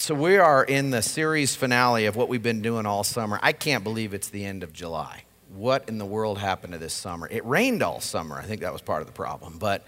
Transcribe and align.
So, 0.00 0.14
we 0.14 0.38
are 0.38 0.64
in 0.64 0.88
the 0.88 1.02
series 1.02 1.54
finale 1.54 2.06
of 2.06 2.16
what 2.16 2.30
we've 2.30 2.42
been 2.42 2.62
doing 2.62 2.86
all 2.86 3.04
summer. 3.04 3.38
I 3.42 3.52
can't 3.52 3.84
believe 3.84 4.14
it's 4.14 4.30
the 4.30 4.46
end 4.46 4.62
of 4.62 4.72
July. 4.72 5.24
What 5.54 5.90
in 5.90 5.98
the 5.98 6.06
world 6.06 6.38
happened 6.38 6.72
to 6.72 6.78
this 6.78 6.94
summer? 6.94 7.28
It 7.30 7.44
rained 7.44 7.82
all 7.82 8.00
summer. 8.00 8.38
I 8.38 8.44
think 8.44 8.62
that 8.62 8.72
was 8.72 8.80
part 8.80 9.02
of 9.02 9.06
the 9.06 9.12
problem. 9.12 9.58
But 9.58 9.84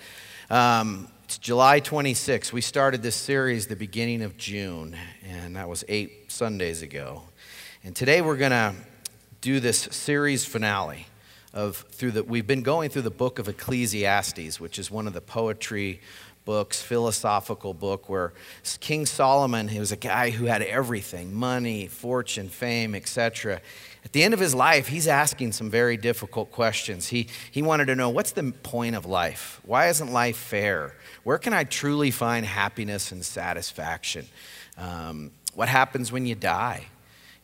um, 0.51 1.09
it's 1.25 1.39
July 1.39 1.81
26. 1.81 2.53
We 2.53 2.61
started 2.61 3.03
this 3.03 3.17
series 3.17 3.69
the 3.69 3.75
beginning 3.75 4.21
of 4.21 4.37
June, 4.37 4.95
and 5.27 5.57
that 5.57 5.67
was 5.67 5.83
eight 5.89 6.31
Sundays 6.31 6.83
ago. 6.83 7.23
And 7.83 7.97
today 7.97 8.21
we're 8.21 8.37
going 8.37 8.51
to 8.51 8.75
do 9.41 9.61
this 9.61 9.79
series 9.79 10.45
finale 10.45 11.07
of 11.55 11.87
through 11.91 12.11
the 12.11 12.23
we've 12.23 12.47
been 12.47 12.63
going 12.63 12.91
through 12.91 13.03
the 13.03 13.11
book 13.11 13.39
of 13.39 13.49
Ecclesiastes, 13.49 14.61
which 14.61 14.79
is 14.79 14.91
one 14.91 15.07
of 15.07 15.15
the 15.15 15.21
poetry 15.23 16.01
books, 16.45 16.83
philosophical 16.83 17.75
book, 17.75 18.09
where 18.09 18.33
King 18.81 19.07
Solomon, 19.07 19.69
he 19.69 19.79
was 19.79 19.93
a 19.93 19.97
guy 19.97 20.31
who 20.31 20.47
had 20.47 20.63
everything 20.63 21.33
money, 21.33 21.87
fortune, 21.87 22.49
fame, 22.49 22.95
etc. 22.95 23.61
At 24.05 24.13
the 24.13 24.25
end 24.25 24.35
of 24.35 24.41
his 24.41 24.55
life, 24.55 24.89
he's 24.89 25.07
asking 25.07 25.53
some 25.53 25.71
very 25.71 25.97
difficult 25.97 26.51
questions. 26.51 27.09
He, 27.09 27.29
he 27.51 27.63
wanted 27.63 27.87
to 27.87 27.95
know 27.95 28.11
what's 28.11 28.33
the 28.33 28.53
point 28.63 28.97
of 28.97 29.07
life? 29.07 29.61
Why 29.65 29.89
isn't 29.89 30.13
life 30.13 30.37
fair? 30.37 30.95
Where 31.23 31.39
can 31.39 31.53
I 31.53 31.65
truly 31.65 32.11
find 32.11 32.45
happiness 32.45 33.13
and 33.13 33.25
satisfaction? 33.25 34.27
Um, 34.77 35.31
what 35.55 35.69
happens 35.69 36.11
when 36.11 36.27
you 36.27 36.35
die? 36.35 36.87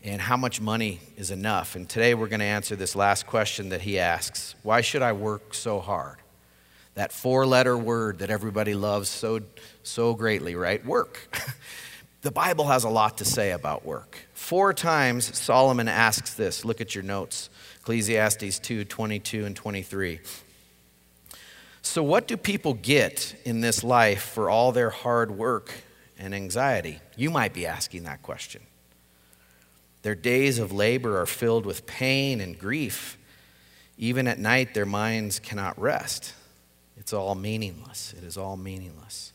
And 0.03 0.21
how 0.21 0.37
much 0.37 0.61
money 0.61 1.01
is 1.17 1.31
enough? 1.31 1.75
And 1.75 1.89
today 1.89 2.15
we're 2.15 2.29
going 2.29 2.41
to 2.41 2.47
answer 2.47 2.77
this 2.77 2.95
last 2.95 3.27
question 3.27 3.69
that 3.71 3.81
he 3.81 3.99
asks 3.99 4.55
Why 4.63 4.81
should 4.81 5.03
I 5.03 5.13
work 5.13 5.55
so 5.55 5.81
hard? 5.81 6.19
That 6.99 7.13
four 7.13 7.47
letter 7.47 7.79
word 7.79 8.19
that 8.19 8.29
everybody 8.29 8.75
loves 8.75 9.09
so, 9.09 9.39
so 9.85 10.15
greatly, 10.15 10.57
right? 10.57 10.85
Work. 10.85 11.33
the 12.23 12.33
Bible 12.33 12.65
has 12.65 12.83
a 12.83 12.89
lot 12.89 13.19
to 13.19 13.25
say 13.25 13.53
about 13.53 13.87
work. 13.87 14.19
Four 14.35 14.75
times 14.75 15.39
Solomon 15.39 15.87
asks 15.87 16.35
this. 16.35 16.65
Look 16.65 16.81
at 16.81 16.97
your 16.97 17.05
notes 17.05 17.51
Ecclesiastes 17.83 18.59
2 18.59 18.85
22 18.85 19.47
and 19.47 19.55
23. 19.55 20.19
So, 21.83 22.03
what 22.03 22.27
do 22.27 22.37
people 22.37 22.75
get 22.75 23.41
in 23.45 23.61
this 23.61 23.85
life 23.85 24.23
for 24.23 24.51
all 24.51 24.73
their 24.73 24.91
hard 24.91 25.31
work 25.31 25.73
and 26.19 26.35
anxiety? 26.35 26.99
You 27.17 27.31
might 27.31 27.55
be 27.55 27.65
asking 27.65 28.03
that 28.03 28.23
question. 28.23 28.63
Their 30.03 30.17
days 30.17 30.59
of 30.59 30.73
labor 30.73 31.21
are 31.21 31.27
filled 31.27 31.65
with 31.65 31.87
pain 31.87 32.41
and 32.41 32.59
grief. 32.59 33.17
Even 33.99 34.27
at 34.27 34.41
night, 34.41 34.75
their 34.75 34.85
minds 34.85 35.39
cannot 35.39 35.81
rest. 35.81 36.35
It's 36.99 37.13
all 37.13 37.35
meaningless. 37.35 38.15
It 38.17 38.25
is 38.25 38.37
all 38.37 38.57
meaningless. 38.57 39.33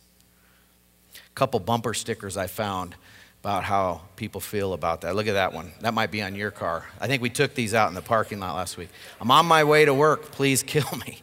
A 1.16 1.36
couple 1.36 1.59
bumper 1.59 1.94
stickers 1.94 2.38
I 2.38 2.47
found 2.47 2.95
about 3.42 3.64
how 3.64 4.02
people 4.16 4.39
feel 4.39 4.73
about 4.73 5.02
that. 5.02 5.16
Look 5.16 5.28
at 5.28 5.33
that 5.33 5.53
one. 5.53 5.72
That 5.81 5.94
might 5.94 6.11
be 6.11 6.22
on 6.22 6.36
your 6.36 6.52
car. 6.52 6.86
I 7.00 7.08
think 7.08 7.22
we 7.22 7.30
took 7.30 7.56
these 7.56 7.73
out 7.73 7.89
in 7.89 7.95
the 7.95 8.02
parking 8.02 8.39
lot 8.39 8.56
last 8.56 8.78
week. 8.78 8.89
I'm 9.19 9.31
on 9.31 9.45
my 9.45 9.64
way 9.64 9.86
to 9.86 9.94
work. 9.94 10.31
Please 10.31 10.64
kill 10.67 10.89
me. 11.06 11.19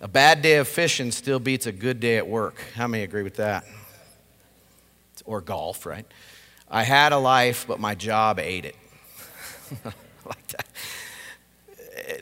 A 0.00 0.08
bad 0.08 0.42
day 0.42 0.56
of 0.56 0.68
fishing 0.68 1.12
still 1.12 1.38
beats 1.38 1.66
a 1.66 1.72
good 1.72 2.00
day 2.00 2.16
at 2.16 2.26
work. 2.26 2.56
How 2.74 2.86
many 2.86 3.04
agree 3.04 3.22
with 3.22 3.36
that? 3.36 3.64
Or 5.24 5.40
golf, 5.40 5.86
right? 5.86 6.04
I 6.68 6.82
had 6.82 7.12
a 7.12 7.18
life, 7.18 7.64
but 7.66 7.80
my 7.80 7.94
job 7.94 8.38
ate 8.38 8.64
it. 8.64 8.76
like 10.26 10.46
that 10.48 10.66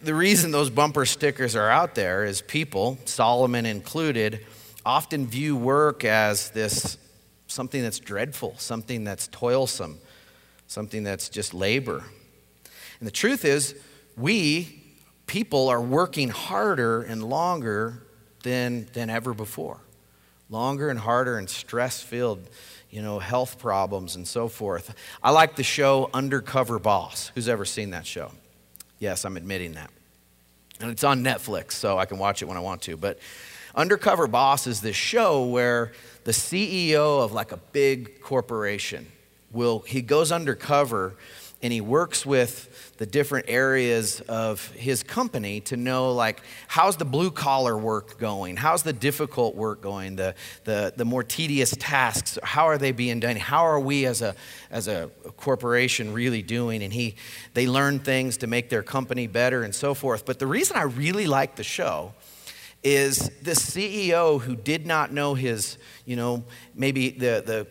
the 0.03 0.15
reason 0.15 0.51
those 0.51 0.71
bumper 0.71 1.05
stickers 1.07 1.57
are 1.57 1.69
out 1.69 1.95
there 1.95 2.25
is 2.25 2.43
people, 2.43 2.99
Solomon 3.05 3.67
included, 3.67 4.45
often 4.85 5.27
view 5.27 5.57
work 5.57 6.05
as 6.05 6.51
this 6.51 6.99
something 7.47 7.83
that's 7.83 7.99
dreadful, 7.99 8.55
something 8.59 9.05
that's 9.05 9.29
toilsome, 9.29 9.99
something 10.67 11.05
that's 11.05 11.29
just 11.29 11.55
labor. 11.55 12.03
And 12.99 13.07
the 13.07 13.13
truth 13.13 13.45
is, 13.45 13.75
we, 14.17 14.83
people, 15.27 15.69
are 15.69 15.81
working 15.81 16.29
harder 16.29 17.03
and 17.03 17.23
longer 17.23 18.03
than, 18.43 18.87
than 18.93 19.11
ever 19.11 19.35
before. 19.35 19.81
Longer 20.51 20.89
and 20.89 20.99
harder 20.99 21.39
and 21.39 21.49
stress 21.49 22.03
filled, 22.03 22.49
you 22.91 23.03
know, 23.03 23.19
health 23.19 23.59
problems 23.59 24.17
and 24.17 24.27
so 24.27 24.49
forth. 24.49 24.95
I 25.23 25.31
like 25.31 25.57
the 25.57 25.63
show 25.63 26.11
Undercover 26.13 26.79
Boss. 26.79 27.33
Who's 27.35 27.49
ever 27.49 27.65
seen 27.65 27.91
that 27.91 28.07
show? 28.07 28.33
Yes, 29.03 29.25
I'm 29.25 29.37
admitting 29.37 29.73
that. 29.73 29.91
And 30.79 30.89
it's 30.89 31.03
on 31.03 31.25
Netflix, 31.25 31.73
so 31.73 31.99
I 31.99 32.05
can 32.05 32.19
watch 32.19 32.41
it 32.41 32.45
when 32.45 32.57
I 32.57 32.61
want 32.61 32.83
to. 32.83 32.97
But 32.97 33.19
Undercover 33.75 34.29
Boss 34.29 34.69
is 34.69 34.81
this 34.81 34.95
show 34.95 35.45
where 35.45 35.91
the 36.23 36.31
CEO 36.31 37.25
of 37.25 37.33
like 37.33 37.51
a 37.51 37.57
big 37.57 38.21
corporation 38.21 39.11
will, 39.51 39.81
he 39.81 40.03
goes 40.03 40.31
undercover 40.31 41.17
and 41.63 41.73
he 41.73 41.81
works 41.81 42.27
with 42.27 42.95
the 42.99 43.07
different 43.07 43.47
areas 43.49 44.21
of 44.23 44.71
his 44.73 45.03
company 45.03 45.61
to 45.61 45.77
know 45.77 46.13
like 46.13 46.43
how's 46.67 46.97
the 46.97 47.05
blue 47.05 47.31
collar 47.31 47.79
work 47.79 48.19
going? 48.19 48.57
How's 48.57 48.83
the 48.83 48.93
difficult 48.93 49.55
work 49.55 49.81
going? 49.81 50.17
The, 50.17 50.35
the, 50.65 50.93
the 50.97 51.05
more 51.05 51.23
tedious 51.23 51.75
tasks? 51.79 52.39
How 52.43 52.67
are 52.67 52.79
they 52.79 52.93
being 52.93 53.21
done? 53.21 53.37
How 53.37 53.65
are 53.65 53.81
we 53.81 54.07
as 54.07 54.23
a 54.23 54.35
as 54.71 54.89
a 54.89 55.11
corporation 55.37 56.13
really 56.13 56.43
doing? 56.43 56.83
And 56.83 56.93
he 56.93 57.15
they 57.55 57.67
learn 57.67 58.01
things 58.01 58.37
to 58.39 58.47
make 58.47 58.69
their 58.69 58.83
company 58.83 59.27
better 59.27 59.63
and 59.63 59.75
so 59.75 59.95
forth. 59.95 60.27
But 60.27 60.39
the 60.39 60.47
reason 60.47 60.77
i 60.77 60.83
really 60.83 61.27
like 61.27 61.57
the 61.57 61.65
show 61.65 62.13
is 62.83 63.31
the 63.43 63.53
ceo 63.53 64.41
who 64.41 64.57
did 64.57 64.87
not 64.87 65.13
know 65.13 65.35
his 65.35 65.79
you 66.05 66.17
know 66.17 66.45
maybe 66.75 67.11
the 67.11 67.43
the 67.47 67.67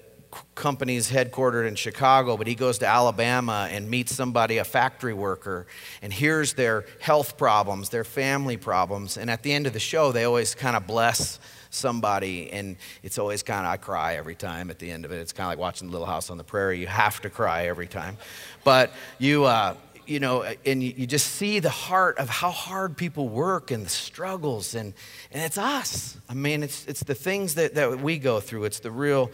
company's 0.55 1.11
headquartered 1.11 1.67
in 1.67 1.75
Chicago, 1.75 2.37
but 2.37 2.47
he 2.47 2.55
goes 2.55 2.77
to 2.79 2.87
Alabama 2.87 3.67
and 3.71 3.89
meets 3.89 4.15
somebody, 4.15 4.57
a 4.57 4.63
factory 4.63 5.13
worker, 5.13 5.67
and 6.01 6.11
hears 6.11 6.53
their 6.53 6.85
health 6.99 7.37
problems, 7.37 7.89
their 7.89 8.03
family 8.03 8.57
problems. 8.57 9.17
And 9.17 9.29
at 9.29 9.43
the 9.43 9.53
end 9.53 9.67
of 9.67 9.73
the 9.73 9.79
show, 9.79 10.11
they 10.11 10.23
always 10.23 10.55
kind 10.55 10.75
of 10.75 10.87
bless 10.87 11.39
somebody, 11.69 12.51
and 12.51 12.75
it's 13.01 13.17
always 13.17 13.43
kind 13.43 13.65
of, 13.65 13.71
I 13.71 13.77
cry 13.77 14.15
every 14.15 14.35
time 14.35 14.69
at 14.69 14.79
the 14.79 14.91
end 14.91 15.05
of 15.05 15.11
it. 15.11 15.19
It's 15.19 15.33
kind 15.33 15.45
of 15.45 15.51
like 15.51 15.59
watching 15.59 15.89
Little 15.89 16.07
House 16.07 16.29
on 16.29 16.37
the 16.37 16.43
Prairie. 16.43 16.79
You 16.79 16.87
have 16.87 17.21
to 17.21 17.29
cry 17.29 17.67
every 17.67 17.87
time. 17.87 18.17
But 18.63 18.91
you, 19.19 19.45
uh, 19.45 19.75
you 20.05 20.19
know, 20.19 20.43
and 20.65 20.83
you, 20.83 21.07
just 21.07 21.27
see 21.27 21.59
the 21.59 21.69
heart 21.69 22.17
of 22.17 22.27
how 22.29 22.51
hard 22.51 22.97
people 22.97 23.29
work 23.29 23.71
and 23.71 23.85
the 23.85 23.89
struggles, 23.89 24.75
and, 24.75 24.93
and 25.31 25.41
it's 25.41 25.57
us. 25.57 26.17
I 26.27 26.33
mean, 26.33 26.63
it's, 26.63 26.85
it's 26.85 27.03
the 27.03 27.15
things 27.15 27.55
that, 27.55 27.75
that 27.75 28.01
we 28.01 28.17
go 28.17 28.39
through, 28.39 28.65
it's 28.65 28.79
the 28.79 28.91
real 28.91 29.31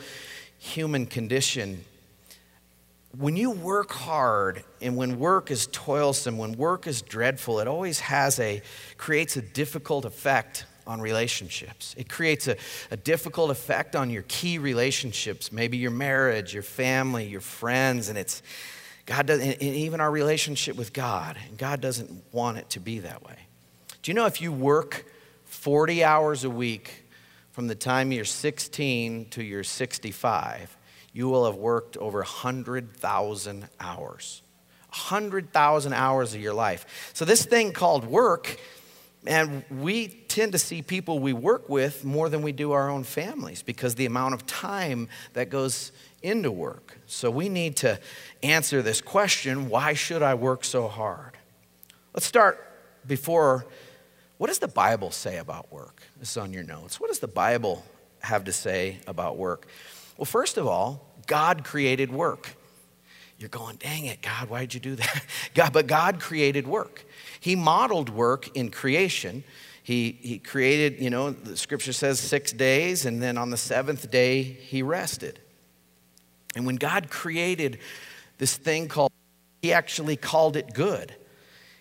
human 0.58 1.06
condition. 1.06 1.84
When 3.18 3.36
you 3.36 3.52
work 3.52 3.92
hard 3.92 4.64
and 4.82 4.98
when 4.98 5.20
work 5.20 5.50
is 5.50 5.68
toilsome, 5.72 6.38
when 6.38 6.54
work 6.54 6.88
is 6.88 7.02
dreadful, 7.02 7.60
it 7.60 7.68
always 7.68 8.00
has 8.02 8.40
a, 8.40 8.62
creates 8.98 9.38
a 9.38 9.42
difficult 9.42 10.06
effect 10.06 10.66
on 10.86 11.02
relationships. 11.02 11.94
It 11.98 12.10
creates 12.10 12.48
a, 12.48 12.56
a 12.92 12.98
difficult 12.98 13.52
effect 13.52 13.96
on 13.96 14.10
your 14.10 14.24
key 14.28 14.58
relationships, 14.58 15.52
maybe 15.52 15.78
your 15.78 15.92
marriage, 15.92 16.54
your 16.54 16.64
family, 16.64 17.28
your 17.28 17.42
friends, 17.42 18.10
and 18.10 18.18
it's, 18.18 18.42
God 19.06 19.26
does, 19.26 19.42
and 19.42 19.62
even 19.62 20.00
our 20.00 20.12
relationship 20.12 20.76
with 20.76 20.94
God. 20.94 21.38
And 21.48 21.58
God 21.58 21.82
doesn't 21.82 22.24
want 22.32 22.58
it 22.58 22.70
to 22.72 22.80
be 22.80 23.00
that 23.00 23.24
way. 23.24 23.38
Do 24.02 24.12
you 24.12 24.16
know 24.16 24.26
if 24.26 24.42
you 24.42 24.52
work 24.52 25.06
40 25.46 26.04
hours 26.04 26.44
a 26.44 26.50
week 26.50 27.04
from 27.58 27.66
the 27.66 27.74
time 27.74 28.12
you're 28.12 28.24
16 28.24 29.30
to 29.30 29.44
you're 29.44 29.64
65, 29.64 30.78
you 31.12 31.28
will 31.28 31.46
have 31.46 31.56
worked 31.56 31.98
over 31.98 32.20
100,000 32.20 33.68
hours. 33.80 34.44
100,000 34.90 35.94
hours 35.94 36.36
of 36.36 36.40
your 36.40 36.54
life. 36.54 37.10
So, 37.16 37.26
this 37.26 37.48
thing 37.48 37.72
called 37.72 38.06
work, 38.06 38.60
and 39.26 39.66
we 39.72 40.08
tend 40.08 40.52
to 40.52 40.60
see 40.60 40.84
people 40.84 41.18
we 41.18 41.34
work 41.34 41.68
with 41.68 42.06
more 42.06 42.30
than 42.30 42.44
we 42.44 42.52
do 42.52 42.74
our 42.74 42.92
own 42.92 43.04
families 43.04 43.64
because 43.64 43.96
the 43.96 44.06
amount 44.06 44.36
of 44.36 44.46
time 44.46 45.10
that 45.34 45.50
goes 45.50 45.92
into 46.22 46.52
work. 46.52 47.00
So, 47.08 47.32
we 47.32 47.50
need 47.50 47.76
to 47.78 48.00
answer 48.44 48.84
this 48.84 49.02
question 49.02 49.68
why 49.68 49.96
should 49.96 50.22
I 50.22 50.36
work 50.36 50.64
so 50.64 50.88
hard? 50.88 51.40
Let's 52.14 52.28
start 52.28 52.64
before 53.08 53.66
what 54.38 54.46
does 54.46 54.60
the 54.60 54.68
Bible 54.68 55.10
say 55.10 55.40
about 55.40 55.72
work? 55.72 55.97
This 56.20 56.32
is 56.32 56.38
on 56.38 56.52
your 56.52 56.64
notes. 56.64 57.00
What 57.00 57.08
does 57.08 57.20
the 57.20 57.28
Bible 57.28 57.86
have 58.22 58.46
to 58.46 58.52
say 58.52 58.98
about 59.06 59.38
work? 59.38 59.68
Well, 60.18 60.26
first 60.26 60.58
of 60.58 60.66
all, 60.66 61.06
God 61.28 61.64
created 61.64 62.12
work. 62.12 62.56
You're 63.38 63.50
going, 63.50 63.76
dang 63.76 64.06
it, 64.06 64.22
God, 64.24 64.50
why 64.50 64.62
did 64.62 64.74
you 64.74 64.80
do 64.80 64.96
that? 64.96 65.24
God, 65.54 65.74
but 65.74 65.86
God 65.86 66.20
created 66.20 66.68
work. 66.68 67.06
He 67.40 67.56
modeled 67.56 68.10
work 68.10 68.56
in 68.56 68.72
creation. 68.72 69.44
He, 69.84 70.18
he 70.22 70.40
created, 70.40 71.00
you 71.00 71.12
know, 71.12 71.32
the 71.32 71.56
scripture 71.56 71.94
says 71.94 72.20
six 72.20 72.52
days, 72.52 73.06
and 73.06 73.22
then 73.22 73.38
on 73.38 73.52
the 73.52 73.58
seventh 73.58 74.10
day, 74.10 74.42
he 74.42 74.82
rested. 74.82 75.40
And 76.56 76.66
when 76.66 76.78
God 76.78 77.12
created 77.12 77.78
this 78.40 78.58
thing 78.58 78.88
called, 78.88 79.12
he 79.62 79.72
actually 79.72 80.16
called 80.16 80.58
it 80.58 80.74
good. 80.74 81.14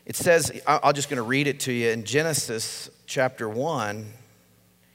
It 0.05 0.15
says, 0.15 0.61
I'm 0.67 0.95
just 0.95 1.09
going 1.09 1.17
to 1.17 1.23
read 1.23 1.47
it 1.47 1.61
to 1.61 1.73
you 1.73 1.89
in 1.89 2.05
Genesis 2.05 2.91
chapter 3.07 3.49
1. 3.49 4.07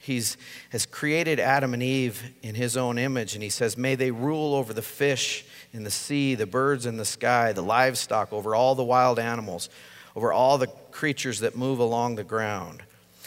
He's 0.01 0.35
has 0.71 0.85
created 0.85 1.39
Adam 1.39 1.73
and 1.73 1.83
Eve 1.83 2.33
in 2.41 2.55
his 2.55 2.75
own 2.75 2.97
image, 2.97 3.35
and 3.35 3.43
he 3.43 3.49
says, 3.49 3.77
May 3.77 3.95
they 3.95 4.11
rule 4.11 4.55
over 4.55 4.73
the 4.73 4.81
fish 4.81 5.45
in 5.73 5.83
the 5.83 5.91
sea, 5.91 6.33
the 6.35 6.47
birds 6.47 6.85
in 6.85 6.97
the 6.97 7.05
sky, 7.05 7.53
the 7.53 7.61
livestock, 7.61 8.33
over 8.33 8.55
all 8.55 8.73
the 8.73 8.83
wild 8.83 9.19
animals, 9.19 9.69
over 10.15 10.33
all 10.33 10.57
the 10.57 10.67
creatures 10.91 11.39
that 11.41 11.55
move 11.55 11.79
along 11.79 12.15
the 12.15 12.23
ground. 12.23 12.83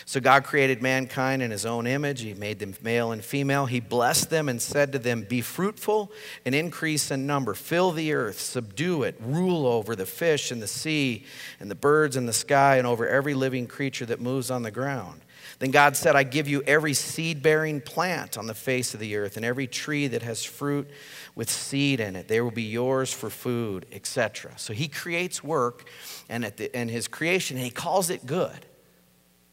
So 0.06 0.20
God 0.20 0.44
created 0.44 0.82
mankind 0.82 1.42
in 1.42 1.50
his 1.50 1.64
own 1.64 1.86
image. 1.86 2.20
He 2.20 2.34
made 2.34 2.58
them 2.58 2.74
male 2.82 3.12
and 3.12 3.24
female. 3.24 3.66
He 3.66 3.80
blessed 3.80 4.28
them 4.28 4.48
and 4.48 4.60
said 4.60 4.92
to 4.92 4.98
them, 4.98 5.22
Be 5.22 5.40
fruitful 5.40 6.12
and 6.44 6.54
increase 6.54 7.10
in 7.10 7.26
number. 7.26 7.54
Fill 7.54 7.90
the 7.92 8.12
earth, 8.12 8.38
subdue 8.38 9.04
it, 9.04 9.16
rule 9.20 9.66
over 9.66 9.96
the 9.96 10.06
fish 10.06 10.52
in 10.52 10.60
the 10.60 10.66
sea 10.66 11.24
and 11.58 11.70
the 11.70 11.74
birds 11.74 12.16
in 12.16 12.26
the 12.26 12.34
sky 12.34 12.76
and 12.76 12.86
over 12.86 13.08
every 13.08 13.32
living 13.32 13.66
creature 13.66 14.06
that 14.06 14.20
moves 14.20 14.50
on 14.50 14.62
the 14.62 14.70
ground. 14.70 15.20
Then 15.64 15.70
God 15.70 15.96
said, 15.96 16.14
I 16.14 16.24
give 16.24 16.46
you 16.46 16.62
every 16.66 16.92
seed 16.92 17.42
bearing 17.42 17.80
plant 17.80 18.36
on 18.36 18.46
the 18.46 18.52
face 18.52 18.92
of 18.92 19.00
the 19.00 19.16
earth 19.16 19.38
and 19.38 19.46
every 19.46 19.66
tree 19.66 20.06
that 20.08 20.20
has 20.20 20.44
fruit 20.44 20.86
with 21.34 21.48
seed 21.48 22.00
in 22.00 22.16
it. 22.16 22.28
They 22.28 22.42
will 22.42 22.50
be 22.50 22.64
yours 22.64 23.14
for 23.14 23.30
food, 23.30 23.86
etc. 23.90 24.52
So 24.58 24.74
he 24.74 24.88
creates 24.88 25.42
work, 25.42 25.88
and 26.28 26.44
at 26.44 26.58
the, 26.58 26.76
and 26.76 26.90
his 26.90 27.08
creation, 27.08 27.56
he 27.56 27.70
calls 27.70 28.10
it 28.10 28.26
good. 28.26 28.66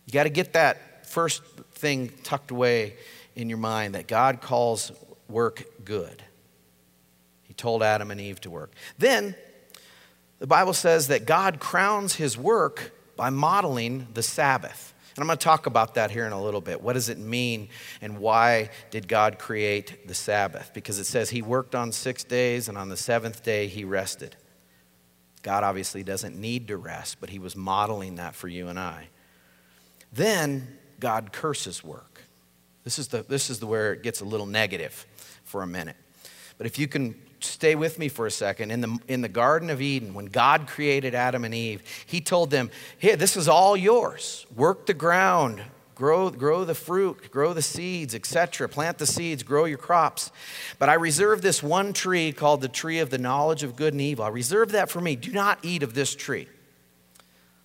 You 0.05 0.11
got 0.11 0.23
to 0.23 0.29
get 0.29 0.51
that 0.51 1.07
first 1.07 1.43
thing 1.75 2.11
tucked 2.23 2.51
away 2.51 2.95
in 3.37 3.47
your 3.47 3.59
mind 3.59 3.95
that 3.95 4.09
God 4.09 4.41
calls 4.41 4.91
work 5.29 5.63
good. 5.85 6.21
He 7.43 7.53
told 7.53 7.83
Adam 7.83 8.11
and 8.11 8.19
Eve 8.19 8.41
to 8.41 8.49
work. 8.49 8.73
Then 8.97 9.33
the 10.39 10.47
Bible 10.47 10.73
says 10.73 11.07
that 11.07 11.25
God 11.25 11.61
crowns 11.61 12.15
his 12.15 12.37
work 12.37 12.91
by 13.15 13.29
modeling 13.29 14.07
the 14.13 14.23
Sabbath. 14.23 14.90
And 15.15 15.23
I'm 15.23 15.27
going 15.27 15.37
to 15.37 15.43
talk 15.43 15.65
about 15.65 15.95
that 15.95 16.11
here 16.11 16.25
in 16.25 16.31
a 16.31 16.41
little 16.41 16.61
bit. 16.61 16.81
What 16.81 16.93
does 16.93 17.09
it 17.09 17.17
mean 17.17 17.69
and 18.01 18.17
why 18.19 18.69
did 18.91 19.07
God 19.07 19.39
create 19.39 20.07
the 20.07 20.13
Sabbath? 20.13 20.71
Because 20.73 20.99
it 20.99 21.05
says 21.05 21.29
he 21.29 21.41
worked 21.41 21.75
on 21.75 21.91
six 21.91 22.23
days 22.23 22.69
and 22.69 22.77
on 22.77 22.89
the 22.89 22.97
seventh 22.97 23.43
day 23.43 23.67
he 23.67 23.83
rested. 23.83 24.35
God 25.41 25.63
obviously 25.63 26.03
doesn't 26.03 26.39
need 26.39 26.67
to 26.69 26.77
rest, 26.77 27.17
but 27.19 27.29
he 27.29 27.39
was 27.39 27.55
modeling 27.55 28.15
that 28.15 28.35
for 28.35 28.47
you 28.47 28.67
and 28.67 28.79
I. 28.79 29.07
Then 30.13 30.77
God 30.99 31.33
curses 31.33 31.83
work. 31.83 32.21
This 32.83 32.97
is, 32.97 33.09
the, 33.09 33.23
this 33.23 33.49
is 33.49 33.59
the 33.59 33.67
where 33.67 33.93
it 33.93 34.03
gets 34.03 34.21
a 34.21 34.25
little 34.25 34.45
negative 34.45 35.05
for 35.43 35.61
a 35.61 35.67
minute. 35.67 35.97
But 36.57 36.67
if 36.67 36.79
you 36.79 36.87
can 36.87 37.15
stay 37.43 37.75
with 37.75 37.99
me 37.99 38.07
for 38.07 38.25
a 38.25 38.31
second, 38.31 38.71
in 38.71 38.81
the, 38.81 38.99
in 39.07 39.21
the 39.21 39.29
Garden 39.29 39.69
of 39.69 39.81
Eden, 39.81 40.13
when 40.13 40.25
God 40.25 40.67
created 40.67 41.15
Adam 41.15 41.45
and 41.45 41.53
Eve, 41.53 41.81
He 42.05 42.21
told 42.21 42.49
them, 42.49 42.69
Here, 42.97 43.15
this 43.15 43.37
is 43.37 43.47
all 43.47 43.75
yours. 43.75 44.45
Work 44.55 44.85
the 44.85 44.93
ground, 44.93 45.61
grow, 45.95 46.29
grow 46.29 46.65
the 46.65 46.75
fruit, 46.75 47.31
grow 47.31 47.53
the 47.53 47.61
seeds, 47.61 48.15
etc. 48.15 48.67
Plant 48.69 48.97
the 48.97 49.05
seeds, 49.05 49.43
grow 49.43 49.65
your 49.65 49.77
crops. 49.77 50.31
But 50.79 50.89
I 50.89 50.95
reserve 50.95 51.41
this 51.41 51.61
one 51.61 51.93
tree 51.93 52.31
called 52.31 52.61
the 52.61 52.67
tree 52.67 52.99
of 52.99 53.09
the 53.09 53.17
knowledge 53.17 53.63
of 53.63 53.75
good 53.75 53.93
and 53.93 54.01
evil. 54.01 54.25
I 54.25 54.29
reserve 54.29 54.71
that 54.71 54.89
for 54.89 55.01
me. 55.01 55.15
Do 55.15 55.31
not 55.31 55.59
eat 55.63 55.83
of 55.83 55.93
this 55.93 56.15
tree. 56.15 56.47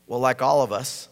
Well, 0.07 0.21
like 0.21 0.43
all 0.43 0.63
of 0.63 0.73
us, 0.73 1.09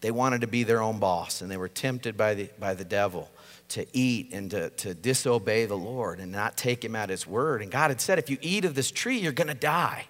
they 0.00 0.10
wanted 0.10 0.42
to 0.42 0.46
be 0.46 0.62
their 0.62 0.80
own 0.80 0.98
boss, 0.98 1.40
and 1.40 1.50
they 1.50 1.56
were 1.56 1.68
tempted 1.68 2.16
by 2.16 2.34
the, 2.34 2.50
by 2.58 2.74
the 2.74 2.84
devil 2.84 3.30
to 3.68 3.86
eat 3.92 4.32
and 4.32 4.50
to, 4.50 4.70
to 4.70 4.94
disobey 4.94 5.66
the 5.66 5.76
Lord 5.76 6.20
and 6.20 6.32
not 6.32 6.56
take 6.56 6.84
him 6.84 6.96
at 6.96 7.10
his 7.10 7.26
word. 7.26 7.62
And 7.62 7.70
God 7.70 7.90
had 7.90 8.00
said, 8.00 8.18
if 8.18 8.30
you 8.30 8.38
eat 8.40 8.64
of 8.64 8.74
this 8.74 8.90
tree, 8.90 9.18
you're 9.18 9.32
going 9.32 9.48
to 9.48 9.54
die. 9.54 10.06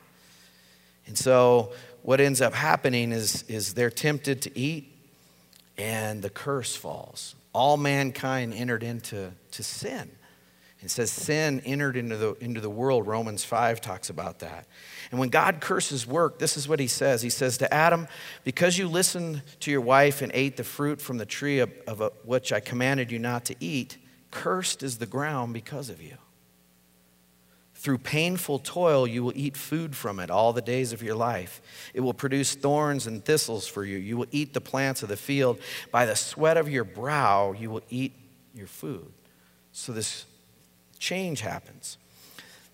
And 1.07 1.19
so 1.19 1.73
what 2.03 2.21
ends 2.21 2.41
up 2.41 2.55
happening 2.55 3.13
is, 3.13 3.43
is 3.49 3.75
they're 3.75 3.91
tempted 3.91 4.43
to 4.43 4.59
eat, 4.59 4.93
and 5.77 6.23
the 6.23 6.31
curse 6.31 6.77
falls. 6.77 7.35
All 7.53 7.77
mankind 7.77 8.55
entered 8.55 8.83
into 8.83 9.33
to 9.53 9.63
sin. 9.63 10.11
It 10.81 10.91
says 10.91 11.11
sin 11.11 11.61
entered 11.65 11.97
into 11.97 12.17
the, 12.17 12.35
into 12.35 12.61
the 12.61 12.71
world. 12.71 13.07
Romans 13.07 13.43
5 13.43 13.81
talks 13.81 14.11
about 14.11 14.39
that. 14.41 14.67
And 15.11 15.19
when 15.19 15.31
God 15.31 15.61
curses 15.61 16.07
work, 16.07 16.39
this 16.39 16.57
is 16.57 16.69
what 16.69 16.81
he 16.81 16.87
says. 16.87 17.23
He 17.23 17.31
says 17.31 17.59
to 17.59 17.73
Adam, 17.73 18.09
Because 18.45 18.77
you 18.77 18.89
listened 18.89 19.43
to 19.61 19.71
your 19.71 19.81
wife 19.81 20.21
and 20.21 20.31
ate 20.35 20.57
the 20.57 20.65
fruit 20.65 21.01
from 21.01 21.19
the 21.19 21.27
tree 21.27 21.61
of, 21.61 21.73
of 21.87 22.01
a, 22.01 22.11
which 22.25 22.53
I 22.53 22.61
commanded 22.61 23.11
you 23.11 23.19
not 23.19 23.47
to 23.47 23.57
eat, 23.59 23.97
cursed 24.31 24.83
is 24.83 24.99
the 24.99 25.07
ground 25.07 25.55
because 25.55 25.89
of 25.89 26.03
you. 26.03 26.17
Through 27.75 27.99
painful 27.99 28.59
toil, 28.59 29.07
you 29.07 29.23
will 29.23 29.33
eat 29.37 29.57
food 29.57 29.95
from 29.95 30.19
it 30.19 30.31
all 30.31 30.53
the 30.53 30.61
days 30.61 30.93
of 30.93 31.03
your 31.03 31.15
life. 31.15 31.63
It 31.95 32.01
will 32.01 32.13
produce 32.13 32.55
thorns 32.55 33.07
and 33.07 33.25
thistles 33.25 33.69
for 33.69 33.85
you. 33.85 33.97
You 33.97 34.17
will 34.17 34.27
eat 34.33 34.53
the 34.53 34.61
plants 34.61 35.05
of 35.05 35.09
the 35.09 35.17
field. 35.17 35.61
By 35.93 36.05
the 36.05 36.17
sweat 36.17 36.57
of 36.57 36.69
your 36.69 36.83
brow, 36.83 37.53
you 37.53 37.71
will 37.71 37.85
eat 37.89 38.15
your 38.53 38.67
food. 38.67 39.13
So, 39.71 39.93
this 39.93 40.27
change 40.99 41.41
happens. 41.41 41.99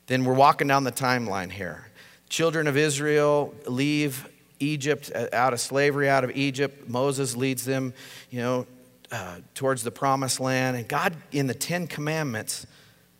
Then 0.06 0.24
we're 0.24 0.32
walking 0.32 0.68
down 0.68 0.84
the 0.84 0.92
timeline 0.92 1.50
here. 1.52 1.90
Children 2.28 2.66
of 2.66 2.76
Israel 2.76 3.54
leave 3.66 4.28
Egypt 4.60 5.10
uh, 5.14 5.26
out 5.32 5.52
of 5.52 5.60
slavery 5.60 6.08
out 6.08 6.24
of 6.24 6.30
Egypt. 6.36 6.88
Moses 6.88 7.36
leads 7.36 7.64
them, 7.64 7.92
you 8.30 8.40
know, 8.40 8.66
uh, 9.10 9.36
towards 9.54 9.82
the 9.82 9.90
promised 9.90 10.40
land. 10.40 10.76
And 10.76 10.88
God, 10.88 11.14
in 11.32 11.46
the 11.46 11.54
Ten 11.54 11.86
Commandments, 11.86 12.66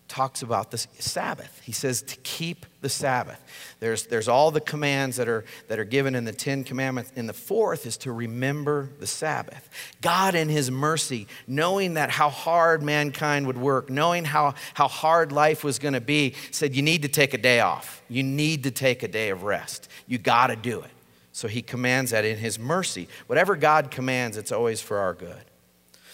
talks 0.08 0.42
about 0.42 0.70
the 0.70 0.78
Sabbath. 0.78 1.60
He 1.64 1.72
says 1.72 2.02
to 2.02 2.16
keep 2.16 2.66
the 2.82 2.88
Sabbath. 2.88 3.42
There's, 3.80 4.06
there's 4.06 4.28
all 4.28 4.50
the 4.50 4.60
commands 4.60 5.16
that 5.16 5.28
are, 5.28 5.44
that 5.68 5.78
are 5.78 5.84
given 5.84 6.14
in 6.14 6.24
the 6.24 6.32
Ten 6.32 6.62
Commandments. 6.62 7.12
And 7.16 7.28
the 7.28 7.32
fourth 7.32 7.86
is 7.86 7.96
to 7.98 8.12
remember 8.12 8.90
the 9.00 9.06
Sabbath. 9.06 9.68
God, 10.02 10.34
in 10.34 10.48
His 10.48 10.70
mercy, 10.70 11.26
knowing 11.46 11.94
that 11.94 12.10
how 12.10 12.28
hard 12.28 12.82
mankind 12.82 13.46
would 13.46 13.56
work, 13.56 13.88
knowing 13.88 14.24
how, 14.24 14.54
how 14.74 14.88
hard 14.88 15.32
life 15.32 15.64
was 15.64 15.78
going 15.78 15.94
to 15.94 16.00
be, 16.00 16.34
said, 16.50 16.74
You 16.74 16.82
need 16.82 17.02
to 17.02 17.08
take 17.08 17.34
a 17.34 17.38
day 17.38 17.60
off. 17.60 18.02
You 18.08 18.22
need 18.22 18.64
to 18.64 18.70
take 18.70 19.02
a 19.02 19.08
day 19.08 19.30
of 19.30 19.42
rest. 19.42 19.88
You 20.06 20.18
got 20.18 20.48
to 20.48 20.56
do 20.56 20.80
it. 20.80 20.90
So 21.32 21.48
He 21.48 21.62
commands 21.62 22.10
that 22.10 22.24
in 22.24 22.36
His 22.36 22.58
mercy. 22.58 23.08
Whatever 23.26 23.56
God 23.56 23.90
commands, 23.90 24.36
it's 24.36 24.52
always 24.52 24.80
for 24.80 24.98
our 24.98 25.14
good. 25.14 25.44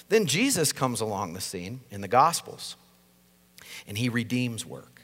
Then 0.09 0.27
Jesus 0.27 0.73
comes 0.73 1.01
along 1.01 1.35
the 1.35 1.41
scene 1.41 1.81
in 1.91 2.01
the 2.01 2.09
Gospels 2.09 2.77
and 3.91 3.99
he 3.99 4.09
redeems 4.09 4.65
work. 4.65 5.03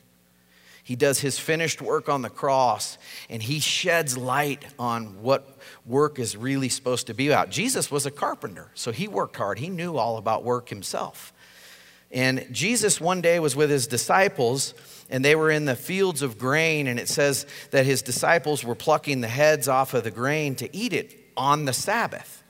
He 0.85 0.95
does 0.95 1.19
his 1.19 1.41
finished 1.41 1.83
work 1.83 2.09
on 2.09 2.23
the 2.23 2.31
cross 2.31 2.99
and 3.29 3.43
he 3.43 3.59
sheds 3.59 4.17
light 4.17 4.65
on 4.79 5.21
what 5.23 5.59
work 5.85 6.21
is 6.21 6.37
really 6.37 6.69
supposed 6.69 7.09
to 7.09 7.15
be 7.15 7.27
about. 7.27 7.51
Jesus 7.51 7.91
was 7.91 8.07
a 8.07 8.13
carpenter, 8.13 8.71
so 8.75 8.93
he 8.93 9.09
worked 9.09 9.35
hard. 9.35 9.59
He 9.59 9.71
knew 9.71 9.97
all 9.97 10.19
about 10.19 10.45
work 10.45 10.69
himself. 10.69 11.33
And 12.13 12.47
Jesus 12.53 13.01
one 13.01 13.21
day 13.21 13.41
was 13.41 13.57
with 13.57 13.71
his 13.71 13.89
disciples 13.89 14.73
and 15.11 15.25
they 15.25 15.35
were 15.35 15.51
in 15.51 15.65
the 15.65 15.75
fields 15.75 16.23
of 16.23 16.39
grain 16.39 16.87
and 16.87 17.01
it 17.01 17.09
says 17.09 17.45
that 17.73 17.87
his 17.87 18.03
disciples 18.03 18.63
were 18.63 18.77
plucking 18.77 19.21
the 19.21 19.27
heads 19.27 19.67
off 19.67 19.95
of 19.95 20.05
the 20.05 20.13
grain 20.13 20.55
to 20.55 20.75
eat 20.75 20.93
it 20.93 21.13
on 21.37 21.65
the 21.65 21.73
Sabbath. 21.73 22.45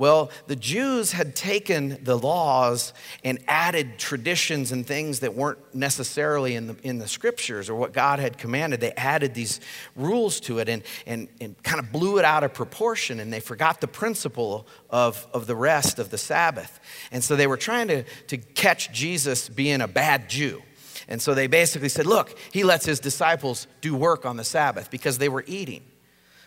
Well, 0.00 0.30
the 0.46 0.56
Jews 0.56 1.12
had 1.12 1.36
taken 1.36 2.02
the 2.02 2.16
laws 2.16 2.94
and 3.22 3.38
added 3.46 3.98
traditions 3.98 4.72
and 4.72 4.86
things 4.86 5.20
that 5.20 5.34
weren't 5.34 5.58
necessarily 5.74 6.54
in 6.54 6.68
the, 6.68 6.76
in 6.82 6.96
the 6.96 7.06
scriptures 7.06 7.68
or 7.68 7.74
what 7.74 7.92
God 7.92 8.18
had 8.18 8.38
commanded. 8.38 8.80
They 8.80 8.92
added 8.92 9.34
these 9.34 9.60
rules 9.94 10.40
to 10.40 10.58
it 10.58 10.70
and, 10.70 10.84
and, 11.06 11.28
and 11.38 11.62
kind 11.62 11.78
of 11.78 11.92
blew 11.92 12.18
it 12.18 12.24
out 12.24 12.44
of 12.44 12.54
proportion, 12.54 13.20
and 13.20 13.30
they 13.30 13.40
forgot 13.40 13.82
the 13.82 13.88
principle 13.88 14.66
of, 14.88 15.26
of 15.34 15.46
the 15.46 15.54
rest 15.54 15.98
of 15.98 16.08
the 16.08 16.16
Sabbath. 16.16 16.80
And 17.12 17.22
so 17.22 17.36
they 17.36 17.46
were 17.46 17.58
trying 17.58 17.88
to, 17.88 18.04
to 18.28 18.38
catch 18.38 18.90
Jesus 18.92 19.50
being 19.50 19.82
a 19.82 19.88
bad 19.88 20.30
Jew. 20.30 20.62
And 21.08 21.20
so 21.20 21.34
they 21.34 21.46
basically 21.46 21.90
said, 21.90 22.06
Look, 22.06 22.38
he 22.54 22.64
lets 22.64 22.86
his 22.86 23.00
disciples 23.00 23.66
do 23.82 23.94
work 23.94 24.24
on 24.24 24.38
the 24.38 24.44
Sabbath 24.44 24.90
because 24.90 25.18
they 25.18 25.28
were 25.28 25.44
eating. 25.46 25.82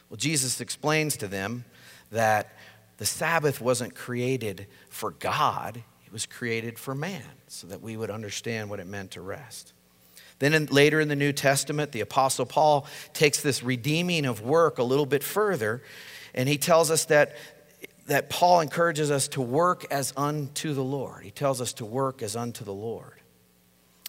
Well, 0.09 0.17
Jesus 0.17 0.59
explains 0.59 1.17
to 1.17 1.27
them 1.27 1.65
that 2.09 2.55
the 3.03 3.07
Sabbath 3.07 3.59
wasn't 3.59 3.93
created 3.95 4.65
for 4.87 5.11
God, 5.11 5.83
it 6.05 6.13
was 6.13 6.25
created 6.25 6.79
for 6.79 6.95
man 6.95 7.21
so 7.49 7.67
that 7.67 7.81
we 7.81 7.97
would 7.97 8.09
understand 8.09 8.69
what 8.69 8.79
it 8.79 8.87
meant 8.87 9.11
to 9.11 9.21
rest. 9.21 9.73
Then 10.39 10.53
in, 10.53 10.67
later 10.67 11.01
in 11.01 11.09
the 11.09 11.15
New 11.17 11.33
Testament, 11.33 11.91
the 11.91 11.99
Apostle 11.99 12.45
Paul 12.45 12.87
takes 13.11 13.41
this 13.41 13.61
redeeming 13.61 14.25
of 14.25 14.39
work 14.39 14.77
a 14.77 14.83
little 14.83 15.05
bit 15.05 15.21
further, 15.21 15.83
and 16.33 16.47
he 16.47 16.57
tells 16.57 16.89
us 16.89 17.03
that, 17.07 17.35
that 18.07 18.29
Paul 18.29 18.61
encourages 18.61 19.11
us 19.11 19.27
to 19.27 19.41
work 19.41 19.85
as 19.91 20.13
unto 20.15 20.73
the 20.73 20.81
Lord. 20.81 21.25
He 21.25 21.31
tells 21.31 21.59
us 21.59 21.73
to 21.73 21.85
work 21.85 22.21
as 22.21 22.37
unto 22.37 22.63
the 22.63 22.73
Lord. 22.73 23.19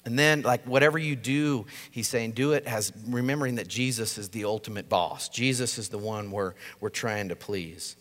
And 0.04 0.16
then, 0.16 0.42
like, 0.42 0.64
whatever 0.68 1.00
you 1.00 1.16
do, 1.16 1.66
he's 1.90 2.06
saying, 2.06 2.30
do 2.30 2.52
it 2.52 2.64
as 2.64 2.92
remembering 3.08 3.56
that 3.56 3.66
Jesus 3.66 4.18
is 4.18 4.28
the 4.28 4.44
ultimate 4.44 4.88
boss. 4.88 5.28
Jesus 5.28 5.78
is 5.78 5.88
the 5.88 5.98
one 5.98 6.30
we're, 6.30 6.54
we're 6.78 6.90
trying 6.90 7.30
to 7.30 7.34
please. 7.34 7.96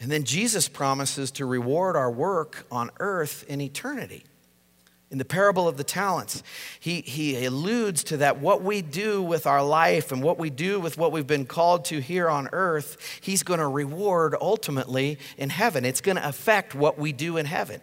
And 0.00 0.10
then 0.10 0.24
Jesus 0.24 0.68
promises 0.68 1.30
to 1.32 1.46
reward 1.46 1.96
our 1.96 2.10
work 2.10 2.66
on 2.70 2.90
earth 2.98 3.44
in 3.48 3.60
eternity. 3.60 4.24
In 5.10 5.18
the 5.18 5.24
parable 5.24 5.68
of 5.68 5.76
the 5.76 5.84
talents, 5.84 6.42
he, 6.80 7.00
he 7.02 7.44
alludes 7.44 8.02
to 8.04 8.16
that 8.16 8.40
what 8.40 8.62
we 8.62 8.82
do 8.82 9.22
with 9.22 9.46
our 9.46 9.62
life 9.62 10.10
and 10.10 10.22
what 10.22 10.38
we 10.38 10.50
do 10.50 10.80
with 10.80 10.98
what 10.98 11.12
we've 11.12 11.26
been 11.26 11.46
called 11.46 11.84
to 11.86 12.00
here 12.00 12.28
on 12.28 12.48
earth, 12.52 12.96
he's 13.20 13.44
going 13.44 13.60
to 13.60 13.68
reward 13.68 14.34
ultimately 14.40 15.18
in 15.38 15.50
heaven. 15.50 15.84
It's 15.84 16.00
going 16.00 16.16
to 16.16 16.28
affect 16.28 16.74
what 16.74 16.98
we 16.98 17.12
do 17.12 17.36
in 17.36 17.46
heaven. 17.46 17.80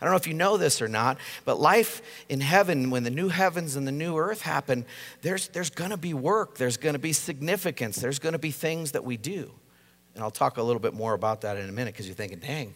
I 0.00 0.06
don't 0.06 0.12
know 0.12 0.16
if 0.16 0.26
you 0.26 0.32
know 0.32 0.56
this 0.56 0.80
or 0.80 0.88
not, 0.88 1.18
but 1.44 1.60
life 1.60 2.00
in 2.30 2.40
heaven, 2.40 2.88
when 2.88 3.02
the 3.02 3.10
new 3.10 3.28
heavens 3.28 3.76
and 3.76 3.86
the 3.86 3.92
new 3.92 4.16
earth 4.16 4.40
happen, 4.40 4.86
there's, 5.20 5.48
there's 5.48 5.68
going 5.68 5.90
to 5.90 5.98
be 5.98 6.14
work, 6.14 6.56
there's 6.56 6.78
going 6.78 6.94
to 6.94 6.98
be 6.98 7.12
significance, 7.12 7.96
there's 7.96 8.18
going 8.18 8.32
to 8.32 8.38
be 8.38 8.52
things 8.52 8.92
that 8.92 9.04
we 9.04 9.18
do. 9.18 9.50
And 10.14 10.24
I'll 10.24 10.30
talk 10.30 10.56
a 10.56 10.62
little 10.62 10.80
bit 10.80 10.94
more 10.94 11.14
about 11.14 11.42
that 11.42 11.56
in 11.56 11.68
a 11.68 11.72
minute 11.72 11.94
because 11.94 12.06
you're 12.06 12.16
thinking, 12.16 12.38
dang, 12.38 12.74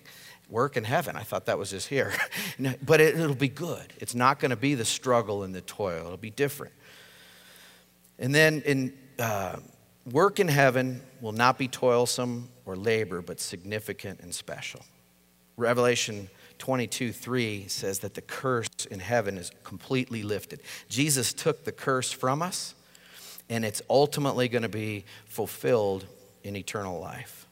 work 0.49 0.77
in 0.77 0.85
heaven. 0.85 1.17
I 1.17 1.23
thought 1.23 1.47
that 1.47 1.59
was 1.59 1.71
just 1.71 1.89
here. 1.89 2.13
but 2.85 3.01
it, 3.01 3.17
will 3.17 3.35
be 3.35 3.49
good. 3.49 3.93
It's 3.99 4.15
not 4.15 4.39
going 4.39 4.51
to 4.51 4.57
be 4.57 4.75
the 4.75 4.85
struggle 4.85 5.43
and 5.43 5.55
the 5.55 5.61
toil, 5.63 6.05
it'll 6.05 6.17
be 6.17 6.31
different. 6.31 6.73
And 8.19 8.35
then 8.35 8.63
in 8.65 8.93
uh, 9.19 9.57
work 10.11 10.41
in 10.41 10.49
heaven 10.49 11.03
will 11.21 11.33
not 11.33 11.59
be 11.59 11.69
toilsome 11.69 12.49
or 12.65 12.77
labor, 12.77 13.23
but 13.23 13.41
significant 13.41 14.21
and 14.21 14.35
special. 14.35 14.81
Revelation 15.57 16.29
22 16.59 17.13
3 17.13 17.69
says 17.69 18.01
that 18.01 18.15
the 18.15 18.23
curse 18.23 18.69
in 18.91 19.01
heaven 19.01 19.37
is 19.37 19.51
completely 19.63 20.23
lifted. 20.23 20.61
Jesus 20.89 21.33
took 21.33 21.65
the 21.65 21.73
curse 21.73 22.13
from 22.13 22.43
us, 22.43 22.75
and 23.49 23.65
it's 23.65 23.83
ultimately 23.91 24.49
going 24.49 24.63
to 24.63 24.69
be 24.69 25.05
fulfilled 25.27 26.07
in 26.45 26.55
eternal 26.55 27.01
life. 27.01 27.49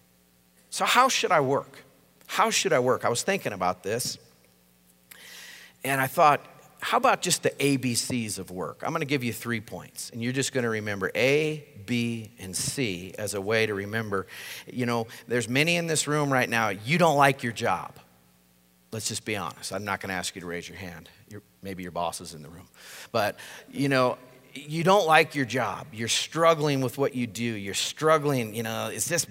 So, 0.71 0.85
how 0.85 1.09
should 1.09 1.33
I 1.33 1.41
work? 1.41 1.85
How 2.27 2.51
should 2.51 2.73
I 2.73 2.79
work? 2.79 3.05
I 3.05 3.09
was 3.09 3.23
thinking 3.23 3.53
about 3.53 3.83
this, 3.83 4.19
and 5.85 6.01
I 6.01 6.07
thought, 6.07 6.47
how 6.81 6.97
about 6.97 7.23
just 7.23 7.43
the 7.43 7.51
ABCs 7.51 8.39
of 8.39 8.51
work? 8.51 8.83
I'm 8.83 8.91
going 8.91 9.01
to 9.01 9.07
give 9.07 9.25
you 9.25 9.33
three 9.33 9.61
points, 9.61 10.11
and 10.11 10.23
you're 10.23 10.33
just 10.33 10.53
going 10.53 10.65
to 10.65 10.71
remember 10.71 11.11
A, 11.15 11.65
B, 11.87 12.31
and 12.39 12.57
C 12.57 13.15
as 13.19 13.35
a 13.35 13.41
way 13.41 13.67
to 13.67 13.75
remember. 13.75 14.27
You 14.67 14.87
know, 14.87 15.07
there's 15.29 15.49
many 15.49 15.77
in 15.77 15.87
this 15.87 16.07
room 16.07 16.33
right 16.33 16.49
now, 16.49 16.71
you 16.71 16.99
don't 16.99 17.17
like 17.17 17.43
your 17.43 17.53
job. 17.53 17.99
Let's 18.93 19.09
just 19.09 19.25
be 19.25 19.37
honest. 19.37 19.73
I'm 19.73 19.85
not 19.85 20.01
going 20.01 20.09
to 20.09 20.15
ask 20.15 20.35
you 20.35 20.41
to 20.43 20.47
raise 20.47 20.69
your 20.69 20.77
hand. 20.77 21.09
You're, 21.31 21.43
maybe 21.63 21.83
your 21.83 21.93
boss 21.93 22.21
is 22.21 22.35
in 22.35 22.43
the 22.43 22.51
room. 22.51 22.69
But, 23.11 23.39
you 23.71 23.89
know, 23.89 24.19
you 24.55 24.85
don't 24.85 25.07
like 25.07 25.35
your 25.35 25.45
job. 25.45 25.87
You're 25.93 26.09
struggling 26.09 26.81
with 26.81 26.99
what 26.99 27.15
you 27.15 27.27
do. 27.27 27.43
You're 27.43 27.75
struggling, 27.75 28.55
you 28.55 28.63
know, 28.63 28.89
is 28.89 29.07
this 29.07 29.27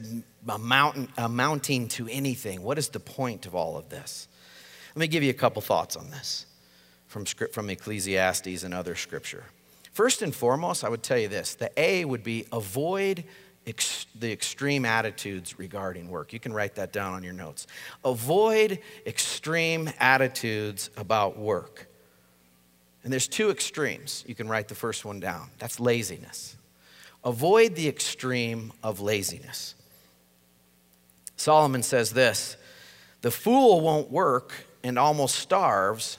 amounting, 0.48 1.88
to 1.90 2.08
anything? 2.10 2.64
What 2.64 2.78
is 2.78 2.90
the 2.90 3.00
point 3.00 3.46
of 3.46 3.56
all 3.56 3.78
of 3.78 3.90
this? 3.90 4.28
Let 4.96 5.00
me 5.00 5.08
give 5.08 5.24
you 5.24 5.30
a 5.30 5.34
couple 5.34 5.62
thoughts 5.62 5.96
on 5.96 6.10
this 6.10 6.46
from, 7.08 7.26
script, 7.26 7.54
from 7.54 7.70
Ecclesiastes 7.70 8.64
and 8.64 8.74
other 8.74 8.96
scripture. 8.96 9.46
First 9.92 10.22
and 10.22 10.34
foremost, 10.34 10.84
I 10.84 10.90
would 10.90 11.04
tell 11.04 11.18
you 11.18 11.28
this 11.28 11.56
the 11.56 11.72
A 11.78 12.06
would 12.06 12.24
be 12.24 12.46
avoid 12.52 13.24
ex- 13.68 14.06
the 14.16 14.32
extreme 14.32 14.86
attitudes 14.86 15.60
regarding 15.60 16.10
work. 16.10 16.34
You 16.34 16.40
can 16.40 16.54
write 16.54 16.76
that 16.76 16.94
down 16.94 17.14
on 17.14 17.24
your 17.24 17.34
notes. 17.34 17.68
Avoid 18.04 18.80
extreme 19.06 19.90
attitudes 20.00 20.90
about 20.98 21.38
work. 21.38 21.88
And 23.04 23.12
there's 23.12 23.28
two 23.28 23.50
extremes. 23.50 24.24
You 24.28 24.36
can 24.36 24.48
write 24.48 24.68
the 24.68 24.76
first 24.76 25.06
one 25.06 25.20
down. 25.20 25.50
That's 25.58 25.80
laziness. 25.80 26.56
Avoid 27.24 27.76
the 27.76 27.88
extreme 27.88 28.72
of 28.84 29.00
laziness. 29.00 29.76
Solomon 31.36 31.84
says 31.84 32.12
this 32.12 32.58
The 33.22 33.32
fool 33.32 33.82
won't 33.82 34.12
work 34.12 34.54
and 34.84 34.98
almost 34.98 35.36
starves, 35.36 36.18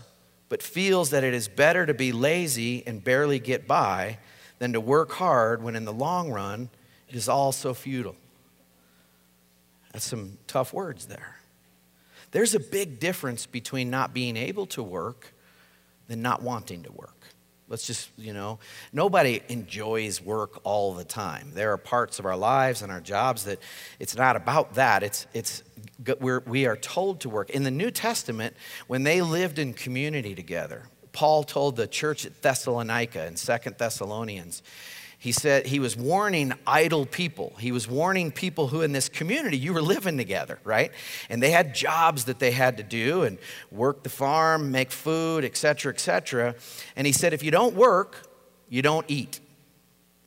but 0.48 0.62
feels 0.62 1.10
that 1.10 1.24
it 1.24 1.34
is 1.34 1.48
better 1.48 1.86
to 1.86 1.94
be 1.94 2.12
lazy 2.12 2.86
and 2.86 3.02
barely 3.02 3.38
get 3.38 3.66
by 3.66 4.18
than 4.58 4.72
to 4.72 4.80
work 4.80 5.12
hard 5.12 5.62
when 5.62 5.76
in 5.76 5.84
the 5.84 5.92
long 5.92 6.30
run 6.30 6.68
it 7.08 7.14
is 7.14 7.28
all 7.28 7.52
so 7.52 7.74
futile. 7.74 8.16
That's 9.92 10.04
some 10.04 10.38
tough 10.46 10.72
words 10.72 11.06
there. 11.06 11.36
There's 12.30 12.54
a 12.54 12.60
big 12.60 12.98
difference 12.98 13.44
between 13.44 13.90
not 13.90 14.14
being 14.14 14.36
able 14.36 14.66
to 14.66 14.82
work 14.82 15.34
than 16.12 16.20
not 16.20 16.42
wanting 16.42 16.82
to 16.82 16.92
work. 16.92 17.16
Let's 17.68 17.86
just, 17.86 18.10
you 18.18 18.34
know, 18.34 18.58
nobody 18.92 19.40
enjoys 19.48 20.20
work 20.20 20.60
all 20.62 20.92
the 20.92 21.04
time. 21.04 21.52
There 21.54 21.72
are 21.72 21.78
parts 21.78 22.18
of 22.18 22.26
our 22.26 22.36
lives 22.36 22.82
and 22.82 22.92
our 22.92 23.00
jobs 23.00 23.44
that 23.44 23.60
it's 23.98 24.14
not 24.14 24.36
about 24.36 24.74
that. 24.74 25.02
It's, 25.02 25.26
it's, 25.32 25.62
we're, 26.20 26.40
we 26.40 26.66
are 26.66 26.76
told 26.76 27.20
to 27.20 27.30
work. 27.30 27.48
In 27.48 27.62
the 27.62 27.70
New 27.70 27.90
Testament, 27.90 28.54
when 28.88 29.04
they 29.04 29.22
lived 29.22 29.58
in 29.58 29.72
community 29.72 30.34
together, 30.34 30.82
Paul 31.12 31.44
told 31.44 31.76
the 31.76 31.86
church 31.86 32.26
at 32.26 32.42
Thessalonica 32.42 33.26
in 33.26 33.36
Second 33.36 33.76
Thessalonians, 33.78 34.62
he 35.22 35.30
said 35.30 35.66
he 35.66 35.78
was 35.78 35.96
warning 35.96 36.52
idle 36.66 37.06
people. 37.06 37.54
He 37.60 37.70
was 37.70 37.86
warning 37.86 38.32
people 38.32 38.66
who 38.66 38.82
in 38.82 38.90
this 38.90 39.08
community, 39.08 39.56
you 39.56 39.72
were 39.72 39.80
living 39.80 40.16
together, 40.16 40.58
right? 40.64 40.90
And 41.30 41.40
they 41.40 41.52
had 41.52 41.76
jobs 41.76 42.24
that 42.24 42.40
they 42.40 42.50
had 42.50 42.78
to 42.78 42.82
do 42.82 43.22
and 43.22 43.38
work 43.70 44.02
the 44.02 44.08
farm, 44.08 44.72
make 44.72 44.90
food, 44.90 45.44
etc., 45.44 45.92
etc. 45.92 46.56
And 46.96 47.06
he 47.06 47.12
said, 47.12 47.32
if 47.32 47.44
you 47.44 47.52
don't 47.52 47.76
work, 47.76 48.26
you 48.68 48.82
don't 48.82 49.06
eat. 49.06 49.38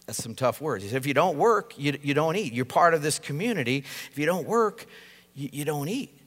That's 0.06 0.24
some 0.24 0.34
tough 0.34 0.62
words. 0.62 0.86
He 0.86 0.90
said, 0.90 0.96
if 0.96 1.06
you 1.06 1.14
don't 1.14 1.38
work, 1.38 1.74
you, 1.78 2.00
you 2.02 2.14
don't 2.14 2.38
eat. 2.38 2.54
You're 2.54 2.64
part 2.64 2.94
of 2.94 3.02
this 3.02 3.20
community. 3.20 3.84
If 4.12 4.18
you 4.18 4.26
don't 4.26 4.48
work, 4.48 4.86
you, 5.34 5.50
you 5.52 5.66
don't 5.66 5.90
eat. 5.90 6.18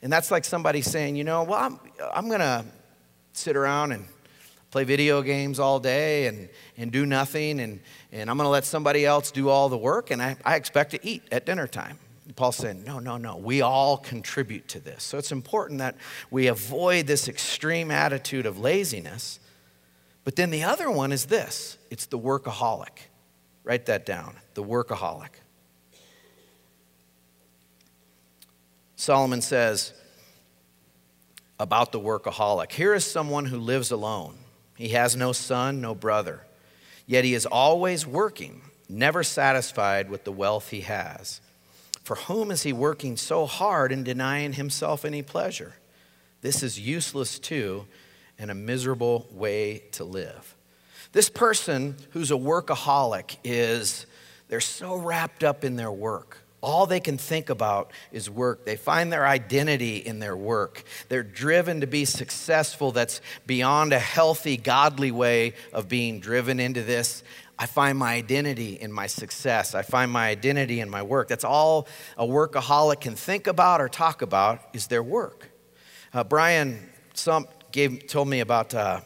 And 0.00 0.10
that's 0.10 0.30
like 0.30 0.46
somebody 0.46 0.80
saying, 0.80 1.16
you 1.16 1.24
know, 1.24 1.42
well, 1.42 1.58
I'm, 1.58 1.78
I'm 2.14 2.28
going 2.28 2.40
to 2.40 2.64
sit 3.34 3.56
around 3.56 3.92
and 3.92 4.06
play 4.70 4.84
video 4.84 5.22
games 5.22 5.58
all 5.58 5.80
day 5.80 6.26
and, 6.26 6.48
and 6.76 6.92
do 6.92 7.04
nothing, 7.04 7.60
and, 7.60 7.80
and 8.12 8.30
I'm 8.30 8.36
going 8.36 8.46
to 8.46 8.50
let 8.50 8.64
somebody 8.64 9.04
else 9.04 9.30
do 9.30 9.48
all 9.48 9.68
the 9.68 9.78
work, 9.78 10.10
and 10.10 10.22
I, 10.22 10.36
I 10.44 10.56
expect 10.56 10.92
to 10.92 11.06
eat 11.06 11.22
at 11.32 11.46
dinner 11.46 11.66
time. 11.66 11.98
Paul 12.36 12.52
said, 12.52 12.86
No, 12.86 12.98
no, 12.98 13.16
no. 13.16 13.36
We 13.36 13.60
all 13.60 13.96
contribute 13.96 14.68
to 14.68 14.80
this. 14.80 15.02
So 15.02 15.18
it's 15.18 15.32
important 15.32 15.80
that 15.80 15.96
we 16.30 16.46
avoid 16.46 17.06
this 17.06 17.28
extreme 17.28 17.90
attitude 17.90 18.46
of 18.46 18.58
laziness. 18.58 19.40
But 20.24 20.36
then 20.36 20.50
the 20.50 20.64
other 20.64 20.90
one 20.90 21.12
is 21.12 21.26
this 21.26 21.78
it's 21.90 22.06
the 22.06 22.18
workaholic. 22.18 23.08
Write 23.64 23.86
that 23.86 24.06
down 24.06 24.36
the 24.54 24.62
workaholic. 24.62 25.30
Solomon 28.96 29.40
says 29.40 29.94
about 31.58 31.90
the 31.90 32.00
workaholic 32.00 32.72
here 32.72 32.94
is 32.94 33.04
someone 33.04 33.46
who 33.46 33.58
lives 33.58 33.90
alone. 33.90 34.39
He 34.80 34.88
has 34.88 35.14
no 35.14 35.32
son, 35.32 35.82
no 35.82 35.94
brother. 35.94 36.40
Yet 37.06 37.26
he 37.26 37.34
is 37.34 37.44
always 37.44 38.06
working, 38.06 38.62
never 38.88 39.22
satisfied 39.22 40.08
with 40.08 40.24
the 40.24 40.32
wealth 40.32 40.70
he 40.70 40.80
has. 40.80 41.42
For 42.02 42.16
whom 42.16 42.50
is 42.50 42.62
he 42.62 42.72
working 42.72 43.18
so 43.18 43.44
hard 43.44 43.92
and 43.92 44.06
denying 44.06 44.54
himself 44.54 45.04
any 45.04 45.20
pleasure? 45.20 45.74
This 46.40 46.62
is 46.62 46.80
useless 46.80 47.38
too 47.38 47.84
and 48.38 48.50
a 48.50 48.54
miserable 48.54 49.28
way 49.30 49.82
to 49.92 50.04
live. 50.04 50.56
This 51.12 51.28
person 51.28 51.96
who's 52.12 52.30
a 52.30 52.34
workaholic 52.34 53.36
is, 53.44 54.06
they're 54.48 54.62
so 54.62 54.96
wrapped 54.96 55.44
up 55.44 55.62
in 55.62 55.76
their 55.76 55.92
work 55.92 56.38
all 56.62 56.86
they 56.86 57.00
can 57.00 57.16
think 57.16 57.48
about 57.48 57.92
is 58.12 58.28
work. 58.28 58.64
They 58.64 58.76
find 58.76 59.12
their 59.12 59.26
identity 59.26 59.96
in 59.96 60.18
their 60.18 60.36
work. 60.36 60.84
They're 61.08 61.22
driven 61.22 61.80
to 61.80 61.86
be 61.86 62.04
successful 62.04 62.92
that's 62.92 63.20
beyond 63.46 63.92
a 63.92 63.98
healthy, 63.98 64.56
godly 64.56 65.10
way 65.10 65.54
of 65.72 65.88
being 65.88 66.20
driven 66.20 66.60
into 66.60 66.82
this. 66.82 67.22
I 67.58 67.66
find 67.66 67.98
my 67.98 68.14
identity 68.14 68.74
in 68.74 68.92
my 68.92 69.06
success. 69.06 69.74
I 69.74 69.82
find 69.82 70.10
my 70.10 70.28
identity 70.28 70.80
in 70.80 70.88
my 70.88 71.02
work. 71.02 71.28
That's 71.28 71.44
all 71.44 71.88
a 72.16 72.26
workaholic 72.26 73.00
can 73.00 73.16
think 73.16 73.46
about 73.46 73.80
or 73.80 73.88
talk 73.88 74.22
about 74.22 74.60
is 74.72 74.86
their 74.86 75.02
work. 75.02 75.50
Uh, 76.12 76.24
Brian 76.24 76.90
Sump 77.14 77.48
gave, 77.70 78.06
told 78.06 78.28
me 78.28 78.40
about 78.40 78.74
uh, 78.74 79.00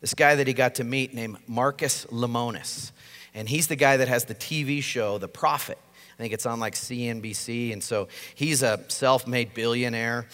this 0.00 0.14
guy 0.14 0.34
that 0.34 0.46
he 0.46 0.54
got 0.54 0.76
to 0.76 0.84
meet 0.84 1.14
named 1.14 1.36
Marcus 1.46 2.06
Lemonis. 2.06 2.92
And 3.34 3.48
he's 3.48 3.66
the 3.66 3.76
guy 3.76 3.98
that 3.98 4.08
has 4.08 4.24
the 4.24 4.34
TV 4.34 4.82
show, 4.82 5.18
The 5.18 5.28
Profit. 5.28 5.78
Think 6.22 6.34
it's 6.34 6.46
on 6.46 6.60
like 6.60 6.74
CNBC. 6.74 7.72
And 7.72 7.82
so 7.82 8.06
he's 8.36 8.62
a 8.62 8.78
self 8.86 9.26
made 9.26 9.54
billionaire 9.54 10.28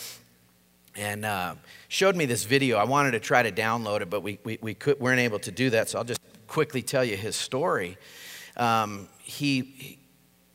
and 0.95 1.25
uh, 1.25 1.55
showed 1.89 2.15
me 2.15 2.27
this 2.27 2.45
video. 2.45 2.77
I 2.77 2.85
wanted 2.85 3.13
to 3.13 3.21
try 3.21 3.43
to 3.43 3.51
download 3.51 4.03
it, 4.03 4.11
but 4.11 4.23
we, 4.23 4.39
we, 4.45 4.59
we 4.61 4.75
could, 4.75 5.01
weren't 5.01 5.21
able 5.21 5.39
to 5.39 5.51
do 5.51 5.71
that. 5.71 5.89
So 5.89 5.97
I'll 5.97 6.05
just 6.05 6.21
quickly 6.47 6.83
tell 6.83 7.03
you 7.03 7.17
his 7.17 7.37
story. 7.37 7.97
Um, 8.59 9.09
he, 9.23 9.99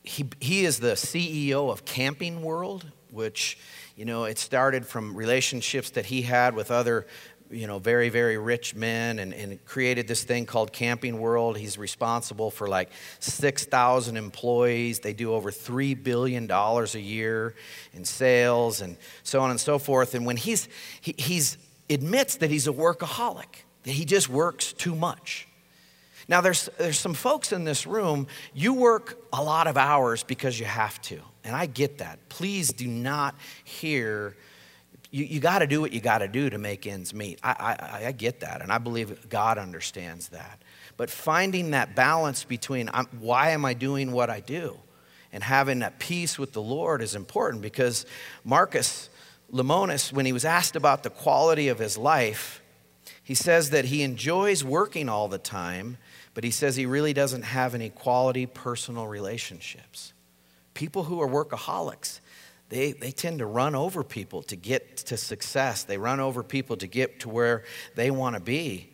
he, 0.04 0.26
he 0.38 0.64
is 0.64 0.78
the 0.78 0.92
CEO 0.92 1.68
of 1.68 1.84
Camping 1.84 2.40
World, 2.40 2.86
which, 3.10 3.58
you 3.96 4.04
know, 4.04 4.26
it 4.26 4.38
started 4.38 4.86
from 4.86 5.16
relationships 5.16 5.90
that 5.90 6.06
he 6.06 6.22
had 6.22 6.54
with 6.54 6.70
other 6.70 7.08
you 7.50 7.66
know, 7.66 7.78
very, 7.78 8.08
very 8.08 8.38
rich 8.38 8.74
men 8.74 9.18
and, 9.18 9.32
and 9.34 9.64
created 9.64 10.08
this 10.08 10.24
thing 10.24 10.46
called 10.46 10.72
Camping 10.72 11.18
World. 11.18 11.56
He's 11.56 11.78
responsible 11.78 12.50
for 12.50 12.68
like 12.68 12.90
6,000 13.20 14.16
employees. 14.16 15.00
They 15.00 15.12
do 15.12 15.32
over 15.32 15.50
$3 15.50 16.02
billion 16.02 16.50
a 16.50 16.84
year 16.98 17.54
in 17.92 18.04
sales 18.04 18.80
and 18.80 18.96
so 19.22 19.40
on 19.40 19.50
and 19.50 19.60
so 19.60 19.78
forth. 19.78 20.14
And 20.14 20.26
when 20.26 20.36
he's, 20.36 20.68
he, 21.00 21.14
he's 21.18 21.58
admits 21.90 22.36
that 22.36 22.50
he's 22.50 22.66
a 22.66 22.72
workaholic, 22.72 23.64
that 23.84 23.92
he 23.92 24.04
just 24.04 24.28
works 24.28 24.72
too 24.72 24.94
much. 24.94 25.46
Now, 26.26 26.40
there's, 26.40 26.70
there's 26.78 26.98
some 26.98 27.14
folks 27.14 27.52
in 27.52 27.64
this 27.64 27.86
room, 27.86 28.26
you 28.54 28.72
work 28.72 29.18
a 29.32 29.42
lot 29.42 29.66
of 29.66 29.76
hours 29.76 30.22
because 30.22 30.58
you 30.58 30.64
have 30.64 31.00
to. 31.02 31.20
And 31.44 31.54
I 31.54 31.66
get 31.66 31.98
that. 31.98 32.18
Please 32.30 32.72
do 32.72 32.86
not 32.86 33.34
hear, 33.62 34.34
you, 35.14 35.24
you 35.26 35.38
got 35.38 35.60
to 35.60 35.68
do 35.68 35.80
what 35.80 35.92
you 35.92 36.00
got 36.00 36.18
to 36.18 36.28
do 36.28 36.50
to 36.50 36.58
make 36.58 36.88
ends 36.88 37.14
meet. 37.14 37.38
I, 37.40 37.76
I, 37.78 38.06
I 38.06 38.12
get 38.12 38.40
that, 38.40 38.62
and 38.62 38.72
I 38.72 38.78
believe 38.78 39.28
God 39.28 39.58
understands 39.58 40.30
that. 40.30 40.60
But 40.96 41.08
finding 41.08 41.70
that 41.70 41.94
balance 41.94 42.42
between 42.42 42.90
I'm, 42.92 43.06
why 43.20 43.50
am 43.50 43.64
I 43.64 43.74
doing 43.74 44.10
what 44.10 44.28
I 44.28 44.40
do 44.40 44.76
and 45.32 45.44
having 45.44 45.78
that 45.80 46.00
peace 46.00 46.36
with 46.36 46.52
the 46.52 46.60
Lord 46.60 47.00
is 47.00 47.14
important 47.14 47.62
because 47.62 48.06
Marcus 48.42 49.08
Lemonis, 49.52 50.12
when 50.12 50.26
he 50.26 50.32
was 50.32 50.44
asked 50.44 50.74
about 50.74 51.04
the 51.04 51.10
quality 51.10 51.68
of 51.68 51.78
his 51.78 51.96
life, 51.96 52.60
he 53.22 53.36
says 53.36 53.70
that 53.70 53.84
he 53.84 54.02
enjoys 54.02 54.64
working 54.64 55.08
all 55.08 55.28
the 55.28 55.38
time, 55.38 55.96
but 56.34 56.42
he 56.42 56.50
says 56.50 56.74
he 56.74 56.86
really 56.86 57.12
doesn't 57.12 57.42
have 57.42 57.72
any 57.72 57.88
quality 57.88 58.46
personal 58.46 59.06
relationships. 59.06 60.12
People 60.74 61.04
who 61.04 61.20
are 61.20 61.28
workaholics, 61.28 62.18
they, 62.68 62.92
they 62.92 63.10
tend 63.10 63.38
to 63.38 63.46
run 63.46 63.74
over 63.74 64.02
people 64.02 64.42
to 64.44 64.56
get 64.56 64.96
to 64.98 65.16
success. 65.16 65.84
They 65.84 65.98
run 65.98 66.20
over 66.20 66.42
people 66.42 66.76
to 66.78 66.86
get 66.86 67.20
to 67.20 67.28
where 67.28 67.64
they 67.94 68.10
want 68.10 68.36
to 68.36 68.42
be. 68.42 68.90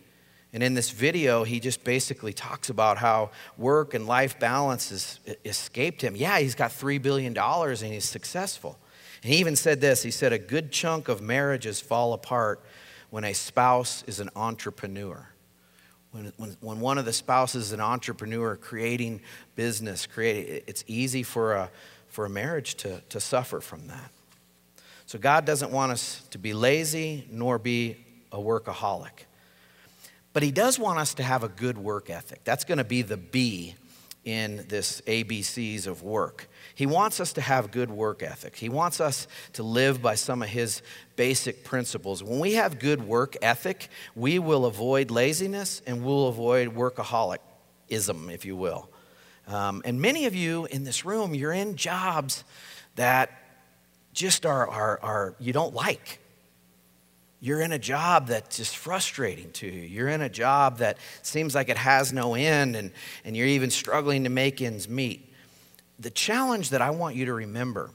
And 0.52 0.62
in 0.62 0.74
this 0.74 0.90
video, 0.90 1.44
he 1.44 1.60
just 1.60 1.84
basically 1.84 2.32
talks 2.32 2.70
about 2.70 2.98
how 2.98 3.30
work 3.56 3.94
and 3.94 4.06
life 4.06 4.38
balance 4.40 4.90
has 4.90 5.20
escaped 5.44 6.02
him. 6.02 6.16
Yeah, 6.16 6.40
he's 6.40 6.56
got 6.56 6.72
$3 6.72 7.00
billion 7.00 7.36
and 7.38 7.78
he's 7.78 8.04
successful. 8.04 8.76
And 9.22 9.32
he 9.32 9.38
even 9.38 9.54
said 9.54 9.80
this 9.80 10.02
he 10.02 10.10
said, 10.10 10.32
A 10.32 10.38
good 10.38 10.72
chunk 10.72 11.08
of 11.08 11.20
marriages 11.20 11.80
fall 11.80 12.12
apart 12.12 12.64
when 13.10 13.24
a 13.24 13.32
spouse 13.32 14.02
is 14.06 14.18
an 14.18 14.30
entrepreneur. 14.34 15.28
When, 16.10 16.32
when, 16.36 16.56
when 16.60 16.80
one 16.80 16.98
of 16.98 17.04
the 17.04 17.12
spouses 17.12 17.66
is 17.66 17.72
an 17.72 17.80
entrepreneur 17.80 18.56
creating 18.56 19.20
business, 19.54 20.06
creating, 20.06 20.62
it's 20.66 20.82
easy 20.88 21.22
for 21.22 21.52
a, 21.52 21.70
for 22.10 22.26
a 22.26 22.30
marriage 22.30 22.74
to, 22.76 23.00
to 23.08 23.20
suffer 23.20 23.60
from 23.60 23.86
that. 23.88 24.10
So 25.06 25.18
God 25.18 25.44
doesn't 25.44 25.72
want 25.72 25.92
us 25.92 26.22
to 26.30 26.38
be 26.38 26.52
lazy 26.52 27.26
nor 27.30 27.58
be 27.58 27.96
a 28.30 28.38
workaholic. 28.38 29.26
But 30.32 30.42
He 30.42 30.52
does 30.52 30.78
want 30.78 30.98
us 30.98 31.14
to 31.14 31.22
have 31.22 31.42
a 31.42 31.48
good 31.48 31.78
work 31.78 32.10
ethic. 32.10 32.40
That's 32.44 32.64
going 32.64 32.78
to 32.78 32.84
be 32.84 33.02
the 33.02 33.16
B 33.16 33.74
in 34.24 34.66
this 34.68 35.00
ABCs 35.02 35.86
of 35.86 36.02
work. 36.02 36.48
He 36.74 36.86
wants 36.86 37.20
us 37.20 37.32
to 37.34 37.40
have 37.40 37.70
good 37.70 37.90
work 37.90 38.22
ethic. 38.22 38.56
He 38.56 38.68
wants 38.68 39.00
us 39.00 39.26
to 39.54 39.62
live 39.62 40.02
by 40.02 40.14
some 40.14 40.42
of 40.42 40.48
his 40.48 40.82
basic 41.16 41.64
principles. 41.64 42.22
When 42.22 42.38
we 42.38 42.54
have 42.54 42.78
good 42.78 43.02
work 43.06 43.36
ethic, 43.40 43.88
we 44.14 44.38
will 44.38 44.66
avoid 44.66 45.10
laziness 45.10 45.80
and 45.86 46.04
we'll 46.04 46.28
avoid 46.28 46.74
workaholicism, 46.74 48.32
if 48.32 48.44
you 48.44 48.56
will. 48.56 48.89
Um, 49.50 49.82
and 49.84 50.00
many 50.00 50.26
of 50.26 50.34
you 50.34 50.66
in 50.66 50.84
this 50.84 51.04
room, 51.04 51.34
you're 51.34 51.52
in 51.52 51.74
jobs 51.74 52.44
that 52.94 53.30
just 54.12 54.46
are, 54.46 54.68
are, 54.68 55.00
are 55.02 55.34
you 55.40 55.52
don't 55.52 55.74
like. 55.74 56.20
You're 57.40 57.60
in 57.60 57.72
a 57.72 57.78
job 57.78 58.28
that's 58.28 58.58
just 58.58 58.76
frustrating 58.76 59.50
to 59.52 59.66
you. 59.66 59.80
You're 59.82 60.08
in 60.08 60.20
a 60.20 60.28
job 60.28 60.78
that 60.78 60.98
seems 61.22 61.54
like 61.54 61.68
it 61.68 61.78
has 61.78 62.12
no 62.12 62.34
end 62.34 62.76
and, 62.76 62.92
and 63.24 63.36
you're 63.36 63.46
even 63.46 63.70
struggling 63.70 64.24
to 64.24 64.30
make 64.30 64.62
ends 64.62 64.88
meet. 64.88 65.32
The 65.98 66.10
challenge 66.10 66.70
that 66.70 66.80
I 66.80 66.90
want 66.90 67.16
you 67.16 67.24
to 67.26 67.32
remember 67.32 67.90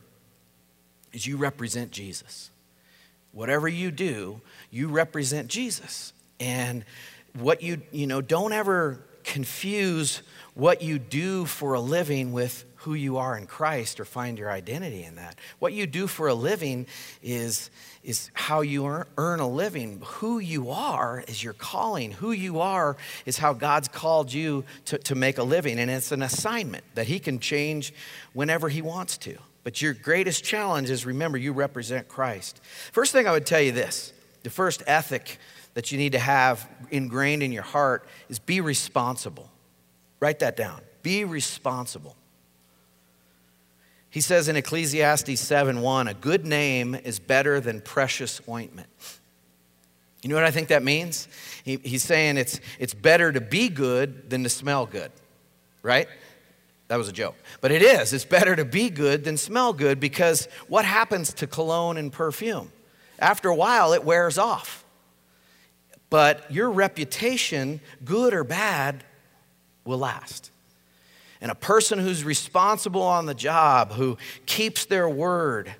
is 1.13 1.25
you 1.25 1.37
represent 1.37 1.91
Jesus. 1.91 2.49
Whatever 3.31 3.67
you 3.67 3.91
do, 3.91 4.41
you 4.71 4.89
represent 4.89 5.47
Jesus. 5.47 6.11
And 6.39 6.83
what 7.33 7.61
you, 7.61 7.81
you 7.91 8.07
know, 8.07 8.21
don't 8.21 8.51
ever 8.51 8.99
confuse 9.23 10.21
what 10.55 10.81
you 10.81 10.97
do 10.97 11.45
for 11.45 11.73
a 11.73 11.79
living 11.79 12.31
with 12.31 12.65
who 12.77 12.93
you 12.93 13.17
are 13.17 13.37
in 13.37 13.45
Christ 13.45 13.99
or 13.99 14.05
find 14.05 14.37
your 14.37 14.49
identity 14.49 15.03
in 15.03 15.15
that. 15.15 15.37
What 15.59 15.73
you 15.73 15.85
do 15.85 16.07
for 16.07 16.27
a 16.27 16.33
living 16.33 16.85
is, 17.21 17.69
is 18.03 18.29
how 18.33 18.61
you 18.61 18.85
earn 19.17 19.39
a 19.39 19.47
living. 19.47 20.01
Who 20.05 20.39
you 20.39 20.69
are 20.69 21.23
is 21.27 21.43
your 21.43 21.53
calling. 21.53 22.11
Who 22.11 22.31
you 22.31 22.61
are 22.61 22.95
is 23.25 23.37
how 23.37 23.53
God's 23.53 23.87
called 23.87 24.31
you 24.31 24.63
to, 24.85 24.97
to 24.99 25.15
make 25.15 25.37
a 25.37 25.43
living. 25.43 25.79
And 25.79 25.91
it's 25.91 26.11
an 26.11 26.21
assignment 26.21 26.83
that 26.93 27.07
He 27.07 27.19
can 27.19 27.39
change 27.39 27.93
whenever 28.33 28.69
He 28.69 28.81
wants 28.81 29.17
to. 29.19 29.37
But 29.63 29.81
your 29.81 29.93
greatest 29.93 30.43
challenge 30.43 30.89
is 30.91 31.05
remember, 31.07 31.39
you 31.39 31.53
represent 31.53 32.07
Christ. 32.07 32.61
First 32.91 33.11
thing 33.11 33.27
I 33.27 33.31
would 33.31 33.45
tell 33.45 33.61
you 33.61 33.71
this 33.71 34.13
the 34.43 34.49
first 34.51 34.83
ethic 34.85 35.39
that 35.73 35.91
you 35.91 35.97
need 35.97 36.13
to 36.13 36.19
have 36.19 36.69
ingrained 36.91 37.41
in 37.41 37.51
your 37.51 37.63
heart 37.63 38.07
is 38.29 38.39
be 38.39 38.61
responsible. 38.61 39.49
Write 40.19 40.39
that 40.39 40.55
down. 40.55 40.81
Be 41.03 41.23
responsible. 41.25 42.15
He 44.09 44.21
says 44.21 44.47
in 44.47 44.55
Ecclesiastes 44.55 45.41
7:1, 45.41 46.09
a 46.09 46.13
good 46.13 46.45
name 46.45 46.95
is 46.95 47.19
better 47.19 47.59
than 47.59 47.81
precious 47.81 48.39
ointment. 48.47 48.87
You 50.21 50.29
know 50.29 50.35
what 50.35 50.45
I 50.45 50.51
think 50.51 50.69
that 50.69 50.81
means? 50.81 51.27
He, 51.63 51.77
he's 51.83 52.01
saying 52.03 52.37
it's, 52.37 52.59
it's 52.79 52.93
better 52.93 53.31
to 53.31 53.41
be 53.41 53.69
good 53.69 54.29
than 54.29 54.41
to 54.41 54.49
smell 54.49 54.87
good, 54.87 55.11
right? 55.83 56.07
That 56.87 56.95
was 56.95 57.07
a 57.07 57.11
joke. 57.11 57.35
But 57.61 57.71
it 57.71 57.81
is. 57.81 58.13
It's 58.13 58.25
better 58.25 58.55
to 58.55 58.65
be 58.65 58.89
good 58.89 59.23
than 59.23 59.37
smell 59.37 59.73
good 59.73 59.99
because 59.99 60.47
what 60.67 60.85
happens 60.85 61.33
to 61.35 61.45
cologne 61.47 61.97
and 61.97 62.11
perfume? 62.11 62.71
After 63.19 63.49
a 63.49 63.55
while, 63.55 63.93
it 63.93 64.03
wears 64.03 64.37
off. 64.37 64.83
But 66.09 66.51
your 66.51 66.71
reputation, 66.71 67.81
good 68.03 68.33
or 68.33 68.43
bad, 68.43 69.03
will 69.85 69.99
last. 69.99 70.51
And 71.41 71.51
a 71.51 71.55
person 71.55 71.99
who's 71.99 72.23
responsible 72.23 73.01
on 73.01 73.25
the 73.25 73.33
job, 73.33 73.91
who 73.91 74.17
keeps 74.45 74.85
their 74.85 75.07
word, 75.07 75.73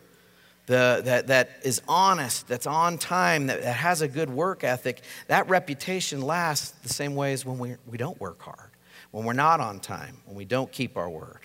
the, 0.68 1.02
that, 1.06 1.28
that 1.28 1.50
is 1.64 1.82
honest, 1.88 2.48
that's 2.48 2.68
on 2.68 2.98
time, 2.98 3.48
that, 3.48 3.62
that 3.62 3.76
has 3.76 4.02
a 4.02 4.08
good 4.08 4.30
work 4.30 4.64
ethic, 4.64 5.02
that 5.28 5.48
reputation 5.50 6.22
lasts 6.22 6.72
the 6.84 6.90
same 6.90 7.16
way 7.16 7.34
as 7.34 7.46
when 7.46 7.58
we, 7.58 7.76
we 7.88 7.98
don't 7.98 8.20
work 8.20 8.42
hard, 8.42 8.72
when 9.12 9.26
we're 9.26 9.34
not 9.34 9.60
on 9.60 9.80
time, 9.80 10.18
when 10.26 10.36
we 10.36 10.46
don't 10.46 10.72
keep 10.72 10.98
our 10.98 11.10
word. 11.10 11.40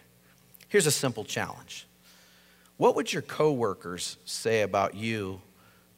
Here's 0.69 0.87
a 0.87 0.93
simple 0.93 1.25
challenge 1.25 1.87
What 2.77 2.97
would 2.97 3.13
your 3.13 3.23
coworkers 3.23 4.17
say 4.25 4.63
about 4.63 4.95
you 4.95 5.41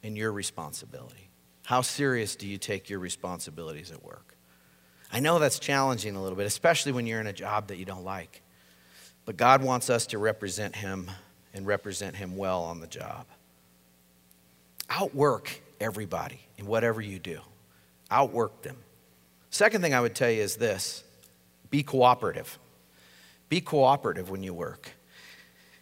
and 0.03 0.17
your 0.17 0.31
responsibility? 0.31 1.29
How 1.65 1.81
serious 1.81 2.35
do 2.35 2.47
you 2.47 2.57
take 2.57 2.89
your 2.89 2.99
responsibilities 2.99 3.91
at 3.91 4.03
work? 4.03 4.32
I 5.13 5.19
know 5.19 5.37
that's 5.37 5.59
challenging 5.59 6.15
a 6.15 6.21
little 6.21 6.35
bit, 6.35 6.47
especially 6.47 6.91
when 6.91 7.05
you're 7.05 7.21
in 7.21 7.27
a 7.27 7.33
job 7.33 7.67
that 7.67 7.77
you 7.77 7.85
don't 7.85 8.03
like. 8.03 8.41
But 9.25 9.37
God 9.37 9.61
wants 9.61 9.91
us 9.91 10.07
to 10.07 10.17
represent 10.17 10.75
Him 10.75 11.09
and 11.53 11.67
represent 11.67 12.15
Him 12.15 12.35
well 12.35 12.63
on 12.63 12.79
the 12.79 12.87
job. 12.87 13.27
Outwork 14.89 15.61
everybody 15.79 16.39
in 16.57 16.65
whatever 16.65 16.99
you 16.99 17.19
do, 17.19 17.41
outwork 18.09 18.63
them. 18.63 18.77
Second 19.51 19.81
thing 19.81 19.93
I 19.93 20.01
would 20.01 20.15
tell 20.15 20.31
you 20.31 20.41
is 20.41 20.55
this 20.55 21.03
be 21.69 21.83
cooperative. 21.83 22.57
Be 23.49 23.61
cooperative 23.61 24.31
when 24.31 24.41
you 24.41 24.53
work. 24.53 24.93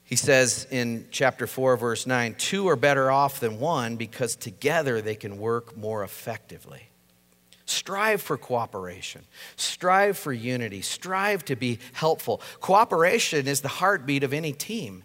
He 0.04 0.18
says 0.18 0.68
in 0.72 1.08
chapter 1.10 1.48
4, 1.48 1.78
verse 1.78 2.06
9, 2.06 2.36
two 2.36 2.68
are 2.68 2.76
better 2.76 3.10
off 3.10 3.40
than 3.40 3.62
one 3.62 3.96
because 3.96 4.36
together 4.36 5.02
they 5.02 5.16
can 5.16 5.38
work 5.38 5.78
more 5.78 6.04
effectively. 6.04 6.91
Strive 7.72 8.22
for 8.22 8.38
cooperation. 8.38 9.22
Strive 9.56 10.18
for 10.18 10.34
unity. 10.34 10.82
Strive 10.82 11.46
to 11.46 11.56
be 11.56 11.80
helpful. 11.94 12.42
Cooperation 12.60 13.48
is 13.48 13.62
the 13.62 13.68
heartbeat 13.68 14.24
of 14.24 14.34
any 14.34 14.52
team. 14.52 15.04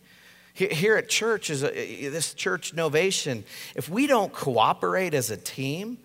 Here 0.52 0.96
at 0.96 1.08
church 1.08 1.50
is 1.50 1.62
a, 1.62 2.08
this 2.08 2.32
church 2.32 2.74
novation. 2.74 3.44
If 3.74 3.90
we 3.90 4.06
don't 4.06 4.32
cooperate 4.32 5.12
as 5.12 5.30
a 5.30 5.36
team, 5.36 5.98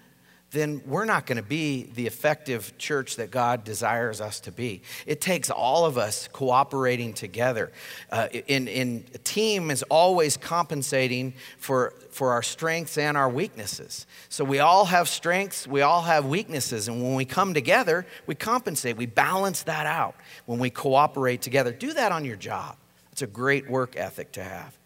then 0.52 0.82
we're 0.86 1.06
not 1.06 1.26
going 1.26 1.38
to 1.38 1.44
be 1.44 1.84
the 1.96 2.06
effective 2.06 2.78
church 2.78 3.16
that 3.16 3.32
God 3.32 3.64
desires 3.64 4.20
us 4.20 4.42
to 4.42 4.52
be. 4.52 4.82
It 5.06 5.22
takes 5.22 5.50
all 5.50 5.86
of 5.86 5.98
us 5.98 6.28
cooperating 6.34 7.14
together. 7.14 7.72
Uh, 8.12 8.28
in, 8.48 8.68
in 8.68 9.06
a 9.14 9.18
team 9.18 9.72
is 9.72 9.82
always 9.84 10.36
compensating 10.36 11.34
for, 11.58 11.94
for 12.10 12.32
our 12.32 12.44
strengths 12.44 12.98
and 12.98 13.16
our 13.16 13.30
weaknesses. 13.30 14.06
So 14.28 14.44
we 14.44 14.60
all 14.60 14.86
have 14.86 15.08
strengths, 15.08 15.68
we 15.68 15.82
all 15.82 16.02
have 16.02 16.26
weaknesses, 16.26 16.90
and 16.90 17.02
when 17.02 17.16
we 17.16 17.24
come 17.24 17.54
together, 17.54 18.06
we 18.28 18.36
compensate, 18.36 18.98
we 18.98 19.06
balance 19.06 19.64
that 19.64 19.86
out 19.86 20.16
when 20.46 20.60
we 20.60 20.70
cooperate 20.70 21.42
together. 21.42 21.72
Do 21.72 21.94
that 21.94 22.12
on 22.12 22.26
your 22.26 22.36
job. 22.36 22.76
It's 23.14 23.22
a 23.22 23.28
great 23.28 23.70
work 23.70 23.96
ethic 23.96 24.34
to 24.34 24.44
have. 24.44 24.78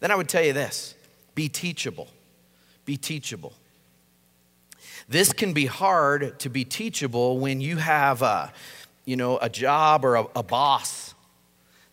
Then 0.00 0.10
I 0.10 0.16
would 0.16 0.28
tell 0.28 0.42
you 0.42 0.54
this 0.54 0.94
be 1.34 1.50
teachable. 1.50 2.08
Be 2.86 2.96
teachable. 2.96 3.52
This 5.08 5.32
can 5.32 5.52
be 5.52 5.66
hard 5.66 6.38
to 6.40 6.48
be 6.48 6.64
teachable 6.64 7.38
when 7.38 7.60
you 7.60 7.76
have 7.76 8.22
a, 8.22 8.52
you 9.04 9.16
know, 9.16 9.38
a 9.38 9.48
job 9.48 10.04
or 10.04 10.16
a, 10.16 10.26
a 10.36 10.42
boss 10.42 11.14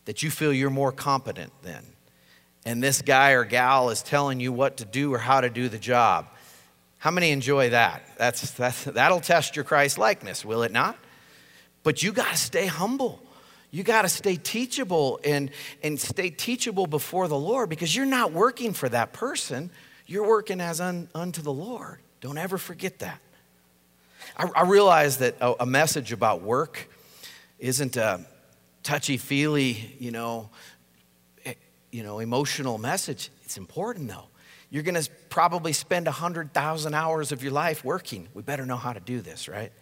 that 0.04 0.22
you 0.22 0.30
feel 0.30 0.52
you're 0.52 0.70
more 0.70 0.92
competent 0.92 1.52
than. 1.62 1.84
And 2.64 2.82
this 2.82 3.02
guy 3.02 3.30
or 3.30 3.44
gal 3.44 3.90
is 3.90 4.02
telling 4.02 4.40
you 4.40 4.52
what 4.52 4.76
to 4.78 4.84
do 4.84 5.12
or 5.12 5.18
how 5.18 5.40
to 5.40 5.50
do 5.50 5.68
the 5.68 5.78
job. 5.78 6.28
How 6.98 7.10
many 7.10 7.30
enjoy 7.30 7.70
that? 7.70 8.02
That's, 8.16 8.52
that's, 8.52 8.84
that'll 8.84 9.20
test 9.20 9.56
your 9.56 9.64
Christ 9.64 9.98
likeness, 9.98 10.44
will 10.44 10.62
it 10.62 10.70
not? 10.70 10.96
But 11.82 12.02
you 12.02 12.12
got 12.12 12.30
to 12.30 12.36
stay 12.36 12.66
humble. 12.66 13.20
You 13.72 13.82
got 13.82 14.02
to 14.02 14.08
stay 14.08 14.36
teachable 14.36 15.18
and, 15.24 15.50
and 15.82 15.98
stay 15.98 16.30
teachable 16.30 16.86
before 16.86 17.26
the 17.26 17.38
Lord 17.38 17.68
because 17.68 17.96
you're 17.96 18.06
not 18.06 18.32
working 18.32 18.72
for 18.72 18.88
that 18.88 19.12
person. 19.12 19.70
You're 20.06 20.28
working 20.28 20.60
as 20.60 20.80
un, 20.80 21.08
unto 21.14 21.42
the 21.42 21.52
Lord. 21.52 21.98
Don't 22.22 22.38
ever 22.38 22.56
forget 22.56 23.00
that. 23.00 23.20
I, 24.36 24.48
I 24.56 24.62
realize 24.62 25.18
that 25.18 25.36
a, 25.40 25.64
a, 25.64 25.66
message 25.66 26.12
about 26.12 26.40
work 26.40 26.88
isn't 27.58 27.96
a 27.96 28.24
touchy 28.84 29.16
feely, 29.16 29.96
you 29.98 30.12
know, 30.12 30.48
you 31.90 32.02
know, 32.04 32.20
emotional 32.20 32.78
message. 32.78 33.30
It's 33.42 33.58
important 33.58 34.08
though. 34.08 34.28
You're 34.70 34.84
going 34.84 34.94
to 34.94 35.10
probably 35.28 35.72
spend 35.72 36.06
100,000 36.06 36.94
hours 36.94 37.32
of 37.32 37.42
your 37.42 37.52
life 37.52 37.84
working. 37.84 38.28
We 38.32 38.42
better 38.42 38.64
know 38.64 38.76
how 38.76 38.92
to 38.92 39.00
do 39.00 39.20
this, 39.20 39.48
right? 39.48 39.72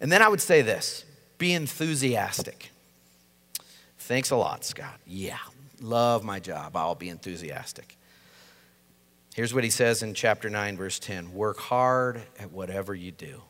And 0.00 0.10
then 0.10 0.22
I 0.22 0.28
would 0.28 0.40
say 0.40 0.62
this 0.62 1.04
be 1.36 1.52
enthusiastic. 1.52 2.70
Thanks 3.98 4.30
a 4.30 4.36
lot, 4.36 4.64
Scott. 4.64 4.98
Yeah, 5.06 5.38
love 5.80 6.24
my 6.24 6.40
job. 6.40 6.74
I'll 6.74 6.94
be 6.94 7.10
enthusiastic. 7.10 7.96
Here's 9.34 9.52
what 9.52 9.64
he 9.64 9.70
says 9.70 10.04
in 10.04 10.14
chapter 10.14 10.48
9, 10.48 10.76
verse 10.76 11.00
10 11.00 11.34
Work 11.34 11.58
hard 11.58 12.22
at 12.38 12.52
whatever 12.52 12.94
you 12.94 13.10
do. 13.10 13.42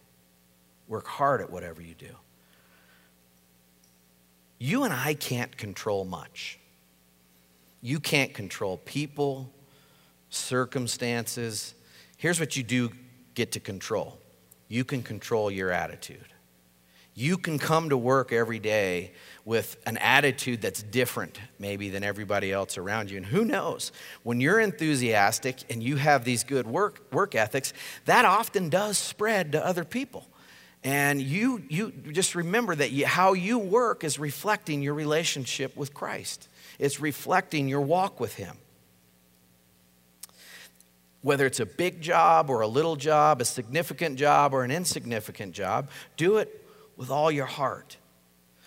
Work 0.89 1.07
hard 1.07 1.43
at 1.43 1.51
whatever 1.51 1.83
you 1.83 1.95
do. 1.95 2.09
You 4.59 4.85
and 4.85 4.95
I 4.95 5.13
can't 5.13 5.55
control 5.55 6.07
much. 6.07 6.59
You 7.83 8.01
can't 8.01 8.33
control 8.33 8.79
people, 8.79 9.53
circumstances. 10.31 11.75
Here's 12.17 12.41
what 12.41 12.57
you 12.57 12.63
do 12.63 12.91
get 13.35 13.53
to 13.53 13.61
control 13.61 14.19
you 14.69 14.85
can 14.85 15.03
control 15.03 15.51
your 15.51 15.71
attitude. 15.71 16.34
You 17.15 17.39
can 17.39 17.61
come 17.61 17.91
to 17.91 17.97
work 17.97 18.33
every 18.33 18.59
day 18.59 19.13
with 19.45 19.77
an 19.87 19.99
attitude 19.99 20.61
that's 20.61 20.83
different, 20.83 21.39
maybe, 21.61 21.89
than 21.89 22.03
everybody 22.03 22.51
else 22.51 22.77
around 22.77 23.09
you. 23.11 23.19
And 23.19 23.27
who 23.27 23.45
knows, 23.45 23.93
when 24.25 24.41
you're 24.41 24.59
enthusiastic 24.59 25.63
and 25.71 25.81
you 25.81 25.97
have 25.97 26.25
these 26.25 26.43
good 26.43 26.67
work, 26.67 27.03
work 27.13 27.37
ethics, 27.37 27.73
that 28.07 28.25
often 28.25 28.69
does 28.69 28.99
spread 28.99 29.53
to 29.53 29.65
other 29.65 29.85
people. 29.85 30.27
And 30.83 31.23
you, 31.23 31.63
you 31.69 31.93
just 32.11 32.35
remember 32.35 32.75
that 32.75 32.91
you, 32.91 33.07
how 33.07 33.33
you 33.33 33.59
work 33.59 34.03
is 34.03 34.19
reflecting 34.19 34.83
your 34.83 34.95
relationship 34.95 35.77
with 35.77 35.95
Christ, 35.95 36.49
it's 36.81 37.01
reflecting 37.01 37.69
your 37.69 37.81
walk 37.81 38.19
with 38.19 38.35
Him. 38.35 38.57
Whether 41.23 41.47
it's 41.47 41.61
a 41.61 41.67
big 41.67 42.03
job 42.03 42.51
or 42.51 42.61
a 42.61 42.67
little 42.67 42.97
job, 42.97 43.41
a 43.41 43.47
significant 43.47 44.19
job 44.19 44.53
or 44.53 44.65
an 44.65 44.71
insignificant 44.71 45.55
job, 45.55 45.89
do 46.19 46.37
it 46.37 46.64
with 46.97 47.11
all 47.11 47.31
your 47.31 47.47
heart. 47.47 47.97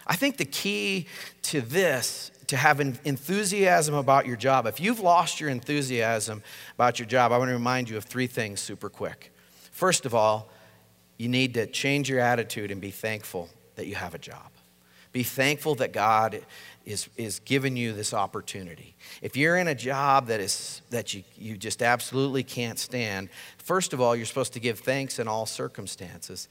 I 0.06 0.16
think 0.16 0.38
the 0.38 0.46
key 0.46 1.08
to 1.44 1.62
this, 1.62 2.32
to 2.48 2.58
have 2.58 2.80
enthusiasm 2.80 3.94
about 3.96 4.26
your 4.26 4.38
job, 4.38 4.66
if 4.66 4.80
you've 4.80 5.02
lost 5.02 5.42
your 5.42 5.50
enthusiasm 5.50 6.42
about 6.76 6.98
your 6.98 7.06
job, 7.06 7.32
I 7.32 7.38
want 7.38 7.50
to 7.50 7.54
remind 7.54 7.90
you 7.90 7.98
of 7.98 8.06
three 8.06 8.28
things 8.28 8.62
super 8.62 8.90
quick. 8.90 9.34
First 9.72 10.06
of 10.06 10.16
all, 10.16 10.50
you 11.18 11.28
need 11.28 11.56
to 11.56 11.66
change 11.68 12.10
your 12.10 12.20
attitude 12.20 12.72
and 12.72 12.80
be 12.80 12.92
thankful 12.92 13.50
that 13.76 13.88
you 13.88 13.96
have 13.96 14.16
a 14.16 14.20
job. 14.20 14.52
Be 15.12 15.24
thankful 15.24 15.76
that 15.76 15.94
God 15.94 16.42
is, 16.86 17.10
is 17.18 17.40
giving 17.40 17.76
you 17.76 17.92
this 17.92 18.14
opportunity. 18.14 18.96
If 19.22 19.36
you're 19.36 19.58
in 19.58 19.68
a 19.68 19.76
job 19.76 20.28
that, 20.28 20.40
is, 20.40 20.82
that 20.90 21.14
you, 21.14 21.24
you 21.38 21.58
just 21.58 21.82
absolutely 21.82 22.44
can't 22.44 22.80
stand, 22.80 23.30
first 23.58 23.94
of 23.94 24.00
all, 24.00 24.16
you're 24.16 24.26
supposed 24.26 24.54
to 24.54 24.60
give 24.60 24.80
thanks 24.80 25.20
in 25.20 25.28
all 25.28 25.46
circumstances 25.46 26.48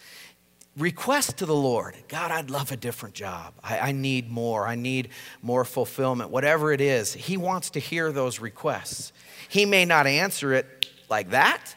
request 0.77 1.39
to 1.39 1.47
the 1.47 1.55
Lord 1.55 1.97
God, 2.09 2.31
I'd 2.31 2.51
love 2.51 2.71
a 2.73 2.77
different 2.77 3.15
job. 3.15 3.55
I, 3.63 3.79
I, 3.79 3.93
need 3.93 4.31
more. 4.31 4.67
I 4.67 4.75
need 4.75 5.09
more 5.43 5.65
fulfillment. 5.65 6.31
Whatever 6.31 6.73
it 6.73 6.81
is, 6.81 7.15
He 7.15 7.37
wants 7.37 7.71
to 7.71 7.81
hear 7.81 8.13
those 8.13 8.41
requests. 8.41 9.13
He 9.49 9.65
may 9.65 9.85
not 9.85 10.07
answer 10.07 10.53
it 10.53 10.89
like 11.09 11.31
that 11.31 11.75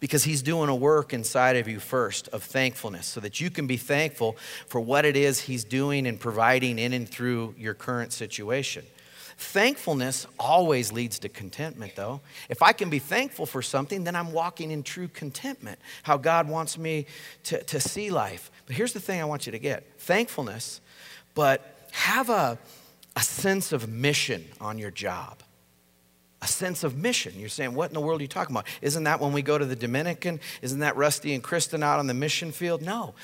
because 0.00 0.24
He's 0.24 0.42
doing 0.42 0.68
a 0.68 0.74
work 0.74 1.12
inside 1.12 1.56
of 1.56 1.68
you 1.68 1.78
first 1.78 2.28
of 2.28 2.42
thankfulness 2.42 3.06
so 3.06 3.20
that 3.20 3.40
you 3.40 3.50
can 3.50 3.66
be 3.66 3.76
thankful 3.76 4.36
for 4.66 4.80
what 4.80 5.04
it 5.04 5.16
is 5.16 5.40
He's 5.40 5.64
doing 5.64 6.06
and 6.06 6.18
providing 6.18 6.78
in 6.78 6.92
and 6.92 7.08
through 7.08 7.54
your 7.56 7.74
current 7.74 8.12
situation. 8.12 8.84
Thankfulness 9.40 10.26
always 10.38 10.92
leads 10.92 11.18
to 11.20 11.30
contentment, 11.30 11.96
though. 11.96 12.20
If 12.50 12.60
I 12.60 12.72
can 12.72 12.90
be 12.90 12.98
thankful 12.98 13.46
for 13.46 13.62
something, 13.62 14.04
then 14.04 14.14
I'm 14.14 14.32
walking 14.32 14.70
in 14.70 14.82
true 14.82 15.08
contentment, 15.08 15.78
how 16.02 16.18
God 16.18 16.46
wants 16.46 16.76
me 16.76 17.06
to, 17.44 17.62
to 17.64 17.80
see 17.80 18.10
life. 18.10 18.50
But 18.66 18.76
here's 18.76 18.92
the 18.92 19.00
thing 19.00 19.18
I 19.18 19.24
want 19.24 19.46
you 19.46 19.52
to 19.52 19.58
get 19.58 19.98
thankfulness, 19.98 20.82
but 21.34 21.88
have 21.92 22.28
a, 22.28 22.58
a 23.16 23.20
sense 23.20 23.72
of 23.72 23.88
mission 23.88 24.44
on 24.60 24.76
your 24.76 24.90
job. 24.90 25.38
A 26.42 26.46
sense 26.46 26.84
of 26.84 26.98
mission. 26.98 27.32
You're 27.38 27.48
saying, 27.48 27.74
what 27.74 27.88
in 27.88 27.94
the 27.94 28.00
world 28.00 28.20
are 28.20 28.24
you 28.24 28.28
talking 28.28 28.54
about? 28.54 28.66
Isn't 28.82 29.04
that 29.04 29.20
when 29.20 29.32
we 29.32 29.40
go 29.40 29.56
to 29.56 29.64
the 29.64 29.76
Dominican? 29.76 30.38
Isn't 30.60 30.80
that 30.80 30.96
Rusty 30.96 31.32
and 31.32 31.42
Kristen 31.42 31.82
out 31.82 31.98
on 31.98 32.06
the 32.06 32.14
mission 32.14 32.52
field? 32.52 32.82
No 32.82 33.14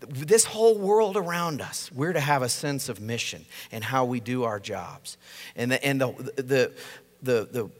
this 0.00 0.44
whole 0.44 0.78
world 0.78 1.16
around 1.16 1.60
us, 1.60 1.90
we're 1.92 2.12
to 2.12 2.20
have 2.20 2.42
a 2.42 2.48
sense 2.48 2.88
of 2.88 3.00
mission 3.00 3.44
and 3.72 3.82
how 3.82 4.04
we 4.04 4.20
do 4.20 4.44
our 4.44 4.60
jobs. 4.60 5.16
And 5.56 5.72
the, 5.72 5.84
and 5.84 6.00
the, 6.00 6.32
the, 6.36 6.72
the, 7.22 7.48
the 7.50 7.70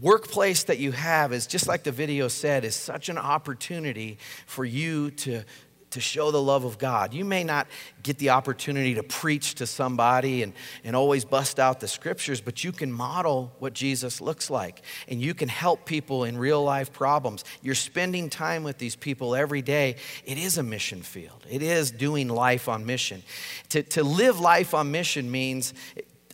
workplace 0.00 0.64
that 0.64 0.78
you 0.78 0.92
have 0.92 1.32
is 1.32 1.46
just 1.46 1.66
like 1.66 1.82
the 1.82 1.92
video 1.92 2.28
said, 2.28 2.64
is 2.64 2.76
such 2.76 3.08
an 3.08 3.18
opportunity 3.18 4.18
for 4.46 4.64
you 4.64 5.10
to, 5.12 5.44
to 5.92 6.00
show 6.00 6.30
the 6.30 6.42
love 6.42 6.64
of 6.64 6.78
God. 6.78 7.14
You 7.14 7.24
may 7.24 7.44
not 7.44 7.66
get 8.02 8.18
the 8.18 8.30
opportunity 8.30 8.94
to 8.94 9.02
preach 9.02 9.54
to 9.56 9.66
somebody 9.66 10.42
and, 10.42 10.52
and 10.84 10.96
always 10.96 11.24
bust 11.24 11.58
out 11.58 11.80
the 11.80 11.88
scriptures, 11.88 12.40
but 12.40 12.64
you 12.64 12.72
can 12.72 12.92
model 12.92 13.52
what 13.58 13.72
Jesus 13.72 14.20
looks 14.20 14.50
like 14.50 14.82
and 15.08 15.20
you 15.20 15.34
can 15.34 15.48
help 15.48 15.86
people 15.86 16.24
in 16.24 16.36
real 16.36 16.62
life 16.62 16.92
problems. 16.92 17.44
You're 17.62 17.74
spending 17.74 18.28
time 18.28 18.64
with 18.64 18.78
these 18.78 18.96
people 18.96 19.34
every 19.34 19.62
day. 19.62 19.96
It 20.24 20.38
is 20.38 20.58
a 20.58 20.62
mission 20.62 21.02
field, 21.02 21.46
it 21.48 21.62
is 21.62 21.90
doing 21.90 22.28
life 22.28 22.68
on 22.68 22.84
mission. 22.84 23.22
To, 23.70 23.82
to 23.82 24.02
live 24.02 24.40
life 24.40 24.74
on 24.74 24.90
mission 24.90 25.30
means 25.30 25.74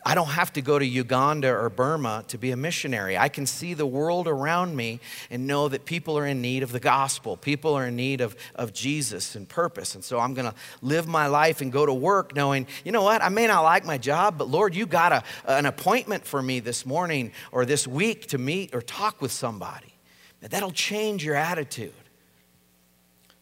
I 0.04 0.14
don't 0.14 0.28
have 0.28 0.52
to 0.54 0.62
go 0.62 0.78
to 0.78 0.84
Uganda 0.84 1.52
or 1.52 1.68
Burma 1.70 2.24
to 2.28 2.38
be 2.38 2.50
a 2.50 2.56
missionary. 2.56 3.18
I 3.18 3.28
can 3.28 3.46
see 3.46 3.74
the 3.74 3.86
world 3.86 4.28
around 4.28 4.76
me 4.76 5.00
and 5.30 5.46
know 5.46 5.68
that 5.68 5.84
people 5.84 6.16
are 6.18 6.26
in 6.26 6.40
need 6.40 6.62
of 6.62 6.72
the 6.72 6.80
gospel. 6.80 7.36
People 7.36 7.74
are 7.74 7.86
in 7.86 7.96
need 7.96 8.20
of, 8.20 8.36
of 8.54 8.72
Jesus 8.72 9.34
and 9.34 9.48
purpose. 9.48 9.94
And 9.94 10.04
so 10.04 10.18
I'm 10.18 10.34
going 10.34 10.50
to 10.50 10.54
live 10.82 11.06
my 11.06 11.26
life 11.26 11.60
and 11.60 11.72
go 11.72 11.84
to 11.84 11.92
work 11.92 12.34
knowing, 12.34 12.66
you 12.84 12.92
know 12.92 13.02
what, 13.02 13.22
I 13.22 13.28
may 13.28 13.46
not 13.46 13.62
like 13.62 13.84
my 13.84 13.98
job, 13.98 14.38
but 14.38 14.48
Lord, 14.48 14.74
you 14.74 14.86
got 14.86 15.12
a, 15.12 15.24
an 15.46 15.66
appointment 15.66 16.24
for 16.24 16.42
me 16.42 16.60
this 16.60 16.86
morning 16.86 17.32
or 17.52 17.64
this 17.64 17.86
week 17.86 18.28
to 18.28 18.38
meet 18.38 18.74
or 18.74 18.80
talk 18.80 19.20
with 19.20 19.32
somebody. 19.32 19.94
That'll 20.40 20.70
change 20.70 21.24
your 21.24 21.34
attitude. 21.34 21.92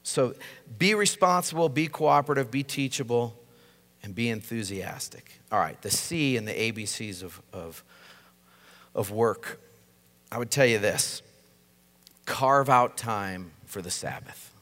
So 0.03 0.35
be 0.79 0.95
responsible, 0.95 1.69
be 1.69 1.89
cooperative, 1.89 2.51
be 2.51 2.63
teachable 2.63 3.37
and 4.07 4.15
be 4.15 4.29
enthusiastic. 4.29 5.41
All 5.51 5.59
right, 5.59 5.83
the 5.83 5.91
C 5.91 6.37
and 6.37 6.47
the 6.47 6.53
ABCs 6.53 7.25
of, 7.25 7.43
of, 7.53 7.83
of 8.95 9.11
work. 9.11 9.61
I 10.31 10.39
would 10.39 10.53
tell 10.53 10.65
you 10.65 10.79
this 10.79 11.23
carve 12.25 12.71
out 12.71 12.97
time 12.97 13.51
for 13.65 13.83
the 13.83 13.91
Sabbath. 13.91 14.53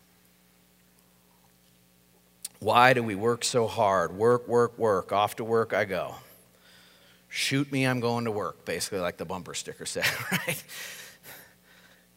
Why 2.58 2.94
do 2.94 3.02
we 3.02 3.14
work 3.14 3.44
so 3.44 3.66
hard? 3.66 4.16
Work, 4.16 4.48
work, 4.48 4.78
work. 4.78 5.12
Off 5.12 5.36
to 5.36 5.44
work 5.44 5.74
I 5.74 5.84
go. 5.84 6.14
Shoot 7.28 7.70
me, 7.70 7.84
I'm 7.84 8.00
going 8.00 8.24
to 8.24 8.30
work, 8.30 8.64
basically, 8.64 9.00
like 9.00 9.18
the 9.18 9.26
bumper 9.26 9.52
sticker 9.52 9.84
said, 9.84 10.06
right? 10.32 10.64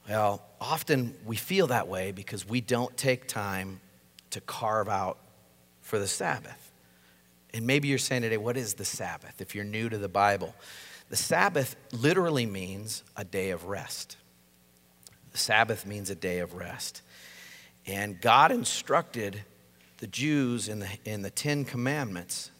Well, 0.07 0.41
often 0.61 1.13
we 1.25 1.35
feel 1.35 1.67
that 1.67 1.89
way 1.89 2.13
because 2.13 2.47
we 2.47 2.61
don't 2.61 2.95
take 2.95 3.27
time 3.27 3.81
to 4.29 4.39
carve 4.39 4.87
out 4.87 5.17
for 5.81 5.99
the 5.99 6.07
Sabbath. 6.07 6.66
And 7.57 7.65
maybe 7.65 7.87
you're 7.87 7.97
saying 7.97 8.21
today, 8.21 8.37
what 8.37 8.55
is 8.55 8.75
the 8.75 8.85
Sabbath? 8.85 9.41
If 9.41 9.55
you're 9.55 9.65
new 9.65 9.89
to 9.89 9.97
the 9.97 10.07
Bible, 10.07 10.53
the 11.09 11.15
Sabbath 11.15 11.75
literally 11.91 12.45
means 12.45 13.03
a 13.15 13.23
day 13.23 13.49
of 13.49 13.65
rest. 13.65 14.15
The 15.31 15.39
Sabbath 15.39 15.83
means 15.83 16.11
a 16.11 16.15
day 16.15 16.37
of 16.37 16.53
rest. 16.53 17.01
And 17.87 18.21
God 18.21 18.51
instructed 18.51 19.41
the 19.97 20.05
Jews 20.05 20.69
in 20.69 20.77
the, 20.77 20.87
in 21.03 21.23
the 21.23 21.31
Ten 21.31 21.65
Commandments 21.65 22.51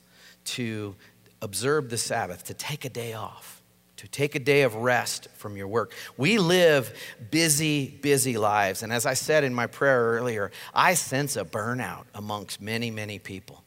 to 0.46 0.96
observe 1.44 1.92
the 1.92 1.98
Sabbath, 1.98 2.46
to 2.46 2.56
take 2.56 2.84
a 2.84 2.90
day 2.90 3.14
off, 3.14 3.62
to 3.98 4.08
take 4.08 4.34
a 4.34 4.40
day 4.40 4.64
of 4.64 4.74
rest 4.74 5.28
from 5.36 5.56
your 5.56 5.68
work. 5.68 5.94
We 6.18 6.40
live 6.40 6.92
busy, 7.30 8.00
busy 8.02 8.36
lives. 8.36 8.82
And 8.82 8.92
as 8.92 9.06
I 9.06 9.14
said 9.14 9.44
in 9.44 9.54
my 9.54 9.68
prayer 9.68 10.14
earlier, 10.14 10.50
I 10.74 10.96
sense 10.96 11.38
a 11.38 11.46
burnout 11.46 12.06
amongst 12.16 12.60
many, 12.60 12.90
many 12.90 13.20
people. 13.20 13.64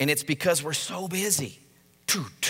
And 0.00 0.10
it's 0.10 0.22
because 0.22 0.62
we're 0.62 0.72
so 0.72 1.08
busy. 1.08 1.58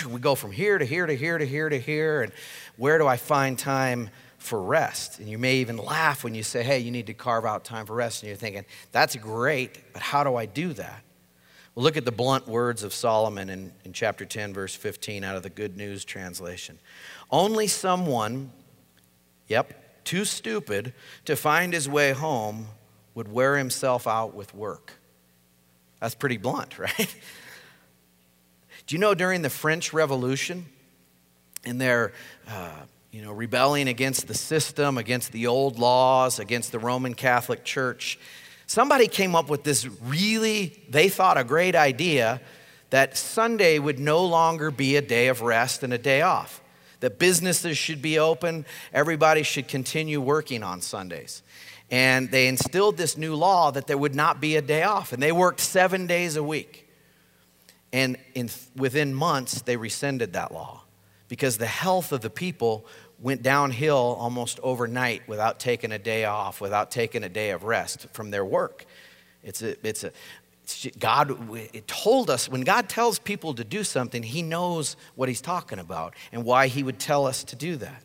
We 0.09 0.19
go 0.21 0.35
from 0.35 0.51
here 0.51 0.77
to 0.77 0.85
here 0.85 1.05
to 1.05 1.15
here 1.15 1.37
to 1.37 1.45
here 1.45 1.67
to 1.67 1.79
here. 1.79 2.21
And 2.21 2.31
where 2.77 2.97
do 2.97 3.07
I 3.07 3.17
find 3.17 3.59
time 3.59 4.09
for 4.39 4.61
rest. 4.61 5.19
And 5.19 5.29
you 5.29 5.37
may 5.37 5.57
even 5.57 5.77
laugh 5.77 6.23
when 6.23 6.33
you 6.33 6.43
say, 6.43 6.63
hey, 6.63 6.79
you 6.79 6.91
need 6.91 7.07
to 7.07 7.13
carve 7.13 7.45
out 7.45 7.63
time 7.63 7.85
for 7.85 7.93
rest. 7.93 8.23
And 8.23 8.29
you're 8.29 8.37
thinking, 8.37 8.65
that's 8.91 9.15
great, 9.17 9.93
but 9.93 10.01
how 10.01 10.23
do 10.23 10.35
I 10.35 10.45
do 10.45 10.73
that? 10.73 11.03
Well, 11.75 11.83
look 11.83 11.97
at 11.97 12.05
the 12.05 12.11
blunt 12.11 12.47
words 12.47 12.83
of 12.83 12.93
Solomon 12.93 13.49
in, 13.49 13.71
in 13.83 13.93
chapter 13.93 14.25
10, 14.25 14.53
verse 14.53 14.73
15, 14.73 15.23
out 15.23 15.35
of 15.35 15.43
the 15.43 15.49
Good 15.49 15.77
News 15.77 16.03
translation. 16.05 16.79
Only 17.29 17.67
someone, 17.67 18.51
yep, 19.47 20.03
too 20.05 20.25
stupid 20.25 20.93
to 21.25 21.35
find 21.35 21.73
his 21.73 21.87
way 21.87 22.13
home 22.13 22.67
would 23.13 23.31
wear 23.31 23.57
himself 23.57 24.07
out 24.07 24.33
with 24.33 24.55
work. 24.55 24.93
That's 25.99 26.15
pretty 26.15 26.37
blunt, 26.37 26.79
right? 26.79 27.15
Do 28.87 28.95
you 28.95 28.99
know 28.99 29.13
during 29.13 29.41
the 29.41 29.49
French 29.49 29.93
Revolution, 29.93 30.65
in 31.63 31.77
their 31.77 32.13
uh, 32.47 32.71
you 33.11 33.21
know, 33.21 33.31
rebelling 33.31 33.87
against 33.87 34.27
the 34.27 34.33
system, 34.33 34.97
against 34.97 35.31
the 35.31 35.47
old 35.47 35.79
laws, 35.79 36.39
against 36.39 36.71
the 36.71 36.79
Roman 36.79 37.13
Catholic 37.13 37.63
Church, 37.63 38.19
somebody 38.67 39.07
came 39.07 39.35
up 39.35 39.49
with 39.49 39.63
this 39.63 39.87
really, 40.03 40.79
they 40.89 41.09
thought, 41.09 41.37
a 41.37 41.43
great 41.43 41.75
idea 41.75 42.39
that 42.91 43.17
Sunday 43.17 43.79
would 43.79 43.99
no 43.99 44.23
longer 44.25 44.71
be 44.71 44.95
a 44.95 45.01
day 45.01 45.27
of 45.27 45.41
rest 45.41 45.83
and 45.83 45.93
a 45.93 45.97
day 45.97 46.21
off. 46.21 46.61
That 46.99 47.17
businesses 47.17 47.77
should 47.77 48.01
be 48.01 48.19
open, 48.19 48.65
everybody 48.93 49.43
should 49.43 49.67
continue 49.67 50.19
working 50.19 50.63
on 50.63 50.81
Sundays. 50.81 51.41
And 51.91 52.29
they 52.29 52.47
instilled 52.47 52.97
this 52.97 53.17
new 53.17 53.35
law 53.35 53.71
that 53.71 53.87
there 53.87 53.97
would 53.97 54.13
not 54.13 54.39
be 54.39 54.55
a 54.55 54.61
day 54.61 54.83
off, 54.83 55.11
and 55.11 55.21
they 55.21 55.31
worked 55.31 55.59
seven 55.59 56.05
days 56.05 56.35
a 56.35 56.43
week. 56.43 56.87
And 57.91 58.17
in, 58.35 58.49
within 58.75 59.13
months, 59.13 59.61
they 59.63 59.75
rescinded 59.75 60.33
that 60.33 60.51
law 60.51 60.83
because 61.27 61.57
the 61.57 61.65
health 61.65 62.11
of 62.11 62.21
the 62.21 62.29
people 62.29 62.85
went 63.19 63.41
downhill 63.41 64.15
almost 64.19 64.59
overnight 64.61 65.27
without 65.27 65.59
taking 65.59 65.91
a 65.91 65.99
day 65.99 66.25
off, 66.25 66.61
without 66.61 66.91
taking 66.91 67.23
a 67.23 67.29
day 67.29 67.51
of 67.51 67.63
rest 67.63 68.07
from 68.13 68.31
their 68.31 68.45
work. 68.45 68.85
It's 69.43 69.61
a, 69.61 69.75
it's 69.87 70.03
a, 70.03 70.11
it's 70.63 70.87
God 70.97 71.35
it 71.73 71.87
told 71.87 72.29
us 72.29 72.47
when 72.47 72.61
God 72.61 72.87
tells 72.87 73.19
people 73.19 73.53
to 73.55 73.63
do 73.63 73.83
something, 73.83 74.21
He 74.23 74.41
knows 74.41 74.95
what 75.15 75.29
He's 75.29 75.41
talking 75.41 75.79
about 75.79 76.13
and 76.31 76.45
why 76.45 76.67
He 76.67 76.83
would 76.83 76.99
tell 76.99 77.25
us 77.25 77.43
to 77.45 77.55
do 77.55 77.75
that. 77.77 78.03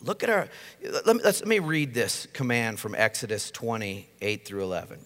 Look 0.00 0.22
at 0.22 0.30
our, 0.30 0.48
let 1.04 1.16
me, 1.16 1.22
let 1.22 1.46
me 1.46 1.58
read 1.58 1.94
this 1.94 2.26
command 2.32 2.78
from 2.78 2.94
Exodus 2.94 3.50
20, 3.50 4.08
8 4.20 4.44
through 4.44 4.62
11. 4.62 5.00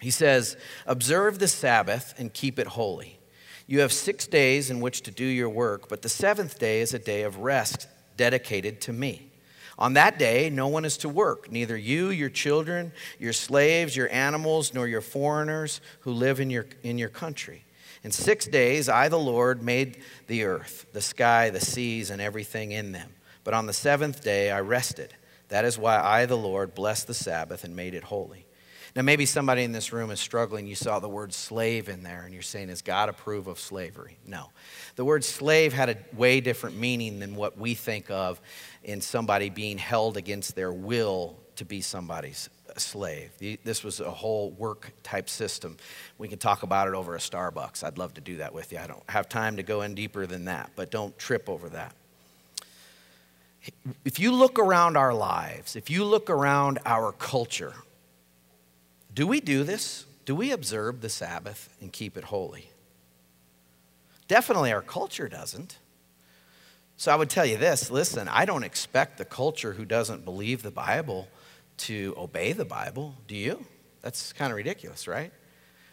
He 0.00 0.10
says, 0.10 0.56
Observe 0.86 1.38
the 1.38 1.48
Sabbath 1.48 2.14
and 2.18 2.32
keep 2.32 2.58
it 2.58 2.66
holy. 2.68 3.18
You 3.66 3.80
have 3.80 3.92
six 3.92 4.26
days 4.26 4.70
in 4.70 4.80
which 4.80 5.02
to 5.02 5.10
do 5.10 5.24
your 5.24 5.48
work, 5.48 5.88
but 5.88 6.02
the 6.02 6.08
seventh 6.08 6.58
day 6.58 6.80
is 6.80 6.94
a 6.94 6.98
day 6.98 7.22
of 7.22 7.38
rest 7.38 7.88
dedicated 8.16 8.80
to 8.82 8.92
me. 8.92 9.30
On 9.78 9.92
that 9.94 10.18
day, 10.18 10.48
no 10.48 10.68
one 10.68 10.86
is 10.86 10.96
to 10.98 11.08
work, 11.08 11.52
neither 11.52 11.76
you, 11.76 12.08
your 12.08 12.30
children, 12.30 12.92
your 13.18 13.34
slaves, 13.34 13.94
your 13.94 14.10
animals, 14.10 14.72
nor 14.72 14.88
your 14.88 15.02
foreigners 15.02 15.82
who 16.00 16.12
live 16.12 16.40
in 16.40 16.48
your, 16.48 16.66
in 16.82 16.96
your 16.96 17.10
country. 17.10 17.64
In 18.02 18.10
six 18.10 18.46
days, 18.46 18.88
I, 18.88 19.08
the 19.08 19.18
Lord, 19.18 19.62
made 19.62 19.98
the 20.28 20.44
earth, 20.44 20.86
the 20.92 21.02
sky, 21.02 21.50
the 21.50 21.60
seas, 21.60 22.10
and 22.10 22.22
everything 22.22 22.72
in 22.72 22.92
them. 22.92 23.10
But 23.46 23.54
on 23.54 23.66
the 23.66 23.72
seventh 23.72 24.24
day, 24.24 24.50
I 24.50 24.58
rested. 24.58 25.14
That 25.50 25.64
is 25.64 25.78
why 25.78 26.00
I, 26.02 26.26
the 26.26 26.36
Lord, 26.36 26.74
blessed 26.74 27.06
the 27.06 27.14
Sabbath 27.14 27.62
and 27.62 27.76
made 27.76 27.94
it 27.94 28.02
holy. 28.02 28.44
Now, 28.96 29.02
maybe 29.02 29.24
somebody 29.24 29.62
in 29.62 29.70
this 29.70 29.92
room 29.92 30.10
is 30.10 30.18
struggling. 30.18 30.66
You 30.66 30.74
saw 30.74 30.98
the 30.98 31.08
word 31.08 31.32
slave 31.32 31.88
in 31.88 32.02
there, 32.02 32.22
and 32.22 32.34
you're 32.34 32.42
saying, 32.42 32.68
Does 32.68 32.82
God 32.82 33.08
approve 33.08 33.46
of 33.46 33.60
slavery? 33.60 34.18
No. 34.26 34.50
The 34.96 35.04
word 35.04 35.22
slave 35.22 35.72
had 35.72 35.90
a 35.90 35.96
way 36.16 36.40
different 36.40 36.76
meaning 36.76 37.20
than 37.20 37.36
what 37.36 37.56
we 37.56 37.74
think 37.74 38.10
of 38.10 38.40
in 38.82 39.00
somebody 39.00 39.48
being 39.48 39.78
held 39.78 40.16
against 40.16 40.56
their 40.56 40.72
will 40.72 41.36
to 41.54 41.64
be 41.64 41.82
somebody's 41.82 42.50
slave. 42.78 43.30
This 43.62 43.84
was 43.84 44.00
a 44.00 44.10
whole 44.10 44.50
work 44.50 44.90
type 45.04 45.28
system. 45.28 45.76
We 46.18 46.26
can 46.26 46.40
talk 46.40 46.64
about 46.64 46.88
it 46.88 46.94
over 46.94 47.14
a 47.14 47.20
Starbucks. 47.20 47.84
I'd 47.84 47.96
love 47.96 48.14
to 48.14 48.20
do 48.20 48.38
that 48.38 48.52
with 48.52 48.72
you. 48.72 48.78
I 48.78 48.88
don't 48.88 49.08
have 49.08 49.28
time 49.28 49.56
to 49.58 49.62
go 49.62 49.82
in 49.82 49.94
deeper 49.94 50.26
than 50.26 50.46
that, 50.46 50.72
but 50.74 50.90
don't 50.90 51.16
trip 51.16 51.48
over 51.48 51.68
that. 51.68 51.94
If 54.04 54.20
you 54.20 54.32
look 54.32 54.58
around 54.58 54.96
our 54.96 55.14
lives, 55.14 55.76
if 55.76 55.90
you 55.90 56.04
look 56.04 56.30
around 56.30 56.78
our 56.84 57.12
culture, 57.12 57.74
do 59.14 59.26
we 59.26 59.40
do 59.40 59.64
this? 59.64 60.04
Do 60.24 60.34
we 60.34 60.52
observe 60.52 61.00
the 61.00 61.08
Sabbath 61.08 61.74
and 61.80 61.92
keep 61.92 62.16
it 62.16 62.24
holy? 62.24 62.70
Definitely 64.28 64.72
our 64.72 64.82
culture 64.82 65.28
doesn't. 65.28 65.78
So 66.96 67.12
I 67.12 67.16
would 67.16 67.30
tell 67.30 67.46
you 67.46 67.56
this 67.56 67.90
listen, 67.90 68.28
I 68.28 68.44
don't 68.44 68.64
expect 68.64 69.18
the 69.18 69.24
culture 69.24 69.72
who 69.72 69.84
doesn't 69.84 70.24
believe 70.24 70.62
the 70.62 70.70
Bible 70.70 71.28
to 71.78 72.14
obey 72.16 72.52
the 72.52 72.64
Bible. 72.64 73.14
Do 73.28 73.36
you? 73.36 73.64
That's 74.02 74.32
kind 74.32 74.50
of 74.50 74.56
ridiculous, 74.56 75.06
right? 75.06 75.32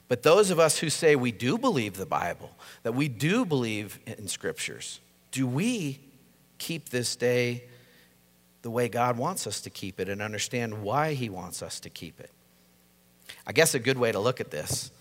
But 0.07 0.23
those 0.23 0.49
of 0.49 0.59
us 0.59 0.79
who 0.79 0.89
say 0.89 1.15
we 1.15 1.31
do 1.31 1.57
believe 1.57 1.97
the 1.97 2.05
Bible, 2.05 2.51
that 2.83 2.93
we 2.93 3.07
do 3.07 3.45
believe 3.45 3.99
in 4.05 4.27
scriptures, 4.27 4.99
do 5.31 5.47
we 5.47 5.99
keep 6.63 6.89
this 6.89 7.15
day 7.15 7.63
the 8.61 8.69
way 8.69 8.87
God 8.87 9.17
wants 9.17 9.45
us 9.45 9.61
to 9.61 9.69
keep 9.69 9.99
it 9.99 10.09
and 10.09 10.21
understand 10.21 10.83
why 10.83 11.13
He 11.13 11.29
wants 11.29 11.61
us 11.61 11.79
to 11.81 11.89
keep 11.89 12.19
it? 12.19 12.31
I 13.45 13.51
guess 13.51 13.73
a 13.73 13.79
good 13.79 13.97
way 13.97 14.11
to 14.11 14.19
look 14.19 14.39
at 14.39 14.51
this 14.51 14.91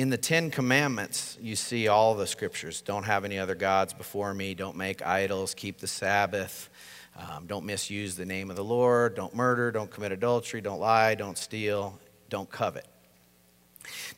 in 0.00 0.08
the 0.08 0.16
Ten 0.16 0.50
Commandments, 0.50 1.36
you 1.42 1.54
see 1.54 1.86
all 1.86 2.14
the 2.14 2.26
scriptures. 2.26 2.80
Don't 2.80 3.02
have 3.02 3.26
any 3.26 3.38
other 3.38 3.54
gods 3.54 3.92
before 3.92 4.32
me. 4.32 4.54
Don't 4.54 4.78
make 4.78 5.06
idols. 5.06 5.52
Keep 5.52 5.76
the 5.76 5.86
Sabbath. 5.86 6.70
Um, 7.18 7.46
don't 7.46 7.66
misuse 7.66 8.16
the 8.16 8.24
name 8.24 8.48
of 8.48 8.56
the 8.56 8.64
Lord. 8.64 9.14
Don't 9.14 9.34
murder. 9.34 9.70
Don't 9.70 9.90
commit 9.90 10.10
adultery. 10.10 10.62
Don't 10.62 10.80
lie. 10.80 11.16
Don't 11.16 11.36
steal. 11.36 11.98
Don't 12.30 12.50
covet. 12.50 12.86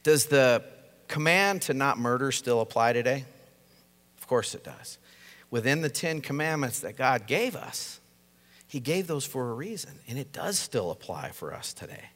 Does 0.05 0.27
the 0.27 0.63
command 1.09 1.63
to 1.63 1.75
not 1.75 1.99
murder 1.99 2.31
still 2.31 2.61
apply 2.61 2.93
today? 2.93 3.25
Of 4.19 4.29
course 4.29 4.55
it 4.55 4.63
does. 4.63 4.99
Within 5.53 5.83
the 5.83 5.91
Ten 5.91 6.23
Commandments 6.23 6.81
that 6.81 6.97
God 6.97 7.27
gave 7.27 7.55
us, 7.55 8.01
he 8.67 8.81
gave 8.81 9.07
those 9.07 9.27
for 9.27 9.51
a 9.51 9.55
reason, 9.55 9.93
and 10.09 10.19
it 10.19 10.33
does 10.33 10.59
still 10.59 10.91
apply 10.91 11.29
for 11.29 11.53
us 11.53 11.75
today. 11.75 12.07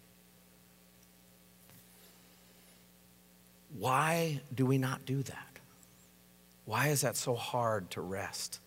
Why 3.78 4.40
do 4.54 4.64
we 4.64 4.78
not 4.78 5.04
do 5.04 5.22
that? 5.22 5.58
Why 6.64 6.88
is 6.88 7.02
that 7.02 7.14
so 7.14 7.34
hard 7.34 7.90
to 7.90 8.00
rest? 8.00 8.58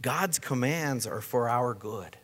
God's 0.00 0.38
commands 0.38 1.06
are 1.06 1.20
for 1.20 1.50
our 1.50 1.74
good. 1.74 2.16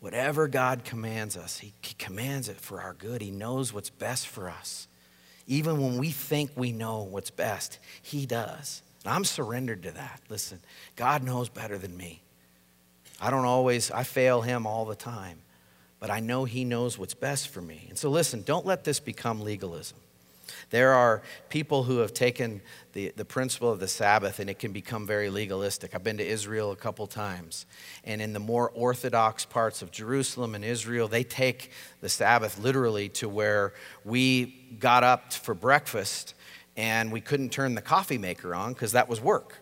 Whatever 0.00 0.48
God 0.48 0.84
commands 0.84 1.36
us, 1.36 1.58
He 1.58 1.74
commands 1.98 2.48
it 2.48 2.58
for 2.58 2.80
our 2.80 2.94
good. 2.94 3.20
He 3.20 3.30
knows 3.30 3.74
what's 3.74 3.90
best 3.90 4.28
for 4.28 4.48
us. 4.48 4.88
Even 5.46 5.78
when 5.82 5.98
we 5.98 6.10
think 6.10 6.52
we 6.56 6.72
know 6.72 7.02
what's 7.02 7.30
best, 7.30 7.78
He 8.00 8.24
does. 8.24 8.80
I'm 9.06 9.24
surrendered 9.24 9.82
to 9.84 9.90
that. 9.92 10.20
Listen, 10.28 10.60
God 10.96 11.22
knows 11.22 11.48
better 11.48 11.78
than 11.78 11.96
me. 11.96 12.22
I 13.20 13.30
don't 13.30 13.44
always, 13.44 13.90
I 13.90 14.02
fail 14.02 14.42
him 14.42 14.66
all 14.66 14.84
the 14.84 14.94
time, 14.94 15.38
but 16.00 16.10
I 16.10 16.20
know 16.20 16.44
he 16.44 16.64
knows 16.64 16.98
what's 16.98 17.14
best 17.14 17.48
for 17.48 17.60
me. 17.60 17.86
And 17.88 17.98
so 17.98 18.10
listen, 18.10 18.42
don't 18.42 18.66
let 18.66 18.84
this 18.84 19.00
become 19.00 19.40
legalism. 19.40 19.98
There 20.70 20.92
are 20.92 21.22
people 21.48 21.84
who 21.84 21.98
have 21.98 22.12
taken 22.12 22.60
the, 22.92 23.12
the 23.16 23.24
principle 23.24 23.70
of 23.70 23.80
the 23.80 23.88
Sabbath 23.88 24.40
and 24.40 24.50
it 24.50 24.58
can 24.58 24.72
become 24.72 25.06
very 25.06 25.30
legalistic. 25.30 25.94
I've 25.94 26.04
been 26.04 26.18
to 26.18 26.26
Israel 26.26 26.72
a 26.72 26.76
couple 26.76 27.06
times, 27.06 27.66
and 28.04 28.20
in 28.20 28.32
the 28.32 28.40
more 28.40 28.70
orthodox 28.70 29.44
parts 29.44 29.82
of 29.82 29.90
Jerusalem 29.90 30.54
and 30.54 30.64
Israel, 30.64 31.08
they 31.08 31.24
take 31.24 31.70
the 32.00 32.08
Sabbath 32.08 32.58
literally 32.58 33.08
to 33.10 33.28
where 33.28 33.72
we 34.04 34.46
got 34.78 35.04
up 35.04 35.32
for 35.32 35.54
breakfast 35.54 36.34
and 36.76 37.12
we 37.12 37.20
couldn't 37.20 37.50
turn 37.50 37.74
the 37.74 37.82
coffee 37.82 38.18
maker 38.18 38.54
on 38.54 38.72
because 38.72 38.92
that 38.92 39.08
was 39.08 39.20
work. 39.20 39.60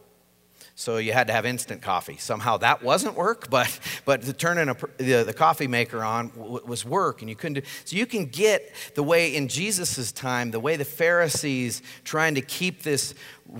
So 0.74 0.96
you 0.96 1.12
had 1.12 1.26
to 1.26 1.32
have 1.32 1.44
instant 1.44 1.82
coffee. 1.82 2.16
Somehow 2.16 2.56
that 2.58 2.82
wasn't 2.82 3.14
work, 3.14 3.50
but, 3.50 3.78
but 4.04 4.22
to 4.22 4.32
turn 4.32 4.68
a, 4.68 4.74
the, 4.96 5.24
the 5.24 5.34
coffee 5.34 5.66
maker 5.66 6.02
on 6.02 6.28
w- 6.28 6.64
was 6.64 6.84
work, 6.84 7.20
and 7.20 7.28
you 7.28 7.36
couldn't 7.36 7.62
do. 7.62 7.68
So 7.84 7.96
you 7.96 8.06
can 8.06 8.26
get 8.26 8.72
the 8.94 9.02
way 9.02 9.34
in 9.34 9.48
Jesus' 9.48 10.12
time, 10.12 10.50
the 10.50 10.60
way 10.60 10.76
the 10.76 10.84
Pharisees 10.84 11.82
trying 12.04 12.34
to 12.36 12.40
keep 12.40 12.82
this 12.82 13.14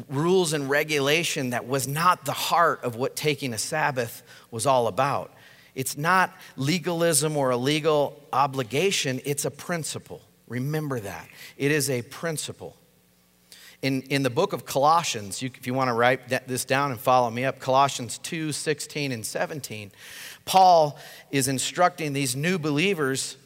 rules 0.08 0.52
and 0.52 0.70
regulation 0.70 1.50
that 1.50 1.66
was 1.66 1.86
not 1.86 2.24
the 2.24 2.32
heart 2.32 2.82
of 2.82 2.96
what 2.96 3.14
taking 3.14 3.52
a 3.52 3.58
Sabbath 3.58 4.22
was 4.50 4.66
all 4.66 4.86
about. 4.86 5.34
It's 5.74 5.96
not 5.96 6.34
legalism 6.56 7.36
or 7.36 7.50
a 7.50 7.56
legal 7.56 8.20
obligation, 8.32 9.20
it's 9.24 9.44
a 9.44 9.50
principle. 9.50 10.22
Remember 10.46 11.00
that. 11.00 11.28
It 11.56 11.70
is 11.70 11.88
a 11.88 12.02
principle 12.02 12.76
in, 13.83 14.03
in 14.03 14.23
the 14.23 14.31
book 14.31 14.53
of 14.53 14.64
Colossians, 14.64 15.42
you, 15.42 15.51
if 15.57 15.66
you 15.66 15.75
want 15.75 15.88
to 15.88 15.92
write 15.92 16.29
this 16.47 16.64
down 16.64 16.92
and 16.92 17.01
follow 17.01 17.29
me 17.31 17.45
up, 17.45 17.59
Colossians 17.59 18.18
2 18.18 18.53
16 18.53 19.11
and 19.11 19.27
17, 19.27 19.90
Paul 20.45 20.97
is 21.33 21.49
instructing 21.49 22.12
these 22.12 22.37
new 22.37 22.59
believers, 22.59 23.37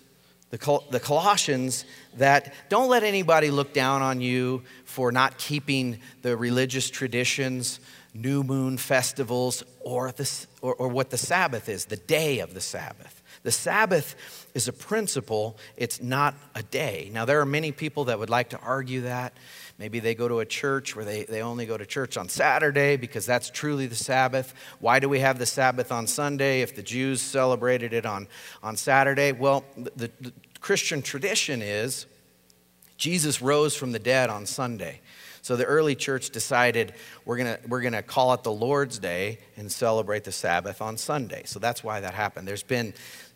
the, 0.50 0.80
the 0.90 1.00
Colossians, 1.00 1.86
that 2.18 2.54
don't 2.68 2.90
let 2.90 3.02
anybody 3.02 3.50
look 3.50 3.72
down 3.72 4.02
on 4.02 4.20
you 4.20 4.62
for 4.84 5.10
not 5.10 5.38
keeping 5.38 5.98
the 6.20 6.36
religious 6.36 6.90
traditions, 6.90 7.80
new 8.12 8.42
moon 8.42 8.76
festivals 8.76 9.62
or, 9.80 10.12
the, 10.12 10.46
or, 10.60 10.74
or 10.74 10.88
what 10.88 11.08
the 11.08 11.18
Sabbath 11.18 11.68
is, 11.68 11.86
the 11.86 11.96
day 11.96 12.40
of 12.40 12.52
the 12.52 12.60
Sabbath. 12.60 13.22
The 13.42 13.52
Sabbath 13.52 14.16
is 14.54 14.66
a 14.66 14.72
principle, 14.72 15.56
it's 15.76 16.02
not 16.02 16.34
a 16.54 16.62
day. 16.62 17.10
Now, 17.12 17.24
there 17.24 17.40
are 17.40 17.46
many 17.46 17.70
people 17.70 18.06
that 18.06 18.18
would 18.18 18.30
like 18.30 18.50
to 18.50 18.58
argue 18.58 19.02
that. 19.02 19.34
Maybe 19.78 20.00
they 20.00 20.14
go 20.14 20.26
to 20.26 20.40
a 20.40 20.46
church 20.46 20.96
where 20.96 21.04
they, 21.04 21.24
they 21.24 21.42
only 21.42 21.66
go 21.66 21.76
to 21.76 21.84
church 21.84 22.16
on 22.16 22.30
Saturday 22.30 22.96
because 22.96 23.26
that's 23.26 23.50
truly 23.50 23.86
the 23.86 23.94
Sabbath. 23.94 24.54
Why 24.80 25.00
do 25.00 25.08
we 25.08 25.20
have 25.20 25.38
the 25.38 25.44
Sabbath 25.44 25.92
on 25.92 26.06
Sunday 26.06 26.62
if 26.62 26.74
the 26.74 26.82
Jews 26.82 27.20
celebrated 27.20 27.92
it 27.92 28.06
on, 28.06 28.26
on 28.62 28.76
Saturday? 28.76 29.32
Well, 29.32 29.64
the, 29.76 30.10
the 30.20 30.32
Christian 30.60 31.02
tradition 31.02 31.60
is 31.60 32.06
Jesus 32.96 33.42
rose 33.42 33.76
from 33.76 33.92
the 33.92 33.98
dead 33.98 34.30
on 34.30 34.46
Sunday. 34.46 35.02
So 35.42 35.56
the 35.56 35.64
early 35.64 35.94
church 35.94 36.30
decided 36.30 36.94
we're 37.24 37.36
going 37.36 37.56
we're 37.68 37.82
gonna 37.82 38.02
call 38.02 38.32
it 38.32 38.42
the 38.42 38.52
Lord's 38.52 38.98
Day 38.98 39.38
and 39.56 39.70
celebrate 39.70 40.24
the 40.24 40.32
Sabbath 40.32 40.82
on 40.82 40.96
Sunday. 40.96 41.42
So 41.44 41.60
that's 41.60 41.84
why 41.84 42.00
that 42.00 42.14
happened. 42.14 42.48
There's 42.48 42.64
been 42.64 42.94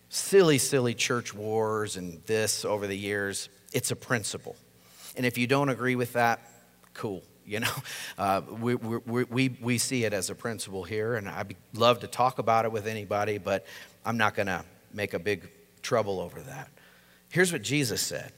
silly, 0.09 0.59
silly 0.59 0.94
church 0.94 1.33
wars 1.35 1.96
and 1.96 2.20
this 2.24 2.64
over 2.64 2.87
the 2.87 2.96
years. 2.96 3.48
It's 3.72 3.92
a 3.92 3.96
principle. 3.96 4.57
And 5.16 5.27
if 5.27 5.38
you 5.38 5.46
don't 5.46 5.68
agree 5.68 5.96
with 5.96 6.12
that, 6.14 6.40
cool. 6.94 7.23
You 7.44 7.61
know, 7.61 7.73
uh, 8.18 8.42
we, 8.61 8.75
we, 8.75 9.25
we, 9.25 9.49
we 9.61 9.79
see 9.79 10.05
it 10.05 10.12
as 10.12 10.31
a 10.31 10.35
principle 10.35 10.85
here, 10.85 11.16
and 11.16 11.29
I'd 11.29 11.57
love 11.75 12.01
to 12.01 12.07
talk 12.07 12.38
about 12.38 12.64
it 12.64 12.73
with 12.73 12.87
anybody, 12.87 13.38
but 13.38 13.66
I'm 14.05 14.16
not 14.16 14.35
going 14.35 14.46
to 14.46 14.64
make 14.92 15.14
a 15.14 15.18
big 15.18 15.49
trouble 15.83 16.20
over 16.20 16.40
that. 16.40 16.68
Here's 17.31 17.53
what 17.53 17.62
Jesus 17.62 18.01
said 18.01 18.33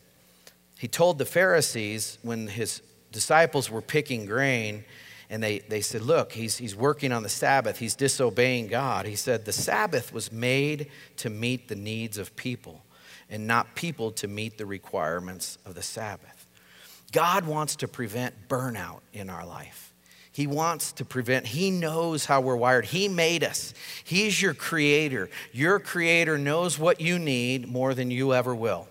He 0.79 0.89
told 0.89 1.19
the 1.19 1.25
Pharisees 1.25 2.19
when 2.23 2.47
his 2.47 2.83
disciples 3.11 3.71
were 3.71 3.83
picking 3.83 4.27
grain 4.27 4.85
and 5.33 5.43
they, 5.43 5.61
they 5.61 5.81
said, 5.81 6.03
Look, 6.03 6.33
he's, 6.33 6.59
he's 6.59 6.77
working 6.77 7.11
on 7.11 7.23
the 7.23 7.29
Sabbath, 7.29 7.79
he's 7.79 7.95
disobeying 7.95 8.69
God. 8.69 9.07
He 9.07 9.17
said, 9.17 9.45
The 9.45 9.53
Sabbath 9.53 10.13
was 10.13 10.31
made 10.31 10.91
to 11.17 11.31
meet 11.31 11.69
the 11.69 11.75
needs 11.75 12.19
of 12.19 12.37
people 12.37 12.85
and 13.31 13.47
not 13.47 13.75
people 13.75 14.13
to 14.13 14.29
meet 14.29 14.59
the 14.59 14.67
requirements 14.67 15.57
of 15.65 15.75
the 15.75 15.83
Sabbath. 15.83 16.42
God 17.13 17.47
wants 17.47 17.77
to 17.77 17.89
prevent 17.89 18.49
burnout 18.49 19.01
in 19.13 19.31
our 19.31 19.47
life. 19.47 19.93
He 20.33 20.47
wants 20.47 20.93
to 20.93 21.05
prevent, 21.05 21.47
He 21.47 21.71
knows 21.71 22.25
how 22.25 22.41
we're 22.41 22.57
wired. 22.57 22.87
He 22.87 23.07
made 23.07 23.45
us. 23.45 23.75
He's 24.03 24.41
your 24.41 24.55
creator. 24.55 25.29
Your 25.53 25.79
creator 25.79 26.39
knows 26.39 26.79
what 26.79 27.03
you 27.03 27.19
need 27.19 27.69
more 27.69 27.93
than 27.93 28.11
you 28.11 28.33
ever 28.33 28.55
will. 28.55 28.89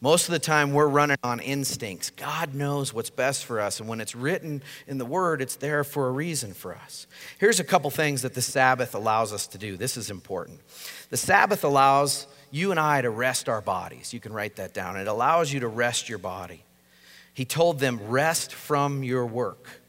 Most 0.00 0.26
of 0.26 0.32
the 0.32 0.40
time, 0.40 0.72
we're 0.72 0.88
running 0.88 1.18
on 1.22 1.38
instincts. 1.38 2.10
God 2.10 2.54
knows 2.54 2.92
what's 2.92 3.10
best 3.10 3.44
for 3.44 3.60
us, 3.60 3.78
and 3.78 3.88
when 3.88 4.00
it's 4.00 4.16
written 4.16 4.60
in 4.88 4.98
the 4.98 5.04
Word, 5.04 5.40
it's 5.40 5.54
there 5.54 5.84
for 5.84 6.08
a 6.08 6.10
reason 6.10 6.54
for 6.54 6.74
us. 6.74 7.06
Here's 7.38 7.60
a 7.60 7.64
couple 7.64 7.88
things 7.90 8.22
that 8.22 8.34
the 8.34 8.42
Sabbath 8.42 8.96
allows 8.96 9.32
us 9.32 9.46
to 9.48 9.58
do. 9.58 9.76
This 9.76 9.96
is 9.96 10.10
important. 10.10 10.58
The 11.10 11.16
Sabbath 11.16 11.62
allows 11.62 12.26
you 12.50 12.72
and 12.72 12.80
I 12.80 13.02
to 13.02 13.10
rest 13.10 13.48
our 13.48 13.60
bodies. 13.60 14.12
You 14.12 14.18
can 14.18 14.32
write 14.32 14.56
that 14.56 14.74
down. 14.74 14.96
It 14.96 15.06
allows 15.06 15.52
you 15.52 15.60
to 15.60 15.68
rest 15.68 16.08
your 16.08 16.18
body. 16.18 16.64
He 17.34 17.44
told 17.44 17.78
them, 17.78 17.98
rest 18.08 18.52
from 18.52 19.02
your 19.02 19.26
work. 19.26 19.80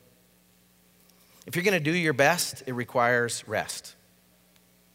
If 1.46 1.56
you're 1.56 1.64
going 1.64 1.78
to 1.78 1.84
do 1.84 1.96
your 1.96 2.14
best, 2.14 2.64
it 2.66 2.74
requires 2.74 3.46
rest. 3.48 3.96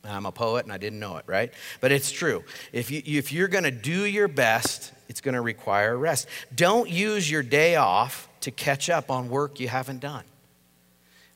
I'm 0.04 0.24
a 0.24 0.32
poet 0.32 0.64
and 0.64 0.72
I 0.72 0.78
didn't 0.78 1.00
know 1.00 1.16
it, 1.18 1.24
right? 1.26 1.52
But 1.80 1.92
it's 1.92 2.10
true. 2.10 2.44
If, 2.72 2.90
you, 2.90 3.02
if 3.04 3.32
you're 3.32 3.48
going 3.48 3.64
to 3.64 3.70
do 3.70 4.04
your 4.06 4.28
best, 4.28 4.92
it's 5.08 5.20
going 5.20 5.34
to 5.34 5.42
require 5.42 5.96
rest. 5.96 6.28
Don't 6.54 6.88
use 6.88 7.30
your 7.30 7.42
day 7.42 7.76
off 7.76 8.28
to 8.40 8.50
catch 8.50 8.88
up 8.88 9.10
on 9.10 9.28
work 9.28 9.60
you 9.60 9.68
haven't 9.68 10.00
done. 10.00 10.24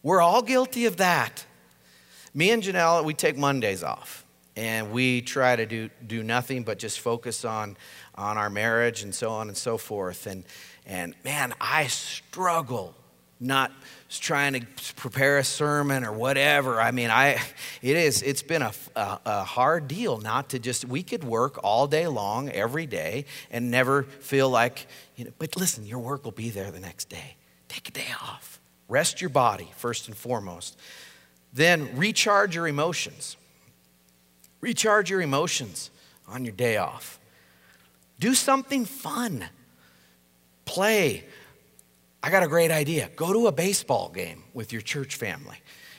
We're 0.02 0.22
all 0.22 0.40
guilty 0.40 0.86
of 0.86 0.96
that. 0.96 1.44
Me 2.32 2.50
and 2.50 2.62
Janelle, 2.62 3.04
we 3.04 3.12
take 3.12 3.36
Mondays 3.36 3.82
off 3.82 4.24
and 4.56 4.92
we 4.92 5.20
try 5.20 5.56
to 5.56 5.66
do, 5.66 5.90
do 6.06 6.22
nothing 6.22 6.62
but 6.62 6.78
just 6.78 7.00
focus 7.00 7.44
on, 7.44 7.76
on 8.14 8.38
our 8.38 8.48
marriage 8.48 9.02
and 9.02 9.14
so 9.14 9.30
on 9.30 9.48
and 9.48 9.56
so 9.56 9.76
forth. 9.76 10.26
And, 10.26 10.44
and 10.86 11.14
man, 11.24 11.54
I 11.60 11.86
struggle 11.86 12.94
not 13.42 13.72
trying 14.08 14.52
to 14.52 14.66
prepare 14.94 15.38
a 15.38 15.44
sermon 15.44 16.04
or 16.04 16.12
whatever. 16.12 16.80
I 16.80 16.92
mean, 16.92 17.10
I 17.10 17.40
it 17.82 17.96
is 17.96 18.22
it's 18.22 18.42
been 18.42 18.62
a, 18.62 18.72
a, 18.94 19.20
a, 19.24 19.44
hard 19.44 19.88
deal 19.88 20.18
not 20.18 20.50
to 20.50 20.58
just 20.58 20.84
we 20.84 21.02
could 21.02 21.24
work 21.24 21.58
all 21.64 21.86
day 21.86 22.06
long 22.06 22.48
every 22.50 22.86
day 22.86 23.24
and 23.50 23.70
never 23.70 24.04
feel 24.04 24.48
like 24.48 24.86
you 25.16 25.24
know. 25.24 25.32
But 25.38 25.56
listen, 25.56 25.86
your 25.86 25.98
work 25.98 26.24
will 26.24 26.32
be 26.32 26.50
there 26.50 26.70
the 26.70 26.80
next 26.80 27.08
day. 27.08 27.36
Take 27.68 27.88
a 27.88 27.92
day 27.92 28.08
off. 28.22 28.60
Rest 28.88 29.20
your 29.20 29.30
body 29.30 29.70
first 29.76 30.06
and 30.06 30.16
foremost. 30.16 30.78
Then 31.52 31.96
recharge 31.96 32.54
your 32.54 32.68
emotions. 32.68 33.36
Recharge 34.60 35.10
your 35.10 35.20
emotions 35.20 35.90
on 36.28 36.44
your 36.44 36.54
day 36.54 36.76
off. 36.76 37.18
Do 38.20 38.34
something 38.34 38.84
fun. 38.84 39.44
Play 40.72 41.24
I 42.22 42.30
got 42.30 42.44
a 42.44 42.48
great 42.48 42.70
idea. 42.70 43.10
Go 43.16 43.32
to 43.32 43.48
a 43.48 43.52
baseball 43.52 44.08
game 44.08 44.44
with 44.54 44.72
your 44.72 44.80
church 44.80 45.16
family 45.16 45.56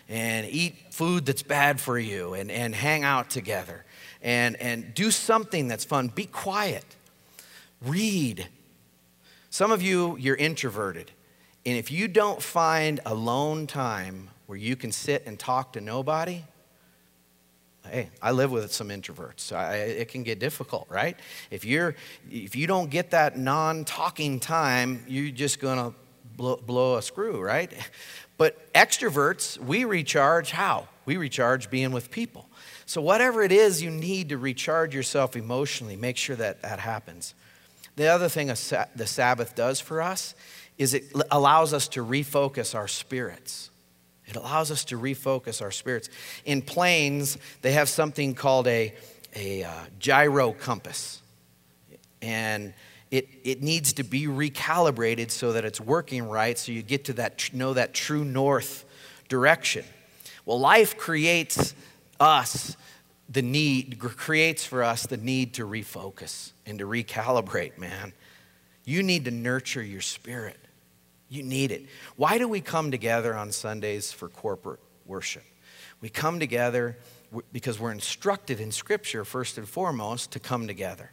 and 0.07 0.47
eat 0.47 0.75
food 0.91 1.25
that's 1.25 1.43
bad 1.43 1.81
for 1.81 1.99
you 1.99 2.33
and, 2.33 2.49
and 2.49 2.73
hang 2.73 3.03
out 3.03 3.29
together 3.29 3.83
and, 4.21 4.55
and 4.61 4.93
do 4.93 5.11
something 5.11 5.67
that's 5.67 5.83
fun. 5.83 6.07
Be 6.07 6.25
quiet. 6.25 6.85
Read. 7.81 8.47
Some 9.49 9.71
of 9.71 9.81
you, 9.81 10.15
you're 10.17 10.37
introverted. 10.37 11.11
And 11.65 11.77
if 11.77 11.91
you 11.91 12.07
don't 12.07 12.41
find 12.41 13.01
alone 13.05 13.67
time 13.67 14.29
where 14.45 14.57
you 14.57 14.77
can 14.77 14.93
sit 14.93 15.23
and 15.25 15.37
talk 15.37 15.73
to 15.73 15.81
nobody, 15.81 16.43
hey, 17.89 18.09
I 18.21 18.31
live 18.31 18.51
with 18.51 18.71
some 18.73 18.89
introverts. 18.89 19.55
I, 19.55 19.75
it 19.75 20.09
can 20.09 20.23
get 20.23 20.39
difficult, 20.39 20.87
right? 20.89 21.17
If 21.51 21.65
you're 21.65 21.95
if 22.31 22.55
you 22.55 22.67
don't 22.67 22.89
get 22.89 23.11
that 23.11 23.37
non-talking 23.37 24.39
time, 24.39 25.03
you're 25.07 25.31
just 25.31 25.59
gonna 25.59 25.93
blow, 26.37 26.57
blow 26.57 26.97
a 26.97 27.01
screw, 27.01 27.41
right? 27.41 27.71
But 28.37 28.73
extroverts, 28.73 29.57
we 29.59 29.85
recharge 29.85 30.51
how? 30.51 30.87
We 31.05 31.17
recharge 31.17 31.69
being 31.69 31.91
with 31.91 32.09
people. 32.09 32.49
So, 32.85 33.01
whatever 33.01 33.43
it 33.43 33.51
is 33.51 33.81
you 33.81 33.91
need 33.91 34.29
to 34.29 34.37
recharge 34.37 34.95
yourself 34.95 35.35
emotionally, 35.35 35.95
make 35.95 36.17
sure 36.17 36.35
that 36.35 36.61
that 36.63 36.79
happens. 36.79 37.35
The 37.95 38.07
other 38.07 38.27
thing 38.27 38.47
the 38.47 39.07
Sabbath 39.07 39.55
does 39.55 39.79
for 39.79 40.01
us 40.01 40.33
is 40.77 40.93
it 40.93 41.13
allows 41.29 41.73
us 41.73 41.87
to 41.89 42.03
refocus 42.03 42.73
our 42.73 42.87
spirits. 42.87 43.69
It 44.35 44.39
allows 44.39 44.71
us 44.71 44.85
to 44.85 44.99
refocus 44.99 45.61
our 45.61 45.71
spirits. 45.71 46.09
In 46.45 46.61
planes, 46.61 47.37
they 47.61 47.73
have 47.73 47.89
something 47.89 48.33
called 48.33 48.67
a, 48.67 48.93
a 49.35 49.63
uh, 49.63 49.71
gyro 49.99 50.53
compass. 50.53 51.21
And 52.21 52.73
it, 53.13 53.29
it 53.43 53.61
needs 53.61 53.93
to 53.93 54.03
be 54.03 54.25
recalibrated 54.25 55.29
so 55.29 55.53
that 55.53 55.65
it's 55.65 55.79
working 55.79 56.27
right 56.27 56.57
so 56.57 56.71
you 56.71 56.81
get 56.81 57.05
to 57.05 57.13
that 57.13 57.53
know 57.53 57.75
that 57.75 57.93
true 57.93 58.25
north 58.25 58.85
direction 59.29 59.85
well 60.45 60.59
life 60.59 60.97
creates 60.97 61.75
us 62.19 62.75
the 63.29 63.43
need 63.43 63.99
creates 63.99 64.65
for 64.65 64.81
us 64.81 65.05
the 65.05 65.17
need 65.17 65.53
to 65.53 65.67
refocus 65.67 66.53
and 66.65 66.79
to 66.79 66.87
recalibrate 66.87 67.77
man 67.77 68.13
you 68.83 69.03
need 69.03 69.25
to 69.25 69.31
nurture 69.31 69.83
your 69.83 70.01
spirit 70.01 70.57
you 71.33 71.43
need 71.43 71.71
it 71.71 71.85
why 72.15 72.37
do 72.37 72.47
we 72.47 72.61
come 72.61 72.91
together 72.91 73.35
on 73.35 73.51
sundays 73.51 74.11
for 74.11 74.29
corporate 74.29 74.79
worship 75.05 75.43
we 76.01 76.09
come 76.09 76.39
together 76.39 76.97
because 77.51 77.79
we're 77.79 77.91
instructed 77.91 78.59
in 78.59 78.71
scripture 78.71 79.25
first 79.25 79.57
and 79.57 79.67
foremost 79.67 80.31
to 80.31 80.39
come 80.39 80.67
together 80.67 81.11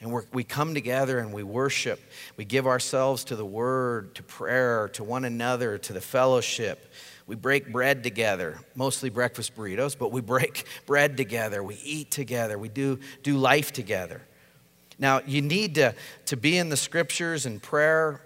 and 0.00 0.22
we 0.32 0.44
come 0.44 0.74
together 0.74 1.18
and 1.18 1.32
we 1.32 1.42
worship. 1.42 1.98
We 2.36 2.44
give 2.44 2.66
ourselves 2.66 3.24
to 3.24 3.36
the 3.36 3.46
word, 3.46 4.14
to 4.16 4.22
prayer, 4.22 4.88
to 4.94 5.04
one 5.04 5.24
another, 5.24 5.78
to 5.78 5.92
the 5.94 6.00
fellowship. 6.00 6.92
We 7.26 7.36
break 7.36 7.72
bread 7.72 8.02
together, 8.02 8.58
mostly 8.74 9.08
breakfast 9.08 9.56
burritos, 9.56 9.96
but 9.96 10.12
we 10.12 10.20
break 10.20 10.66
bread 10.86 11.16
together. 11.16 11.62
We 11.62 11.76
eat 11.82 12.10
together. 12.10 12.58
We 12.58 12.68
do, 12.68 12.98
do 13.22 13.38
life 13.38 13.72
together. 13.72 14.20
Now, 14.98 15.22
you 15.26 15.40
need 15.40 15.76
to, 15.76 15.94
to 16.26 16.36
be 16.36 16.58
in 16.58 16.68
the 16.68 16.76
scriptures 16.76 17.46
and 17.46 17.62
prayer 17.62 18.20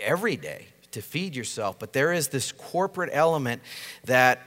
every 0.00 0.36
day 0.36 0.66
to 0.94 1.02
feed 1.02 1.36
yourself, 1.36 1.78
but 1.78 1.92
there 1.92 2.12
is 2.12 2.28
this 2.28 2.50
corporate 2.50 3.10
element 3.12 3.62
that 4.04 4.40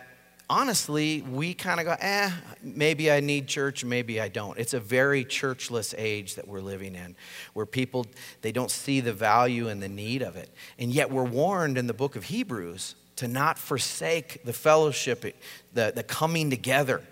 honestly, 0.49 1.21
we 1.21 1.53
kind 1.53 1.79
of 1.79 1.85
go, 1.85 1.95
eh, 1.99 2.31
maybe 2.63 3.11
I 3.11 3.19
need 3.19 3.47
church, 3.47 3.83
maybe 3.83 4.21
I 4.21 4.29
don't. 4.29 4.57
It's 4.57 4.73
a 4.73 4.79
very 4.79 5.25
churchless 5.25 5.93
age 5.97 6.35
that 6.35 6.47
we're 6.47 6.61
living 6.61 6.95
in, 6.95 7.15
where 7.53 7.65
people, 7.65 8.05
they 8.41 8.51
don't 8.51 8.71
see 8.71 9.01
the 9.01 9.13
value 9.13 9.67
and 9.67 9.81
the 9.81 9.89
need 9.89 10.21
of 10.21 10.35
it. 10.35 10.49
And 10.79 10.91
yet 10.91 11.11
we're 11.11 11.23
warned 11.23 11.77
in 11.77 11.87
the 11.87 11.93
book 11.93 12.15
of 12.15 12.25
Hebrews 12.25 12.95
to 13.17 13.27
not 13.27 13.57
forsake 13.57 14.43
the 14.45 14.53
fellowship, 14.53 15.25
the, 15.73 15.91
the 15.93 16.03
coming 16.03 16.49
together. 16.49 17.03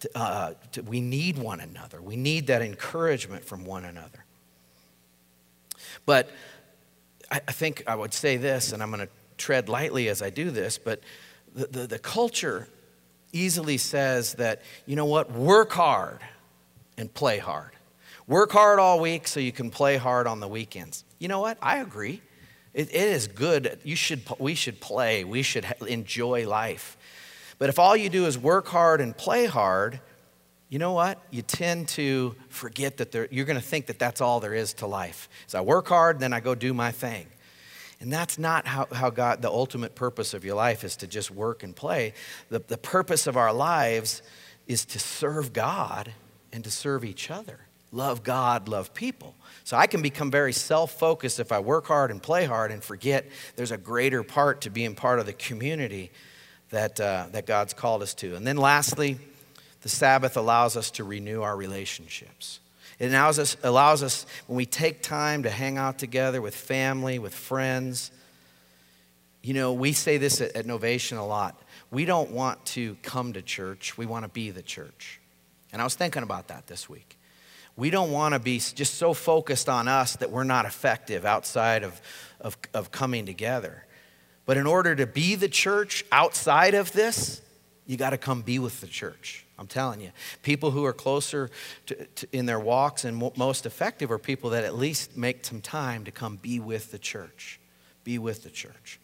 To, 0.00 0.10
uh, 0.18 0.54
to, 0.72 0.82
we 0.82 1.00
need 1.00 1.38
one 1.38 1.60
another. 1.60 2.02
We 2.02 2.16
need 2.16 2.48
that 2.48 2.62
encouragement 2.62 3.44
from 3.44 3.64
one 3.64 3.84
another. 3.84 4.24
But 6.06 6.28
I, 7.32 7.40
I 7.48 7.52
think 7.52 7.82
I 7.86 7.96
would 7.96 8.14
say 8.14 8.36
this, 8.36 8.72
and 8.72 8.82
I'm 8.82 8.90
going 8.90 9.06
to 9.06 9.12
tread 9.38 9.68
lightly 9.68 10.08
as 10.08 10.22
I 10.22 10.30
do 10.30 10.50
this, 10.50 10.78
but 10.78 11.00
the, 11.54 11.66
the, 11.66 11.86
the 11.86 11.98
culture 11.98 12.68
easily 13.32 13.78
says 13.78 14.34
that, 14.34 14.62
you 14.86 14.94
know 14.94 15.06
what, 15.06 15.32
work 15.32 15.72
hard 15.72 16.20
and 16.98 17.12
play 17.12 17.38
hard. 17.38 17.70
Work 18.28 18.52
hard 18.52 18.78
all 18.78 19.00
week 19.00 19.26
so 19.26 19.40
you 19.40 19.50
can 19.50 19.70
play 19.70 19.96
hard 19.96 20.26
on 20.26 20.38
the 20.38 20.46
weekends. 20.46 21.04
You 21.18 21.28
know 21.28 21.40
what? 21.40 21.58
I 21.60 21.78
agree. 21.78 22.20
it, 22.74 22.88
it 22.88 22.94
is 22.94 23.26
good. 23.26 23.78
You 23.82 23.96
should, 23.96 24.22
we 24.38 24.54
should 24.54 24.80
play, 24.80 25.24
we 25.24 25.42
should 25.42 25.66
enjoy 25.88 26.46
life. 26.48 26.96
But 27.58 27.68
if 27.68 27.78
all 27.78 27.96
you 27.96 28.08
do 28.10 28.26
is 28.26 28.38
work 28.38 28.66
hard 28.68 29.00
and 29.00 29.16
play 29.16 29.46
hard, 29.46 30.00
you 30.72 30.78
know 30.78 30.92
what? 30.92 31.20
You 31.30 31.42
tend 31.42 31.88
to 31.88 32.34
forget 32.48 32.96
that 32.96 33.12
there, 33.12 33.28
you're 33.30 33.44
going 33.44 33.60
to 33.60 33.62
think 33.62 33.88
that 33.88 33.98
that's 33.98 34.22
all 34.22 34.40
there 34.40 34.54
is 34.54 34.72
to 34.74 34.86
life. 34.86 35.28
So 35.46 35.58
I 35.58 35.60
work 35.60 35.86
hard, 35.88 36.18
then 36.18 36.32
I 36.32 36.40
go 36.40 36.54
do 36.54 36.72
my 36.72 36.92
thing. 36.92 37.26
And 38.00 38.10
that's 38.10 38.38
not 38.38 38.66
how, 38.66 38.88
how 38.90 39.10
God, 39.10 39.42
the 39.42 39.50
ultimate 39.50 39.94
purpose 39.94 40.32
of 40.32 40.46
your 40.46 40.54
life 40.54 40.82
is 40.82 40.96
to 40.96 41.06
just 41.06 41.30
work 41.30 41.62
and 41.62 41.76
play. 41.76 42.14
The, 42.48 42.60
the 42.60 42.78
purpose 42.78 43.26
of 43.26 43.36
our 43.36 43.52
lives 43.52 44.22
is 44.66 44.86
to 44.86 44.98
serve 44.98 45.52
God 45.52 46.10
and 46.54 46.64
to 46.64 46.70
serve 46.70 47.04
each 47.04 47.30
other. 47.30 47.60
Love 47.90 48.22
God, 48.22 48.66
love 48.66 48.94
people. 48.94 49.34
So 49.64 49.76
I 49.76 49.86
can 49.86 50.00
become 50.00 50.30
very 50.30 50.54
self 50.54 50.92
focused 50.92 51.38
if 51.38 51.52
I 51.52 51.58
work 51.58 51.84
hard 51.84 52.10
and 52.10 52.22
play 52.22 52.46
hard 52.46 52.70
and 52.70 52.82
forget 52.82 53.26
there's 53.56 53.72
a 53.72 53.76
greater 53.76 54.22
part 54.22 54.62
to 54.62 54.70
being 54.70 54.94
part 54.94 55.18
of 55.18 55.26
the 55.26 55.34
community 55.34 56.12
that, 56.70 56.98
uh, 56.98 57.26
that 57.32 57.44
God's 57.44 57.74
called 57.74 58.00
us 58.00 58.14
to. 58.14 58.36
And 58.36 58.46
then 58.46 58.56
lastly, 58.56 59.18
the 59.82 59.88
Sabbath 59.88 60.36
allows 60.36 60.76
us 60.76 60.90
to 60.92 61.04
renew 61.04 61.42
our 61.42 61.56
relationships. 61.56 62.60
It 62.98 63.08
allows 63.08 63.38
us, 63.38 63.56
allows 63.62 64.02
us, 64.02 64.26
when 64.46 64.56
we 64.56 64.66
take 64.66 65.02
time 65.02 65.42
to 65.42 65.50
hang 65.50 65.76
out 65.76 65.98
together 65.98 66.40
with 66.40 66.54
family, 66.54 67.18
with 67.18 67.34
friends. 67.34 68.12
You 69.42 69.54
know, 69.54 69.72
we 69.72 69.92
say 69.92 70.18
this 70.18 70.40
at, 70.40 70.54
at 70.54 70.66
Novation 70.66 71.18
a 71.18 71.22
lot. 71.22 71.60
We 71.90 72.04
don't 72.04 72.30
want 72.30 72.64
to 72.66 72.96
come 73.02 73.32
to 73.32 73.42
church, 73.42 73.98
we 73.98 74.06
want 74.06 74.24
to 74.24 74.28
be 74.28 74.50
the 74.50 74.62
church. 74.62 75.20
And 75.72 75.80
I 75.80 75.84
was 75.84 75.94
thinking 75.94 76.22
about 76.22 76.48
that 76.48 76.66
this 76.66 76.88
week. 76.88 77.18
We 77.76 77.90
don't 77.90 78.12
want 78.12 78.34
to 78.34 78.38
be 78.38 78.58
just 78.58 78.94
so 78.94 79.14
focused 79.14 79.68
on 79.68 79.88
us 79.88 80.16
that 80.16 80.30
we're 80.30 80.44
not 80.44 80.66
effective 80.66 81.24
outside 81.24 81.82
of, 81.82 82.00
of, 82.40 82.56
of 82.74 82.92
coming 82.92 83.24
together. 83.24 83.86
But 84.44 84.58
in 84.58 84.66
order 84.66 84.94
to 84.94 85.06
be 85.06 85.34
the 85.34 85.48
church 85.48 86.04
outside 86.12 86.74
of 86.74 86.92
this, 86.92 87.40
you 87.86 87.96
got 87.96 88.10
to 88.10 88.18
come 88.18 88.42
be 88.42 88.58
with 88.58 88.80
the 88.80 88.86
church. 88.86 89.46
I'm 89.62 89.68
telling 89.68 90.00
you. 90.00 90.10
People 90.42 90.72
who 90.72 90.84
are 90.84 90.92
closer 90.92 91.48
to, 91.86 91.94
to, 92.04 92.26
in 92.32 92.46
their 92.46 92.58
walks 92.58 93.04
and 93.04 93.16
mo- 93.16 93.32
most 93.36 93.64
effective 93.64 94.10
are 94.10 94.18
people 94.18 94.50
that 94.50 94.64
at 94.64 94.76
least 94.76 95.16
make 95.16 95.44
some 95.44 95.60
time 95.60 96.04
to 96.04 96.10
come 96.10 96.36
be 96.36 96.58
with 96.58 96.90
the 96.90 96.98
church. 96.98 97.60
Be 98.02 98.18
with 98.18 98.42
the 98.42 98.50
church. 98.50 98.98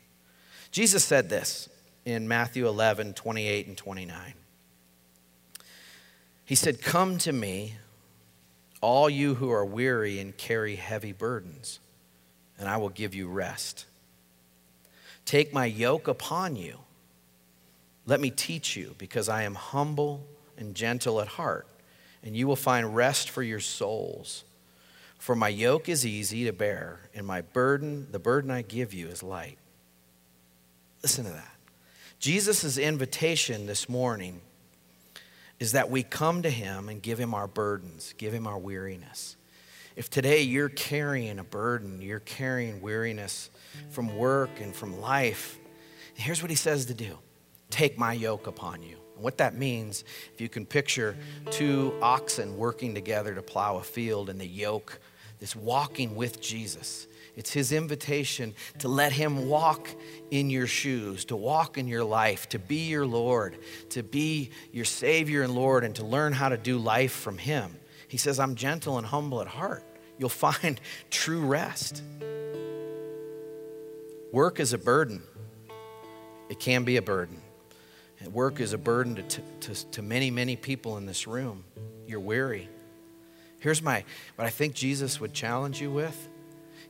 Jesus 0.73 1.05
said 1.05 1.31
this 1.31 1.69
in 2.05 2.27
Matthew 2.27 2.67
11, 2.67 3.15
28 3.15 3.69
and 3.69 3.77
29. 3.77 4.35
He 6.45 6.57
said, 6.57 6.83
Come 6.83 7.19
to 7.19 7.33
me, 7.33 7.77
all 8.81 9.09
you 9.09 9.37
who 9.37 9.53
are 9.53 9.65
weary 9.65 10.19
and 10.19 10.37
carry 10.37 10.75
heavy 10.75 11.13
burdens, 11.13 11.79
and 12.59 12.69
I 12.69 12.79
will 12.79 12.89
give 12.89 13.15
you 13.15 13.29
rest. 13.29 13.87
Take 15.25 15.53
my 15.53 15.67
yoke 15.67 16.09
upon 16.09 16.57
you. 16.57 16.79
Let 18.07 18.19
me 18.19 18.31
teach 18.31 18.77
you, 18.77 18.97
because 18.99 19.29
I 19.29 19.45
am 19.45 19.55
humble 19.55 20.27
and 20.59 20.75
gentle 20.75 21.21
at 21.21 21.29
heart, 21.29 21.67
and 22.23 22.37
you 22.37 22.47
will 22.47 22.57
find 22.57 22.95
rest 22.95 23.31
for 23.31 23.43
your 23.43 23.61
souls. 23.61 24.45
For 25.19 25.35
my 25.35 25.49
yoke 25.49 25.89
is 25.89 26.07
easy 26.07 26.45
to 26.45 26.53
bear, 26.53 27.01
and 27.15 27.27
my 27.27 27.41
burden, 27.41 28.09
the 28.11 28.19
burden 28.19 28.51
I 28.51 28.63
give 28.63 28.95
you, 28.95 29.09
is 29.09 29.23
light. 29.23 29.59
Listen 31.03 31.25
to 31.25 31.31
that. 31.31 31.55
Jesus' 32.19 32.79
invitation 32.79 33.67
this 33.67 33.89
morning 33.89 34.41
is 35.61 35.73
that 35.73 35.91
we 35.91 36.03
come 36.03 36.43
to 36.43 36.51
him 36.51 36.89
and 36.89 37.03
give 37.03 37.19
him 37.19 37.35
our 37.35 37.47
burdens, 37.47 38.15
give 38.17 38.33
him 38.33 38.47
our 38.47 38.59
weariness. 38.59 39.37
If 39.97 40.11
today 40.11 40.43
you're 40.43 40.69
carrying 40.69 41.39
a 41.39 41.45
burden, 41.45 42.01
you're 42.01 42.21
carrying 42.21 42.81
weariness 42.81 43.51
from 43.91 44.17
work 44.17 44.51
and 44.61 44.75
from 44.75 45.01
life, 45.01 45.59
here's 46.15 46.43
what 46.43 46.51
he 46.51 46.57
says 46.57 46.87
to 46.87 46.95
do 46.95 47.19
take 47.71 47.99
my 47.99 48.13
yoke 48.13 48.47
upon 48.47 48.83
you. 48.83 48.97
And 49.19 49.25
what 49.25 49.39
that 49.39 49.57
means, 49.57 50.05
if 50.33 50.41
you 50.41 50.49
can 50.49 50.64
picture 50.64 51.16
two 51.51 51.93
oxen 52.01 52.57
working 52.57 52.95
together 52.95 53.35
to 53.35 53.43
plow 53.43 53.79
a 53.79 53.83
field 53.83 54.31
and 54.31 54.41
the 54.41 54.47
yoke, 54.47 55.01
this 55.41 55.57
walking 55.57 56.14
with 56.14 56.41
Jesus. 56.41 57.09
It's 57.35 57.53
his 57.53 57.73
invitation 57.73 58.55
to 58.79 58.87
let 58.87 59.11
him 59.11 59.49
walk 59.49 59.89
in 60.31 60.51
your 60.51 60.69
shoes, 60.69 61.25
to 61.25 61.37
walk 61.37 61.79
in 61.79 61.89
your 61.89 62.05
life, 62.05 62.49
to 62.51 62.61
be 62.61 62.87
your 62.87 63.07
Lord, 63.07 63.59
to 63.91 64.05
be 64.05 64.51
your 64.71 64.85
Savior 64.85 65.43
and 65.43 65.53
Lord, 65.53 65.83
and 65.83 65.97
to 65.97 66.07
learn 66.07 66.33
how 66.33 66.49
to 66.49 66.57
do 66.57 66.79
life 66.79 67.12
from 67.12 67.39
him. 67.39 67.75
He 68.07 68.19
says, 68.19 68.39
I'm 68.39 68.55
gentle 68.55 68.99
and 68.99 69.07
humble 69.07 69.41
at 69.41 69.49
heart. 69.49 69.83
You'll 70.16 70.29
find 70.29 70.81
true 71.11 71.45
rest. 71.45 72.05
Work 74.31 74.61
is 74.61 74.73
a 74.73 74.79
burden, 74.79 75.25
it 76.49 76.61
can 76.61 76.85
be 76.85 76.99
a 76.99 77.03
burden. 77.03 77.43
Work 78.27 78.61
is 78.61 78.73
a 78.73 78.79
burden 78.79 79.14
to, 79.14 79.43
to, 79.61 79.91
to 79.91 80.03
many, 80.03 80.31
many 80.31 80.57
people 80.57 80.97
in 80.97 81.07
this 81.07 81.27
room. 81.27 81.64
You're 82.07 82.21
weary. 82.21 82.69
Here's 83.61 83.83
my, 83.83 84.05
what 84.37 84.47
I 84.47 84.51
think 84.51 84.75
Jesus 84.75 85.21
would 85.21 85.33
challenge 85.33 85.81
you 85.81 85.91
with 85.91 86.29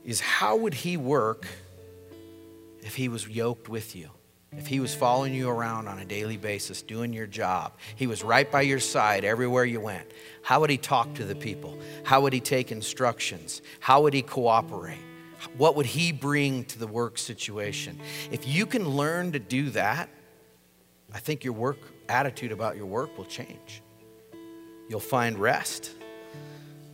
is 0.03 0.19
how 0.19 0.55
would 0.55 0.73
he 0.73 0.97
work 0.97 1.45
if 2.81 2.95
he 2.95 3.09
was 3.09 3.27
yoked 3.27 3.69
with 3.69 3.95
you? 3.95 4.09
If 4.51 4.65
he 4.65 4.79
was 4.79 4.95
following 4.95 5.33
you 5.35 5.49
around 5.49 5.87
on 5.87 5.99
a 5.99 6.05
daily 6.05 6.37
basis, 6.37 6.81
doing 6.81 7.13
your 7.13 7.27
job, 7.27 7.73
he 7.95 8.07
was 8.07 8.23
right 8.23 8.51
by 8.51 8.61
your 8.61 8.79
side 8.79 9.23
everywhere 9.23 9.63
you 9.63 9.79
went. 9.79 10.09
How 10.41 10.59
would 10.61 10.71
he 10.71 10.77
talk 10.77 11.13
to 11.15 11.25
the 11.25 11.35
people? 11.35 11.77
How 12.03 12.21
would 12.21 12.33
he 12.33 12.39
take 12.39 12.71
instructions? 12.71 13.61
How 13.79 14.01
would 14.01 14.13
he 14.13 14.23
cooperate? 14.23 14.97
What 15.57 15.75
would 15.75 15.85
he 15.85 16.11
bring 16.11 16.65
to 16.65 16.79
the 16.79 16.87
work 16.87 17.19
situation? 17.19 17.99
If 18.31 18.47
you 18.47 18.65
can 18.65 18.89
learn 18.89 19.33
to 19.33 19.39
do 19.39 19.69
that, 19.71 20.09
I 21.13 21.19
think 21.19 21.43
your 21.43 21.53
work 21.53 21.77
attitude 22.07 22.51
about 22.51 22.75
your 22.75 22.85
work 22.85 23.17
will 23.17 23.25
change. 23.25 23.81
You'll 24.89 24.99
find 24.99 25.37
rest. 25.37 25.91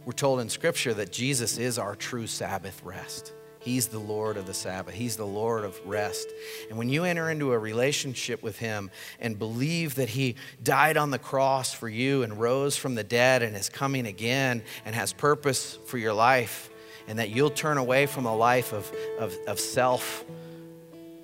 We're 0.05 0.13
told 0.13 0.39
in 0.39 0.49
Scripture 0.49 0.93
that 0.93 1.11
Jesus 1.11 1.57
is 1.57 1.80
our 1.80 1.95
true 1.95 2.28
Sabbath 2.28 2.82
rest. 2.84 3.34
He's 3.66 3.88
the 3.88 3.99
Lord 3.99 4.38
of 4.38 4.45
the 4.45 4.53
Sabbath. 4.53 4.93
He's 4.93 5.18
the 5.18 5.26
Lord 5.26 5.63
of 5.63 5.80
rest. 5.88 6.30
And 6.70 6.78
when 6.78 6.88
you 6.88 7.03
enter 7.03 7.32
into 7.32 7.51
a 7.51 7.57
relationship 7.57 8.43
with 8.43 8.59
Him 8.59 8.91
and 9.20 9.39
believe 9.39 9.95
that 9.95 10.09
He 10.09 10.36
died 10.61 10.97
on 10.97 11.09
the 11.09 11.18
cross 11.18 11.74
for 11.74 11.89
you 11.89 12.22
and 12.22 12.39
rose 12.39 12.78
from 12.78 12.93
the 12.93 13.03
dead 13.03 13.41
and 13.41 13.55
is 13.55 13.68
coming 13.68 14.05
again 14.05 14.61
and 14.86 14.93
has 14.93 15.13
purpose 15.13 15.80
for 15.88 15.97
your 15.97 16.13
life, 16.13 16.70
and 17.07 17.18
that 17.18 17.30
you'll 17.30 17.49
turn 17.49 17.80
away 17.80 18.05
from 18.05 18.28
a 18.28 18.36
life 18.36 18.72
of, 18.72 18.91
of, 19.20 19.36
of 19.47 19.59
self, 19.59 20.24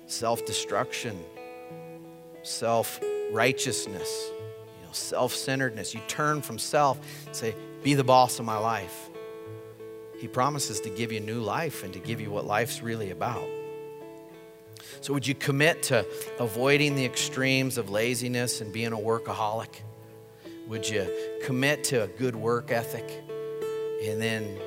self 0.06 0.44
destruction, 0.44 1.24
self 2.42 3.00
righteousness, 3.30 4.30
you 4.30 4.86
know, 4.86 4.92
self 4.92 5.34
centeredness. 5.34 5.94
You 5.94 6.00
turn 6.08 6.42
from 6.42 6.58
self, 6.58 6.98
and 7.26 7.34
say, 7.34 7.54
Be 7.82 7.94
the 7.94 8.04
boss 8.04 8.38
of 8.38 8.44
my 8.44 8.58
life. 8.58 9.10
He 10.18 10.28
promises 10.28 10.80
to 10.82 10.90
give 10.90 11.10
you 11.10 11.20
new 11.20 11.40
life 11.40 11.82
and 11.82 11.92
to 11.94 11.98
give 11.98 12.20
you 12.20 12.30
what 12.30 12.46
life's 12.46 12.82
really 12.82 13.10
about. 13.10 13.48
So, 15.00 15.12
would 15.12 15.26
you 15.26 15.34
commit 15.34 15.82
to 15.84 16.06
avoiding 16.38 16.94
the 16.94 17.04
extremes 17.04 17.76
of 17.78 17.90
laziness 17.90 18.60
and 18.60 18.72
being 18.72 18.92
a 18.92 18.96
workaholic? 18.96 19.80
Would 20.68 20.88
you 20.88 21.08
commit 21.42 21.82
to 21.84 22.04
a 22.04 22.06
good 22.06 22.36
work 22.36 22.70
ethic 22.70 23.24
and 24.04 24.22
then 24.22 24.58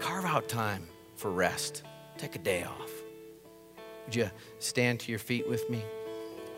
carve 0.00 0.24
out 0.24 0.48
time 0.48 0.88
for 1.14 1.30
rest? 1.30 1.84
Take 2.18 2.34
a 2.34 2.40
day 2.40 2.64
off. 2.64 2.90
Would 4.06 4.16
you 4.16 4.30
stand 4.58 5.00
to 5.00 5.10
your 5.12 5.18
feet 5.18 5.48
with 5.48 5.68
me? 5.70 5.84